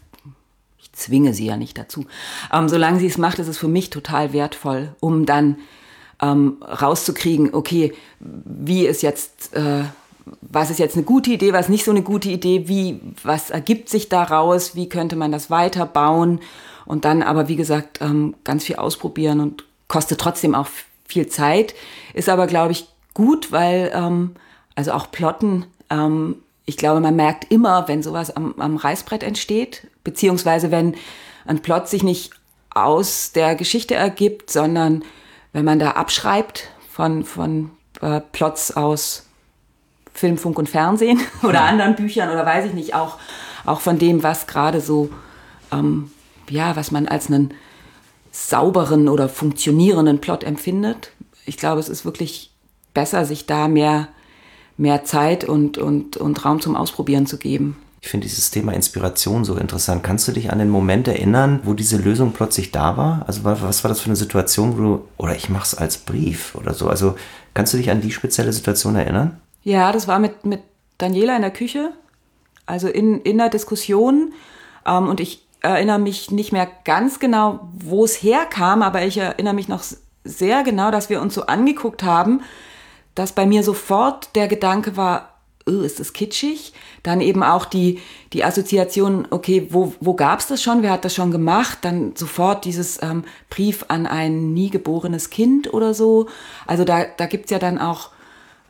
ich 0.79 0.91
zwinge 0.93 1.33
sie 1.33 1.45
ja 1.45 1.57
nicht 1.57 1.77
dazu, 1.77 2.05
ähm, 2.51 2.67
solange 2.69 2.99
sie 2.99 3.07
es 3.07 3.17
macht, 3.17 3.39
ist 3.39 3.47
es 3.47 3.57
für 3.57 3.67
mich 3.67 3.89
total 3.89 4.33
wertvoll, 4.33 4.95
um 4.99 5.25
dann 5.25 5.57
ähm, 6.23 6.57
rauszukriegen, 6.61 7.53
okay, 7.53 7.93
wie 8.19 8.85
ist 8.85 9.03
jetzt... 9.03 9.53
Äh, 9.55 9.83
was 10.39 10.69
ist 10.69 10.79
jetzt 10.79 10.95
eine 10.95 11.03
gute 11.03 11.31
Idee, 11.31 11.51
was 11.51 11.67
nicht 11.67 11.83
so 11.83 11.91
eine 11.91 12.01
gute 12.01 12.29
Idee, 12.29 12.69
wie, 12.69 13.01
was 13.23 13.49
ergibt 13.49 13.89
sich 13.89 14.07
daraus, 14.07 14.73
wie 14.73 14.87
könnte 14.87 15.17
man 15.17 15.33
das 15.33 15.49
weiterbauen 15.49 16.39
und 16.85 17.03
dann 17.05 17.23
aber, 17.23 17.47
wie 17.47 17.57
gesagt, 17.57 17.99
ähm, 18.01 18.35
ganz 18.43 18.63
viel 18.63 18.77
ausprobieren 18.77 19.39
und 19.39 19.65
kostet 19.87 20.21
trotzdem 20.21 20.55
auch 20.55 20.67
viel 21.05 21.27
Zeit, 21.27 21.75
ist 22.13 22.29
aber, 22.29 22.47
glaube 22.47 22.71
ich, 22.71 22.87
gut, 23.13 23.51
weil, 23.51 23.91
ähm, 23.93 24.31
also 24.75 24.93
auch 24.93 25.11
Plotten, 25.11 25.65
ähm, 25.89 26.37
ich 26.65 26.77
glaube, 26.77 27.01
man 27.01 27.15
merkt 27.15 27.51
immer, 27.51 27.87
wenn 27.87 28.01
sowas 28.01 28.35
am, 28.35 28.55
am 28.57 28.77
Reißbrett 28.77 29.23
entsteht, 29.23 29.87
beziehungsweise 30.03 30.71
wenn 30.71 30.95
ein 31.45 31.61
Plot 31.61 31.89
sich 31.89 32.03
nicht 32.03 32.31
aus 32.73 33.33
der 33.33 33.55
Geschichte 33.55 33.95
ergibt, 33.95 34.49
sondern 34.49 35.03
wenn 35.53 35.65
man 35.65 35.79
da 35.79 35.91
abschreibt 35.91 36.69
von, 36.89 37.23
von 37.23 37.71
äh, 38.01 38.19
Plots 38.19 38.75
aus 38.75 39.27
Film, 40.13 40.37
Funk 40.37 40.59
und 40.59 40.69
Fernsehen 40.69 41.19
oder 41.43 41.55
ja. 41.55 41.65
anderen 41.65 41.95
Büchern 41.95 42.29
oder 42.29 42.45
weiß 42.45 42.65
ich 42.65 42.73
nicht, 42.73 42.93
auch, 42.93 43.17
auch 43.65 43.79
von 43.79 43.97
dem, 43.97 44.23
was 44.23 44.47
gerade 44.47 44.81
so, 44.81 45.09
ähm, 45.71 46.11
ja, 46.49 46.75
was 46.75 46.91
man 46.91 47.07
als 47.07 47.27
einen 47.27 47.53
sauberen 48.31 49.07
oder 49.07 49.29
funktionierenden 49.29 50.19
Plot 50.19 50.43
empfindet. 50.43 51.11
Ich 51.45 51.57
glaube, 51.57 51.79
es 51.79 51.89
ist 51.89 52.03
wirklich 52.03 52.51
besser, 52.93 53.25
sich 53.25 53.45
da 53.45 53.67
mehr, 53.67 54.07
mehr 54.77 55.03
Zeit 55.03 55.43
und, 55.43 55.77
und, 55.77 56.17
und 56.17 56.43
Raum 56.43 56.59
zum 56.59 56.75
Ausprobieren 56.75 57.25
zu 57.25 57.37
geben. 57.37 57.77
Ich 58.03 58.09
finde 58.09 58.27
dieses 58.27 58.51
Thema 58.51 58.73
Inspiration 58.73 59.45
so 59.45 59.55
interessant. 59.55 60.03
Kannst 60.03 60.27
du 60.27 60.33
dich 60.33 60.51
an 60.51 60.59
den 60.59 60.69
Moment 60.69 61.07
erinnern, 61.07 61.61
wo 61.63 61.73
diese 61.73 61.95
Lösung 61.95 62.33
plötzlich 62.33 62.69
da 62.69 62.97
war? 62.97 63.23
Also 63.27 63.45
was 63.45 63.81
war 63.85 63.87
das 63.87 64.01
für 64.01 64.07
eine 64.07 64.17
Situation, 64.17 64.77
wo 64.77 64.81
du, 64.81 65.07
oder 65.15 65.37
ich 65.37 65.47
mache 65.47 65.63
es 65.63 65.73
als 65.73 65.99
Brief 65.99 66.53
oder 66.55 66.73
so. 66.73 66.89
Also 66.89 67.15
kannst 67.53 67.73
du 67.73 67.77
dich 67.77 67.89
an 67.89 68.01
die 68.01 68.11
spezielle 68.11 68.51
Situation 68.51 68.97
erinnern? 68.97 69.39
Ja, 69.63 69.93
das 69.93 70.09
war 70.09 70.19
mit, 70.19 70.45
mit 70.45 70.59
Daniela 70.97 71.33
in 71.37 71.43
der 71.43 71.51
Küche, 71.51 71.93
also 72.65 72.89
in, 72.89 73.21
in 73.21 73.37
der 73.37 73.47
Diskussion. 73.47 74.33
Ähm, 74.85 75.07
und 75.07 75.21
ich 75.21 75.47
erinnere 75.61 75.99
mich 75.99 76.29
nicht 76.29 76.51
mehr 76.51 76.67
ganz 76.83 77.21
genau, 77.21 77.69
wo 77.71 78.03
es 78.03 78.21
herkam, 78.21 78.81
aber 78.81 79.03
ich 79.03 79.17
erinnere 79.17 79.53
mich 79.53 79.69
noch 79.69 79.81
sehr 80.25 80.63
genau, 80.63 80.91
dass 80.91 81.09
wir 81.09 81.21
uns 81.21 81.35
so 81.35 81.45
angeguckt 81.45 82.03
haben, 82.03 82.41
dass 83.15 83.31
bei 83.31 83.45
mir 83.45 83.63
sofort 83.63 84.35
der 84.35 84.49
Gedanke 84.49 84.97
war, 84.97 85.32
oh, 85.65 85.81
ist 85.81 85.99
das 85.99 86.13
kitschig? 86.13 86.73
Dann 87.03 87.21
eben 87.21 87.43
auch 87.43 87.65
die, 87.65 87.99
die 88.33 88.43
Assoziation, 88.43 89.27
okay, 89.29 89.67
wo, 89.69 89.93
wo 89.99 90.13
gab 90.13 90.39
es 90.39 90.47
das 90.47 90.61
schon? 90.61 90.81
Wer 90.81 90.91
hat 90.91 91.05
das 91.05 91.15
schon 91.15 91.31
gemacht? 91.31 91.79
Dann 91.81 92.15
sofort 92.15 92.65
dieses 92.65 93.01
ähm, 93.01 93.23
Brief 93.49 93.85
an 93.87 94.07
ein 94.07 94.53
nie 94.53 94.69
geborenes 94.69 95.29
Kind 95.29 95.73
oder 95.73 95.93
so. 95.93 96.27
Also 96.67 96.83
da, 96.83 97.05
da 97.05 97.25
gibt 97.25 97.45
es 97.45 97.51
ja 97.51 97.59
dann 97.59 97.79
auch 97.79 98.09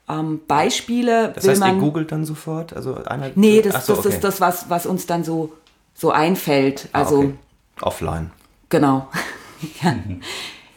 ähm, 0.10 0.42
Beispiele. 0.48 1.32
Das 1.34 1.48
heißt, 1.48 1.60
man, 1.60 1.76
ihr 1.76 1.82
googelt 1.82 2.12
dann 2.12 2.26
sofort? 2.26 2.74
Also 2.74 2.96
einer, 3.04 3.32
nee, 3.36 3.62
das, 3.62 3.86
so, 3.86 3.96
das 3.96 4.06
okay. 4.06 4.16
ist 4.16 4.24
das, 4.24 4.42
was, 4.42 4.70
was 4.70 4.86
uns 4.86 5.06
dann 5.06 5.24
so, 5.24 5.54
so 5.94 6.12
einfällt. 6.12 6.90
Ah, 6.94 7.00
also, 7.00 7.16
ah, 7.16 7.26
okay. 7.26 7.34
Offline. 7.82 8.32
Genau. 8.70 9.08
ja. 9.82 9.96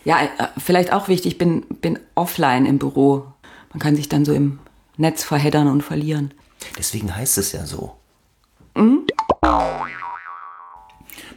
ja, 0.05 0.23
äh, 0.23 0.49
vielleicht 0.59 0.93
auch 0.93 1.09
wichtig, 1.09 1.33
ich 1.33 1.39
bin, 1.39 1.63
bin 1.81 1.99
offline 2.15 2.67
im 2.67 2.79
Büro. 2.79 3.27
Man 3.73 3.81
kann 3.81 3.97
sich 3.97 4.09
dann 4.09 4.25
so 4.25 4.33
im 4.33 4.59
Netz 4.97 5.25
verheddern 5.25 5.69
und 5.69 5.83
verlieren. 5.83 6.33
Deswegen 6.79 7.15
heißt 7.15 7.39
es 7.39 7.53
ja 7.53 7.67
so. 7.67 7.97
Mhm. 8.75 9.07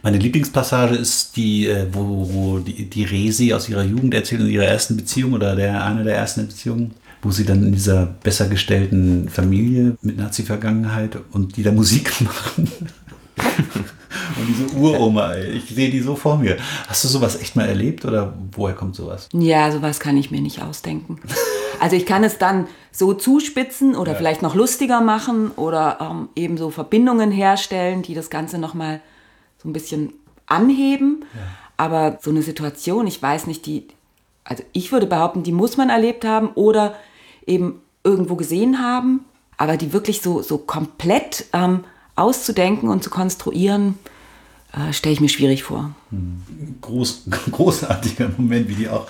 Meine 0.02 0.16
Lieblingspassage 0.16 0.96
ist 0.96 1.36
die, 1.36 1.66
äh, 1.66 1.86
wo, 1.92 2.28
wo 2.32 2.58
die, 2.58 2.88
die 2.88 3.04
Resi 3.04 3.52
aus 3.52 3.68
ihrer 3.68 3.84
Jugend 3.84 4.14
erzählt, 4.14 4.40
in 4.40 4.48
ihrer 4.48 4.64
ersten 4.64 4.96
Beziehung 4.96 5.34
oder 5.34 5.54
der 5.54 5.84
eine 5.84 6.04
der 6.04 6.16
ersten 6.16 6.46
Beziehungen 6.46 6.94
wo 7.22 7.30
sie 7.30 7.44
dann 7.44 7.64
in 7.64 7.72
dieser 7.72 8.06
besser 8.06 8.48
gestellten 8.48 9.28
Familie 9.28 9.96
mit 10.02 10.16
Nazi-Vergangenheit 10.16 11.18
und 11.32 11.56
die 11.56 11.62
da 11.62 11.72
Musik 11.72 12.20
machen. 12.20 12.70
und 14.36 14.46
diese 14.48 14.76
Uroma, 14.76 15.36
ich 15.36 15.68
sehe 15.70 15.90
die 15.90 16.00
so 16.00 16.16
vor 16.16 16.38
mir. 16.38 16.56
Hast 16.88 17.04
du 17.04 17.08
sowas 17.08 17.40
echt 17.40 17.56
mal 17.56 17.68
erlebt 17.68 18.04
oder 18.04 18.34
woher 18.52 18.74
kommt 18.74 18.96
sowas? 18.96 19.28
Ja, 19.32 19.70
sowas 19.70 20.00
kann 20.00 20.16
ich 20.16 20.30
mir 20.30 20.40
nicht 20.40 20.62
ausdenken. 20.62 21.20
Also 21.80 21.96
ich 21.96 22.06
kann 22.06 22.24
es 22.24 22.38
dann 22.38 22.66
so 22.92 23.14
zuspitzen 23.14 23.96
oder 23.96 24.12
ja. 24.12 24.18
vielleicht 24.18 24.42
noch 24.42 24.54
lustiger 24.54 25.00
machen 25.00 25.50
oder 25.52 25.98
ähm, 26.00 26.28
eben 26.36 26.58
so 26.58 26.70
Verbindungen 26.70 27.30
herstellen, 27.30 28.02
die 28.02 28.14
das 28.14 28.30
Ganze 28.30 28.58
nochmal 28.58 29.00
so 29.62 29.68
ein 29.68 29.72
bisschen 29.72 30.12
anheben. 30.46 31.24
Ja. 31.34 31.40
Aber 31.76 32.18
so 32.20 32.30
eine 32.30 32.42
Situation, 32.42 33.06
ich 33.06 33.22
weiß 33.22 33.46
nicht, 33.46 33.64
die, 33.64 33.88
also 34.44 34.62
ich 34.72 34.92
würde 34.92 35.06
behaupten, 35.06 35.42
die 35.42 35.52
muss 35.52 35.78
man 35.78 35.88
erlebt 35.88 36.26
haben 36.26 36.50
oder 36.54 36.94
eben 37.46 37.80
irgendwo 38.04 38.36
gesehen 38.36 38.82
haben, 38.82 39.24
aber 39.56 39.76
die 39.76 39.92
wirklich 39.92 40.20
so, 40.20 40.42
so 40.42 40.58
komplett 40.58 41.46
ähm, 41.52 41.84
auszudenken 42.20 42.88
und 42.88 43.02
zu 43.02 43.10
konstruieren, 43.10 43.98
äh, 44.72 44.92
stelle 44.92 45.14
ich 45.14 45.20
mir 45.20 45.28
schwierig 45.28 45.62
vor. 45.62 45.94
Groß, 46.80 47.24
großartiger 47.50 48.30
Moment, 48.36 48.68
wie 48.68 48.74
die 48.74 48.88
auch 48.88 49.06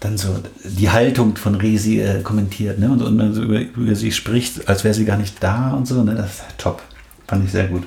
dann 0.00 0.18
so 0.18 0.38
die 0.64 0.90
Haltung 0.90 1.36
von 1.36 1.54
Resi 1.54 2.00
äh, 2.00 2.22
kommentiert 2.22 2.78
ne? 2.78 2.90
und, 2.90 3.00
und 3.00 3.16
man 3.16 3.32
so 3.32 3.42
über, 3.42 3.60
über 3.60 3.94
sie 3.94 4.12
spricht, 4.12 4.68
als 4.68 4.84
wäre 4.84 4.92
sie 4.92 5.04
gar 5.04 5.16
nicht 5.16 5.42
da 5.42 5.72
und 5.72 5.86
so. 5.86 6.02
Ne? 6.02 6.14
Das 6.14 6.30
ist 6.30 6.44
top. 6.58 6.82
Fand 7.26 7.44
ich 7.44 7.52
sehr 7.52 7.68
gut. 7.68 7.84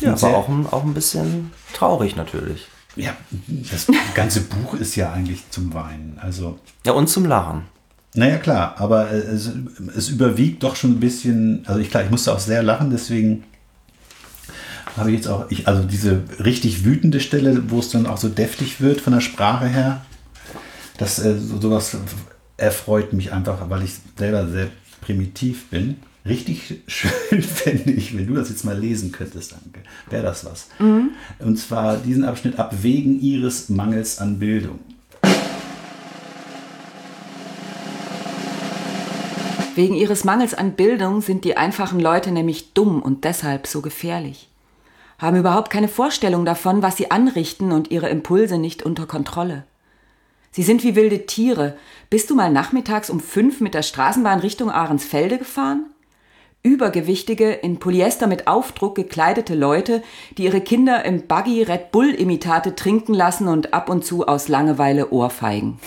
Ja, 0.00 0.14
aber 0.14 0.36
auch 0.36 0.48
ein, 0.48 0.66
auch 0.66 0.82
ein 0.82 0.94
bisschen 0.94 1.52
traurig 1.74 2.16
natürlich. 2.16 2.66
Ja, 2.96 3.16
das 3.46 3.86
ganze 4.14 4.40
Buch 4.40 4.74
ist 4.74 4.96
ja 4.96 5.12
eigentlich 5.12 5.48
zum 5.50 5.72
Weinen. 5.72 6.18
Also, 6.20 6.58
ja, 6.84 6.92
und 6.92 7.08
zum 7.08 7.24
Lachen. 7.24 7.62
Naja, 8.14 8.36
klar, 8.36 8.74
aber 8.78 9.10
es, 9.10 9.50
es 9.96 10.08
überwiegt 10.10 10.62
doch 10.62 10.76
schon 10.76 10.92
ein 10.92 11.00
bisschen. 11.00 11.62
Also, 11.66 11.80
ich, 11.80 11.90
klar, 11.90 12.04
ich 12.04 12.10
musste 12.10 12.32
auch 12.32 12.40
sehr 12.40 12.62
lachen, 12.62 12.90
deswegen 12.90 13.44
habe 14.96 15.10
ich 15.10 15.16
jetzt 15.16 15.28
auch, 15.28 15.50
ich, 15.50 15.66
also 15.68 15.82
diese 15.84 16.22
richtig 16.44 16.84
wütende 16.84 17.20
Stelle, 17.20 17.70
wo 17.70 17.78
es 17.78 17.90
dann 17.90 18.06
auch 18.06 18.18
so 18.18 18.28
deftig 18.28 18.80
wird 18.80 19.00
von 19.00 19.12
der 19.14 19.20
Sprache 19.20 19.66
her, 19.66 20.04
das 20.98 21.18
äh, 21.18 21.38
so, 21.38 21.60
sowas 21.60 21.96
erfreut 22.56 23.12
mich 23.12 23.32
einfach, 23.32 23.70
weil 23.70 23.82
ich 23.82 23.92
selber 24.16 24.46
sehr 24.48 24.68
primitiv 25.00 25.68
bin. 25.68 25.96
Richtig 26.24 26.82
schön 26.86 27.42
fände 27.42 27.90
ich, 27.90 28.16
wenn 28.16 28.26
du 28.26 28.34
das 28.34 28.50
jetzt 28.50 28.64
mal 28.64 28.78
lesen 28.78 29.10
könntest, 29.10 29.52
danke. 29.52 29.80
Wäre 30.10 30.22
das 30.22 30.44
was. 30.44 30.68
Mhm. 30.78 31.10
Und 31.38 31.58
zwar 31.58 31.96
diesen 31.96 32.24
Abschnitt 32.24 32.58
ab 32.58 32.74
wegen 32.82 33.20
ihres 33.20 33.68
Mangels 33.68 34.18
an 34.18 34.38
Bildung. 34.38 34.78
Wegen 39.74 39.94
ihres 39.94 40.24
Mangels 40.24 40.52
an 40.52 40.72
Bildung 40.72 41.22
sind 41.22 41.44
die 41.44 41.56
einfachen 41.56 41.98
Leute 41.98 42.30
nämlich 42.30 42.74
dumm 42.74 43.00
und 43.00 43.24
deshalb 43.24 43.66
so 43.66 43.80
gefährlich. 43.80 44.48
Haben 45.18 45.38
überhaupt 45.38 45.70
keine 45.70 45.88
Vorstellung 45.88 46.44
davon, 46.44 46.82
was 46.82 46.96
sie 46.96 47.10
anrichten 47.10 47.72
und 47.72 47.90
ihre 47.90 48.08
Impulse 48.10 48.58
nicht 48.58 48.82
unter 48.82 49.06
Kontrolle. 49.06 49.64
Sie 50.50 50.62
sind 50.62 50.84
wie 50.84 50.94
wilde 50.94 51.24
Tiere. 51.24 51.76
Bist 52.10 52.28
du 52.28 52.34
mal 52.34 52.52
nachmittags 52.52 53.08
um 53.08 53.20
fünf 53.20 53.60
mit 53.60 53.72
der 53.72 53.82
Straßenbahn 53.82 54.40
Richtung 54.40 54.70
Ahrensfelde 54.70 55.38
gefahren? 55.38 55.86
Übergewichtige, 56.62 57.50
in 57.50 57.78
Polyester 57.78 58.26
mit 58.26 58.46
Aufdruck 58.46 58.94
gekleidete 58.94 59.54
Leute, 59.54 60.02
die 60.36 60.44
ihre 60.44 60.60
Kinder 60.60 61.04
im 61.04 61.26
Buggy 61.26 61.62
Red 61.62 61.90
Bull 61.90 62.10
Imitate 62.10 62.76
trinken 62.76 63.14
lassen 63.14 63.48
und 63.48 63.72
ab 63.72 63.88
und 63.88 64.04
zu 64.04 64.26
aus 64.28 64.48
Langeweile 64.48 65.10
Ohrfeigen. 65.10 65.80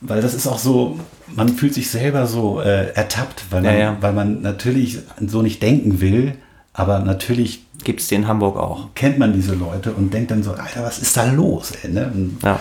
Weil 0.00 0.20
das 0.22 0.34
ist 0.34 0.46
auch 0.46 0.58
so, 0.58 0.98
man 1.34 1.48
fühlt 1.50 1.74
sich 1.74 1.90
selber 1.90 2.26
so 2.26 2.60
äh, 2.60 2.92
ertappt, 2.94 3.44
weil 3.50 3.62
man, 3.62 3.72
Ja, 3.74 3.78
ja. 3.80 3.96
weil 4.00 4.12
man 4.12 4.42
natürlich 4.42 4.98
so 5.26 5.42
nicht 5.42 5.62
denken 5.62 6.00
will, 6.00 6.34
aber 6.72 7.00
natürlich 7.00 7.64
Gibt 7.84 8.00
es 8.00 8.08
die 8.08 8.14
in 8.14 8.28
Hamburg 8.28 8.56
auch. 8.58 8.88
kennt 8.94 9.18
man 9.18 9.32
diese 9.32 9.54
Leute 9.54 9.92
und 9.92 10.12
denkt 10.12 10.30
dann 10.30 10.42
so, 10.42 10.52
Alter, 10.52 10.82
was 10.82 10.98
ist 10.98 11.16
da 11.16 11.24
los? 11.30 11.72
Ey, 11.82 11.90
ne? 11.90 12.10
und, 12.14 12.38
Ja. 12.42 12.60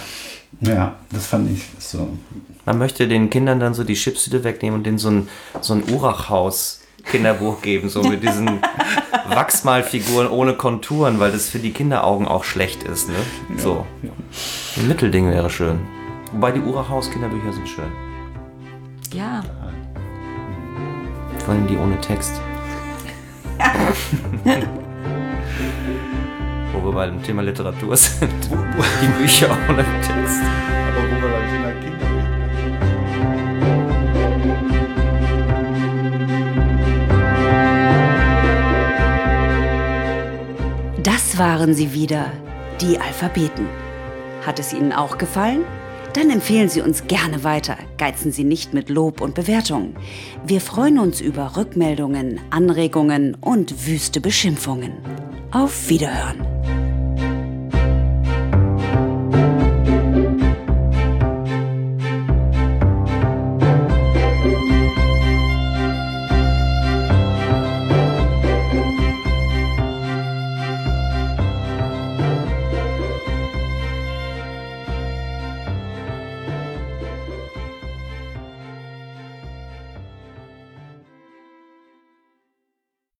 ja, 0.62 0.96
das 1.12 1.28
fand 1.28 1.52
ich 1.52 1.64
so. 1.78 2.08
Man 2.66 2.78
möchte 2.78 3.08
den 3.08 3.30
Kindern 3.30 3.60
dann 3.60 3.74
so 3.74 3.84
die 3.84 3.96
Chipstüte 3.96 4.44
wegnehmen 4.44 4.78
und 4.80 4.86
denen 4.86 4.98
so 4.98 5.10
ein, 5.10 5.28
so 5.62 5.74
ein 5.74 5.84
Urachhaus 5.92 6.82
Kinderbuch 7.06 7.62
geben, 7.62 7.90
so 7.90 8.02
mit 8.04 8.22
diesen 8.24 8.48
Wachsmalfiguren 9.30 10.28
ohne 10.30 10.54
Konturen, 10.54 11.20
weil 11.20 11.32
das 11.32 11.50
für 11.50 11.60
die 11.60 11.72
Kinderaugen 11.72 12.28
auch 12.28 12.44
schlecht 12.44 12.84
ist. 12.84 13.08
Ne? 13.10 13.16
So. 13.58 13.86
Ein 14.78 14.88
Mittelding 14.88 15.30
wäre 15.30 15.50
schön. 15.50 15.80
Wobei 16.32 16.52
die 16.52 16.62
Urachhaus 16.62 17.10
Kinderbücher 17.10 17.54
sind 17.54 17.68
schön. 17.68 17.92
Ja. 19.14 19.42
Vor 21.40 21.54
allem 21.54 21.66
die 21.68 21.78
ohne 21.78 22.00
Text. 22.02 22.40
Wo 26.72 26.86
wir 26.86 26.92
beim 26.92 27.24
Thema 27.24 27.42
Literatur 27.42 27.98
sind. 27.98 28.32
Die 29.02 29.08
Bücher 29.20 29.50
ohne 29.68 29.84
Text. 30.02 30.44
Aber 30.96 31.02
wo 31.04 31.16
wir 31.16 31.30
beim 31.30 31.50
Thema 31.50 31.72
Kinder 31.82 32.06
Das 41.02 41.40
waren 41.40 41.74
sie 41.74 41.94
wieder, 41.94 42.32
die 42.80 43.00
Alphabeten. 43.00 43.68
Hat 44.46 44.60
es 44.60 44.74
Ihnen 44.74 44.94
auch 44.94 45.18
gefallen? 45.18 45.66
Dann 46.14 46.32
empfehlen 46.32 46.70
Sie 46.70 46.82
uns 46.82 47.06
gerne 47.08 47.44
weiter. 47.44 47.78
Geizen 47.98 48.32
Sie 48.32 48.44
nicht 48.44 48.74
mit 48.74 48.90
Lob 48.90 49.22
und 49.22 49.36
Bewertungen. 49.36 49.96
Wir 50.46 50.60
freuen 50.60 50.98
uns 50.98 51.22
über 51.22 51.56
Rückmeldungen, 51.56 52.40
Anregungen 52.50 53.38
und 53.40 53.88
wüste 53.88 54.20
Beschimpfungen. 54.20 54.94
Auf 55.52 55.90
Wiederhören. 55.90 56.49